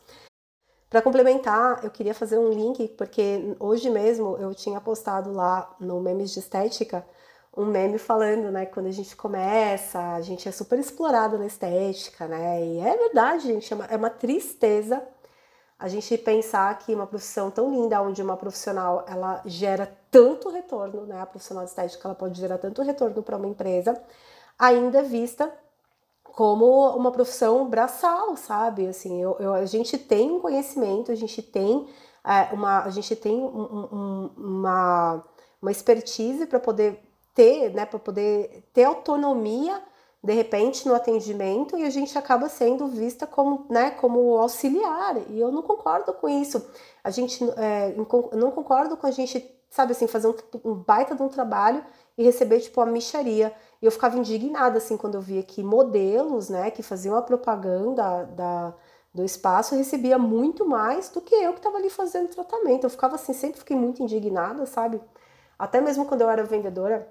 Para 0.89 1.01
complementar, 1.01 1.84
eu 1.84 1.91
queria 1.91 2.13
fazer 2.13 2.38
um 2.38 2.47
link, 2.47 2.88
porque 2.97 3.58
hoje 3.60 3.89
mesmo 3.89 4.38
eu 4.38 4.56
tinha 4.56 4.80
postado 4.80 5.34
lá 5.34 5.75
no 5.82 5.99
Memes 5.99 6.32
de 6.32 6.39
Estética 6.39 7.06
um 7.58 7.65
meme 7.65 7.97
falando, 7.97 8.49
né, 8.51 8.67
quando 8.67 8.86
a 8.86 8.91
gente 8.91 9.13
começa, 9.17 9.99
a 10.13 10.21
gente 10.21 10.47
é 10.47 10.51
super 10.51 10.80
explorado 10.80 11.38
na 11.38 11.47
estética, 11.47 12.25
né, 12.25 12.63
e 12.63 12.80
é 12.80 12.95
verdade, 12.95 13.47
gente, 13.47 13.73
é 13.73 13.75
uma, 13.75 13.86
é 13.86 13.97
uma 13.97 14.12
tristeza 14.12 15.03
a 15.80 15.88
gente 15.88 16.18
pensar 16.18 16.78
que 16.80 16.94
uma 16.94 17.06
profissão 17.06 17.52
tão 17.52 17.72
linda, 17.72 18.02
onde 18.02 18.22
uma 18.22 18.36
profissional 18.36 19.06
ela 19.08 19.42
gera 19.46 19.96
tanto 20.10 20.50
retorno, 20.50 21.06
né? 21.06 21.22
A 21.22 21.26
profissional 21.26 21.63
de 21.63 21.70
estética 21.70 22.08
ela 22.08 22.16
pode 22.16 22.40
gerar 22.40 22.58
tanto 22.58 22.82
retorno 22.82 23.22
para 23.22 23.38
uma 23.38 23.48
empresa, 23.48 24.02
ainda 24.58 25.04
vista 25.04 25.52
como 26.24 26.66
uma 26.96 27.12
profissão 27.12 27.70
braçal, 27.70 28.36
sabe? 28.36 28.88
Assim, 28.88 29.22
eu, 29.22 29.38
eu, 29.40 29.54
a 29.54 29.66
gente 29.66 29.98
tem 29.98 30.32
um 30.32 30.40
conhecimento, 30.40 31.12
a 31.12 31.16
gente 31.16 31.42
tem 31.42 31.88
é, 32.26 32.54
uma, 32.54 32.84
a 32.84 32.90
gente 32.90 33.16
tem 33.16 33.36
um, 33.36 33.88
um, 33.92 34.32
uma, 34.36 35.24
uma 35.62 35.72
expertise 35.72 36.48
para 36.48 36.60
poder 36.60 37.00
ter, 37.36 37.72
né? 37.72 37.86
Para 37.86 38.00
poder 38.00 38.68
ter 38.74 38.84
autonomia 38.84 39.80
de 40.23 40.34
repente 40.34 40.88
no 40.88 40.95
atendimento 40.95 41.77
e 41.77 41.86
a 41.86 41.89
gente 41.89 42.17
acaba 42.17 42.49
sendo 42.49 42.88
vista 42.88 43.27
como, 43.27 43.65
né, 43.69 43.91
como 43.91 44.38
auxiliar 44.38 45.17
e 45.30 45.39
eu 45.39 45.51
não 45.51 45.62
concordo 45.62 46.13
com 46.13 46.27
isso. 46.27 46.69
A 47.03 47.10
gente 47.10 47.43
é, 47.58 47.93
não 48.34 48.51
concordo 48.51 48.97
com 48.97 49.08
a 49.08 49.12
gente, 49.12 49.45
sabe 49.69 49.91
assim, 49.91 50.08
fazer 50.08 50.27
um, 50.27 50.36
um, 50.65 50.73
baita 50.75 51.15
de 51.15 51.21
um 51.21 51.30
trabalho 51.30 51.84
e 52.17 52.23
receber 52.23 52.60
tipo 52.60 52.82
a 52.82 52.86
micharia. 52.86 53.53
E 53.82 53.86
eu 53.86 53.91
ficava 53.91 54.17
indignada 54.17 54.80
assim 54.80 54.97
quando 54.97 55.15
eu 55.15 55.21
via 55.21 55.43
que 55.43 55.63
modelos, 55.63 56.49
né, 56.49 56.71
que 56.71 56.82
faziam 56.82 57.15
a 57.15 57.21
propaganda 57.21 58.25
da, 58.25 58.73
do 59.13 59.23
espaço 59.23 59.75
recebia 59.75 60.17
muito 60.17 60.65
mais 60.67 61.10
do 61.10 61.21
que 61.21 61.36
eu 61.36 61.53
que 61.53 61.60
estava 61.60 61.77
ali 61.77 61.89
fazendo 61.89 62.30
tratamento. 62.30 62.86
Eu 62.86 62.89
ficava 62.89 63.15
assim, 63.15 63.34
sempre 63.34 63.60
fiquei 63.60 63.77
muito 63.77 64.01
indignada, 64.01 64.65
sabe? 64.65 64.99
Até 65.58 65.80
mesmo 65.80 66.06
quando 66.06 66.21
eu 66.21 66.30
era 66.30 66.43
vendedora, 66.43 67.08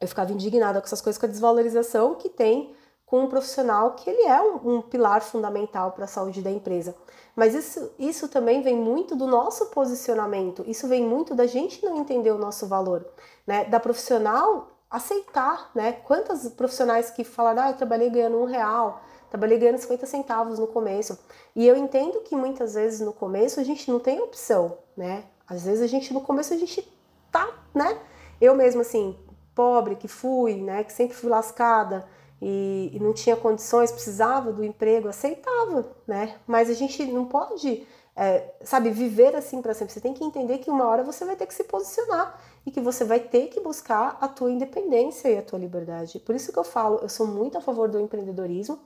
eu 0.00 0.08
ficava 0.08 0.32
indignada 0.32 0.80
com 0.80 0.86
essas 0.86 1.00
coisas, 1.00 1.18
com 1.18 1.26
a 1.26 1.28
desvalorização 1.28 2.14
que 2.14 2.28
tem 2.28 2.74
com 3.10 3.24
um 3.24 3.28
profissional 3.28 3.96
que 3.96 4.08
ele 4.08 4.22
é 4.22 4.40
um, 4.40 4.76
um 4.76 4.82
pilar 4.82 5.20
fundamental 5.20 5.90
para 5.90 6.04
a 6.04 6.08
saúde 6.08 6.40
da 6.40 6.50
empresa. 6.50 6.94
Mas 7.34 7.54
isso, 7.54 7.90
isso 7.98 8.28
também 8.28 8.62
vem 8.62 8.76
muito 8.76 9.16
do 9.16 9.26
nosso 9.26 9.66
posicionamento, 9.66 10.62
isso 10.64 10.86
vem 10.86 11.04
muito 11.04 11.34
da 11.34 11.44
gente 11.44 11.84
não 11.84 11.98
entender 11.98 12.30
o 12.30 12.38
nosso 12.38 12.68
valor, 12.68 13.04
né? 13.44 13.64
Da 13.64 13.80
profissional 13.80 14.68
aceitar, 14.88 15.72
né? 15.74 15.92
Quantas 15.92 16.48
profissionais 16.50 17.10
que 17.10 17.24
falaram, 17.24 17.62
ah, 17.62 17.70
eu 17.70 17.76
trabalhei 17.76 18.10
ganhando 18.10 18.38
um 18.38 18.44
real, 18.44 19.02
trabalhei 19.28 19.58
ganhando 19.58 19.78
50 19.78 20.06
centavos 20.06 20.58
no 20.60 20.68
começo. 20.68 21.18
E 21.56 21.66
eu 21.66 21.76
entendo 21.76 22.20
que 22.20 22.36
muitas 22.36 22.74
vezes 22.74 23.00
no 23.00 23.12
começo 23.12 23.58
a 23.58 23.64
gente 23.64 23.90
não 23.90 23.98
tem 23.98 24.20
opção, 24.20 24.78
né? 24.96 25.24
Às 25.48 25.64
vezes 25.64 25.82
a 25.82 25.88
gente, 25.88 26.14
no 26.14 26.20
começo, 26.20 26.54
a 26.54 26.56
gente 26.56 26.88
tá, 27.32 27.48
né? 27.74 27.98
Eu 28.40 28.54
mesmo, 28.54 28.82
assim, 28.82 29.18
pobre 29.60 29.94
que 29.94 30.08
fui, 30.08 30.54
né, 30.54 30.82
que 30.82 30.90
sempre 30.90 31.14
fui 31.14 31.28
lascada 31.28 32.06
e, 32.40 32.90
e 32.94 32.98
não 32.98 33.12
tinha 33.12 33.36
condições, 33.36 33.92
precisava 33.92 34.50
do 34.50 34.64
emprego, 34.64 35.06
aceitava, 35.06 35.84
né? 36.06 36.36
Mas 36.46 36.70
a 36.70 36.72
gente 36.72 37.04
não 37.04 37.26
pode, 37.26 37.86
é, 38.16 38.54
sabe, 38.64 38.88
viver 38.88 39.36
assim 39.36 39.60
para 39.60 39.74
sempre. 39.74 39.92
Você 39.92 40.00
tem 40.00 40.14
que 40.14 40.24
entender 40.24 40.56
que 40.56 40.70
uma 40.70 40.86
hora 40.86 41.04
você 41.04 41.26
vai 41.26 41.36
ter 41.36 41.44
que 41.44 41.52
se 41.52 41.64
posicionar 41.64 42.40
e 42.64 42.70
que 42.70 42.80
você 42.80 43.04
vai 43.04 43.20
ter 43.20 43.48
que 43.48 43.60
buscar 43.60 44.16
a 44.18 44.26
tua 44.26 44.50
independência 44.50 45.28
e 45.28 45.36
a 45.36 45.42
tua 45.42 45.58
liberdade. 45.58 46.18
Por 46.20 46.34
isso 46.34 46.50
que 46.50 46.58
eu 46.58 46.64
falo, 46.64 47.00
eu 47.02 47.10
sou 47.10 47.26
muito 47.26 47.58
a 47.58 47.60
favor 47.60 47.86
do 47.86 48.00
empreendedorismo, 48.00 48.78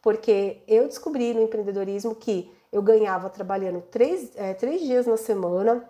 porque 0.00 0.62
eu 0.68 0.86
descobri 0.86 1.34
no 1.34 1.42
empreendedorismo 1.42 2.14
que 2.14 2.54
eu 2.70 2.82
ganhava 2.82 3.28
trabalhando 3.28 3.82
três, 3.90 4.30
é, 4.36 4.54
três 4.54 4.80
dias 4.82 5.08
na 5.08 5.16
semana, 5.16 5.84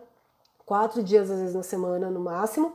quatro 0.64 1.02
dias 1.02 1.30
às 1.30 1.38
vezes 1.38 1.54
na 1.54 1.62
semana 1.62 2.08
no 2.08 2.20
máximo, 2.20 2.74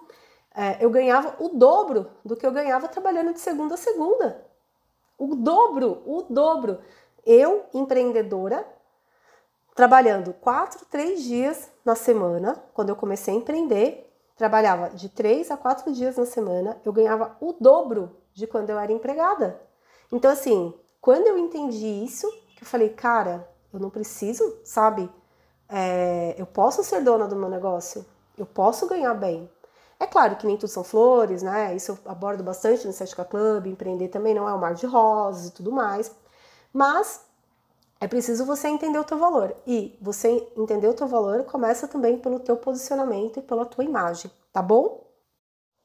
é, 0.56 0.78
eu 0.84 0.90
ganhava 0.90 1.36
o 1.40 1.50
dobro 1.50 2.10
do 2.24 2.36
que 2.36 2.46
eu 2.46 2.52
ganhava 2.52 2.88
trabalhando 2.88 3.34
de 3.34 3.40
segunda 3.40 3.76
a 3.76 3.78
segunda. 3.78 4.46
O 5.18 5.36
dobro, 5.36 6.02
o 6.06 6.24
dobro. 6.30 6.80
Eu, 7.26 7.66
empreendedora, 7.74 8.66
trabalhando 9.76 10.34
quatro, 10.34 10.86
três 10.86 11.24
dias 11.24 11.70
na 11.84 11.96
semana, 11.96 12.64
quando 12.74 12.90
eu 12.90 12.96
comecei 12.96 13.34
a 13.34 13.38
empreender, 13.38 14.10
trabalhava 14.38 14.90
de 14.90 15.10
três 15.10 15.52
a 15.52 15.58
quatro 15.58 15.92
dias 15.92 16.16
na 16.16 16.26
semana, 16.26 16.80
eu 16.86 16.94
ganhava 16.94 17.36
o 17.42 17.54
dobro 17.54 18.16
de 18.34 18.48
quando 18.48 18.70
eu 18.70 18.80
era 18.80 18.92
empregada. 18.92 19.60
Então, 20.12 20.32
assim, 20.32 20.74
quando 21.02 21.28
eu 21.28 21.38
entendi 21.38 21.86
isso, 21.86 22.28
eu 22.60 22.66
falei, 22.66 22.90
cara, 22.90 23.48
eu 23.74 23.80
não 23.80 23.90
preciso, 23.90 24.58
sabe? 24.64 25.10
É, 25.68 26.36
eu 26.38 26.46
posso 26.46 26.84
ser 26.84 27.02
dona 27.02 27.28
do 27.28 27.36
meu 27.36 27.50
negócio, 27.50 28.06
eu 28.38 28.46
posso 28.46 28.88
ganhar 28.88 29.14
bem. 29.14 29.50
É 30.00 30.06
claro 30.06 30.36
que 30.36 30.46
nem 30.46 30.58
tudo 30.58 30.70
são 30.70 30.84
flores, 30.84 31.42
né? 31.42 31.76
Isso 31.76 31.92
eu 31.92 32.12
abordo 32.12 32.44
bastante 32.44 32.84
no 32.84 32.92
Estética 32.92 33.24
Club, 33.24 33.68
empreender 33.68 34.10
também 34.10 34.34
não 34.34 34.48
é 34.48 34.54
um 34.54 34.58
mar 34.58 34.74
de 34.74 34.86
rosas 34.86 35.48
e 35.48 35.52
tudo 35.54 35.72
mais. 35.72 36.12
Mas 36.74 37.22
é 38.00 38.08
preciso 38.08 38.46
você 38.46 38.68
entender 38.68 39.00
o 39.00 39.04
teu 39.04 39.18
valor. 39.18 39.56
E 39.66 39.98
você 40.02 40.48
entender 40.58 40.88
o 40.88 40.94
teu 40.94 41.08
valor 41.08 41.44
começa 41.46 41.88
também 41.88 42.18
pelo 42.18 42.40
teu 42.40 42.58
posicionamento 42.58 43.40
e 43.40 43.42
pela 43.42 43.66
tua 43.66 43.84
imagem, 43.84 44.30
tá 44.52 44.62
bom? 44.62 45.06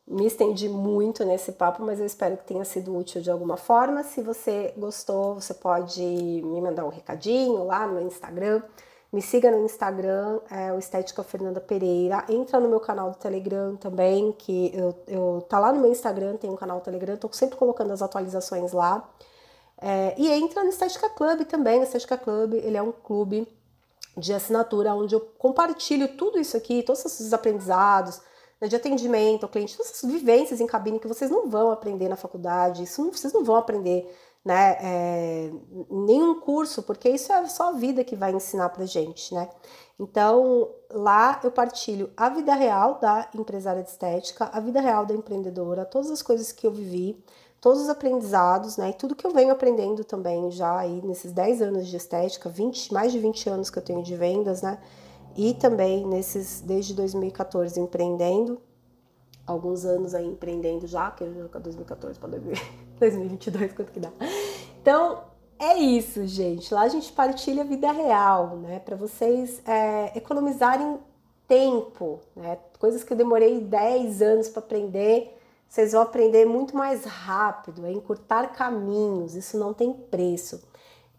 Me 0.07 0.27
estendi 0.27 0.69
muito 0.69 1.25
nesse 1.25 1.53
papo, 1.53 1.85
mas 1.85 2.01
eu 2.01 2.07
espero 2.07 2.37
que 2.37 2.45
tenha 2.45 2.65
sido 2.65 2.97
útil 2.97 3.23
de 3.23 3.31
alguma 3.31 3.57
forma. 3.57 4.03
Se 4.03 4.21
você 4.21 4.75
gostou, 4.77 5.37
você 5.37 5.55
pode 5.55 6.03
me 6.03 6.61
mandar 6.61 6.85
um 6.85 6.89
recadinho 6.89 7.63
lá 7.65 7.87
no 7.87 8.01
Instagram. 8.01 8.61
Me 9.13 9.21
siga 9.21 9.51
no 9.51 9.65
Instagram, 9.65 10.41
é 10.49 10.73
o 10.73 10.79
Estética 10.79 11.25
Fernanda 11.25 11.61
Pereira. 11.61 12.25
Entra 12.29 12.61
no 12.61 12.69
meu 12.69 12.79
canal 12.79 13.11
do 13.11 13.17
Telegram 13.17 13.75
também, 13.75 14.31
que 14.33 14.71
eu, 14.73 14.95
eu 15.09 15.47
tá 15.49 15.59
lá 15.59 15.73
no 15.73 15.81
meu 15.81 15.91
Instagram, 15.91 16.37
tem 16.37 16.49
um 16.49 16.55
canal 16.55 16.79
do 16.79 16.85
Telegram, 16.85 17.17
tô 17.17 17.29
sempre 17.33 17.57
colocando 17.57 17.93
as 17.93 18.03
atualizações 18.03 18.73
lá. 18.73 19.09
É, 19.81 20.15
e 20.17 20.31
entra 20.31 20.63
no 20.63 20.69
Estética 20.69 21.11
Club 21.11 21.45
também. 21.45 21.81
O 21.81 21.83
Estética 21.83 22.17
Club, 22.17 22.55
ele 22.55 22.77
é 22.77 22.83
um 22.83 22.93
clube 22.93 23.49
de 24.17 24.33
assinatura 24.33 24.95
onde 24.95 25.15
eu 25.15 25.21
compartilho 25.21 26.17
tudo 26.17 26.39
isso 26.39 26.57
aqui, 26.57 26.83
todos 26.83 27.05
esses 27.05 27.33
aprendizados, 27.33 28.21
né, 28.61 28.69
de 28.69 28.77
atendimento 28.77 29.45
ao 29.45 29.49
cliente, 29.49 29.77
todas 29.77 29.91
essas 29.93 30.09
vivências 30.09 30.61
em 30.61 30.67
cabine 30.67 31.01
que 31.01 31.09
vocês 31.09 31.31
não 31.31 31.49
vão 31.49 31.73
aprender 31.73 32.09
na 32.09 32.17
faculdade, 32.17 32.85
isso 32.85 33.03
não, 33.03 33.11
vocês 33.11 33.33
não 33.33 33.43
vão 33.43 33.57
aprender 33.57 34.09
né, 34.45 34.77
é, 34.81 35.51
nenhum 35.91 36.41
curso, 36.41 36.83
porque 36.83 37.09
isso 37.09 37.33
é 37.33 37.47
só 37.47 37.71
a 37.71 37.73
vida 37.73 38.03
que 38.03 38.17
vai 38.17 38.33
ensinar 38.33 38.71
pra 38.71 38.87
gente, 38.87 39.35
né? 39.35 39.49
Então, 39.99 40.71
lá 40.91 41.41
eu 41.45 41.51
partilho 41.51 42.11
a 42.17 42.31
vida 42.31 42.55
real 42.55 42.99
da 42.99 43.29
empresária 43.35 43.83
de 43.83 43.91
estética, 43.91 44.49
a 44.53 44.59
vida 44.59 44.81
real 44.81 45.05
da 45.05 45.15
empreendedora, 45.15 45.85
todas 45.85 46.11
as 46.11 46.23
coisas 46.23 46.53
que 46.53 46.67
eu 46.67 46.71
vivi, 46.71 47.23
todos 47.61 47.83
os 47.83 47.89
aprendizados, 47.91 48.79
né? 48.79 48.91
E 48.91 48.95
tudo 48.95 49.15
que 49.15 49.27
eu 49.27 49.31
venho 49.31 49.53
aprendendo 49.53 50.03
também 50.05 50.51
já 50.51 50.79
aí 50.79 51.03
nesses 51.05 51.33
10 51.33 51.61
anos 51.61 51.87
de 51.87 51.97
estética, 51.97 52.49
20, 52.49 52.95
mais 52.95 53.13
de 53.13 53.19
20 53.19 53.51
anos 53.51 53.69
que 53.69 53.79
eu 53.79 53.83
tenho 53.83 54.03
de 54.03 54.17
vendas, 54.17 54.63
né? 54.63 54.79
e 55.37 55.55
também 55.55 56.07
nesses 56.07 56.61
desde 56.61 56.95
2014 56.95 57.79
empreendendo, 57.81 58.61
alguns 59.51 59.85
anos 59.85 60.15
aí 60.15 60.27
empreendendo 60.27 60.87
já, 60.87 61.11
que 61.11 61.25
eu 61.25 61.49
2014 61.49 62.19
para 62.19 62.31
2022, 62.99 63.73
quanto 63.73 63.93
que 63.93 64.01
dá. 64.01 64.11
Então, 64.81 65.25
é 65.59 65.77
isso, 65.77 66.27
gente. 66.27 66.73
Lá 66.73 66.83
a 66.83 66.89
gente 66.89 67.13
partilha 67.13 67.63
a 67.63 67.67
vida 67.67 67.93
real, 67.93 68.57
né? 68.57 68.79
Para 68.79 68.97
vocês 68.97 69.61
é, 69.67 70.17
economizarem 70.17 70.99
tempo, 71.47 72.21
né? 72.35 72.59
Coisas 72.79 73.05
que 73.05 73.13
eu 73.13 73.17
demorei 73.17 73.61
10 73.61 74.23
anos 74.23 74.49
para 74.49 74.61
aprender, 74.61 75.37
vocês 75.69 75.93
vão 75.93 76.01
aprender 76.01 76.47
muito 76.47 76.77
mais 76.77 77.05
rápido, 77.05 77.85
é 77.85 77.93
encurtar 77.93 78.55
caminhos, 78.55 79.35
isso 79.35 79.59
não 79.59 79.75
tem 79.75 79.93
preço. 79.93 80.63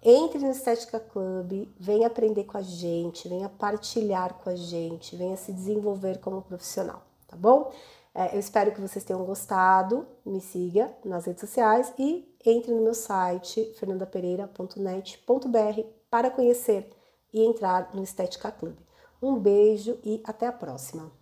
Entre 0.03 0.39
no 0.39 0.49
Estética 0.49 0.99
Club, 0.99 1.67
venha 1.79 2.07
aprender 2.07 2.45
com 2.45 2.57
a 2.57 2.61
gente, 2.61 3.29
venha 3.29 3.47
partilhar 3.47 4.33
com 4.33 4.49
a 4.49 4.55
gente, 4.55 5.15
venha 5.15 5.37
se 5.37 5.53
desenvolver 5.53 6.17
como 6.17 6.41
profissional, 6.41 7.03
tá 7.27 7.37
bom? 7.37 7.71
É, 8.13 8.35
eu 8.35 8.39
espero 8.39 8.73
que 8.73 8.81
vocês 8.81 9.03
tenham 9.03 9.25
gostado. 9.25 10.07
Me 10.25 10.41
siga 10.41 10.93
nas 11.03 11.25
redes 11.25 11.41
sociais 11.41 11.93
e 11.97 12.29
entre 12.45 12.71
no 12.71 12.81
meu 12.81 12.93
site 12.93 13.73
fernandapereira.net.br 13.79 15.81
para 16.09 16.29
conhecer 16.29 16.89
e 17.33 17.43
entrar 17.43 17.93
no 17.93 18.03
Estética 18.03 18.51
Club. 18.51 18.77
Um 19.21 19.39
beijo 19.39 19.99
e 20.03 20.21
até 20.25 20.47
a 20.47 20.51
próxima! 20.51 21.11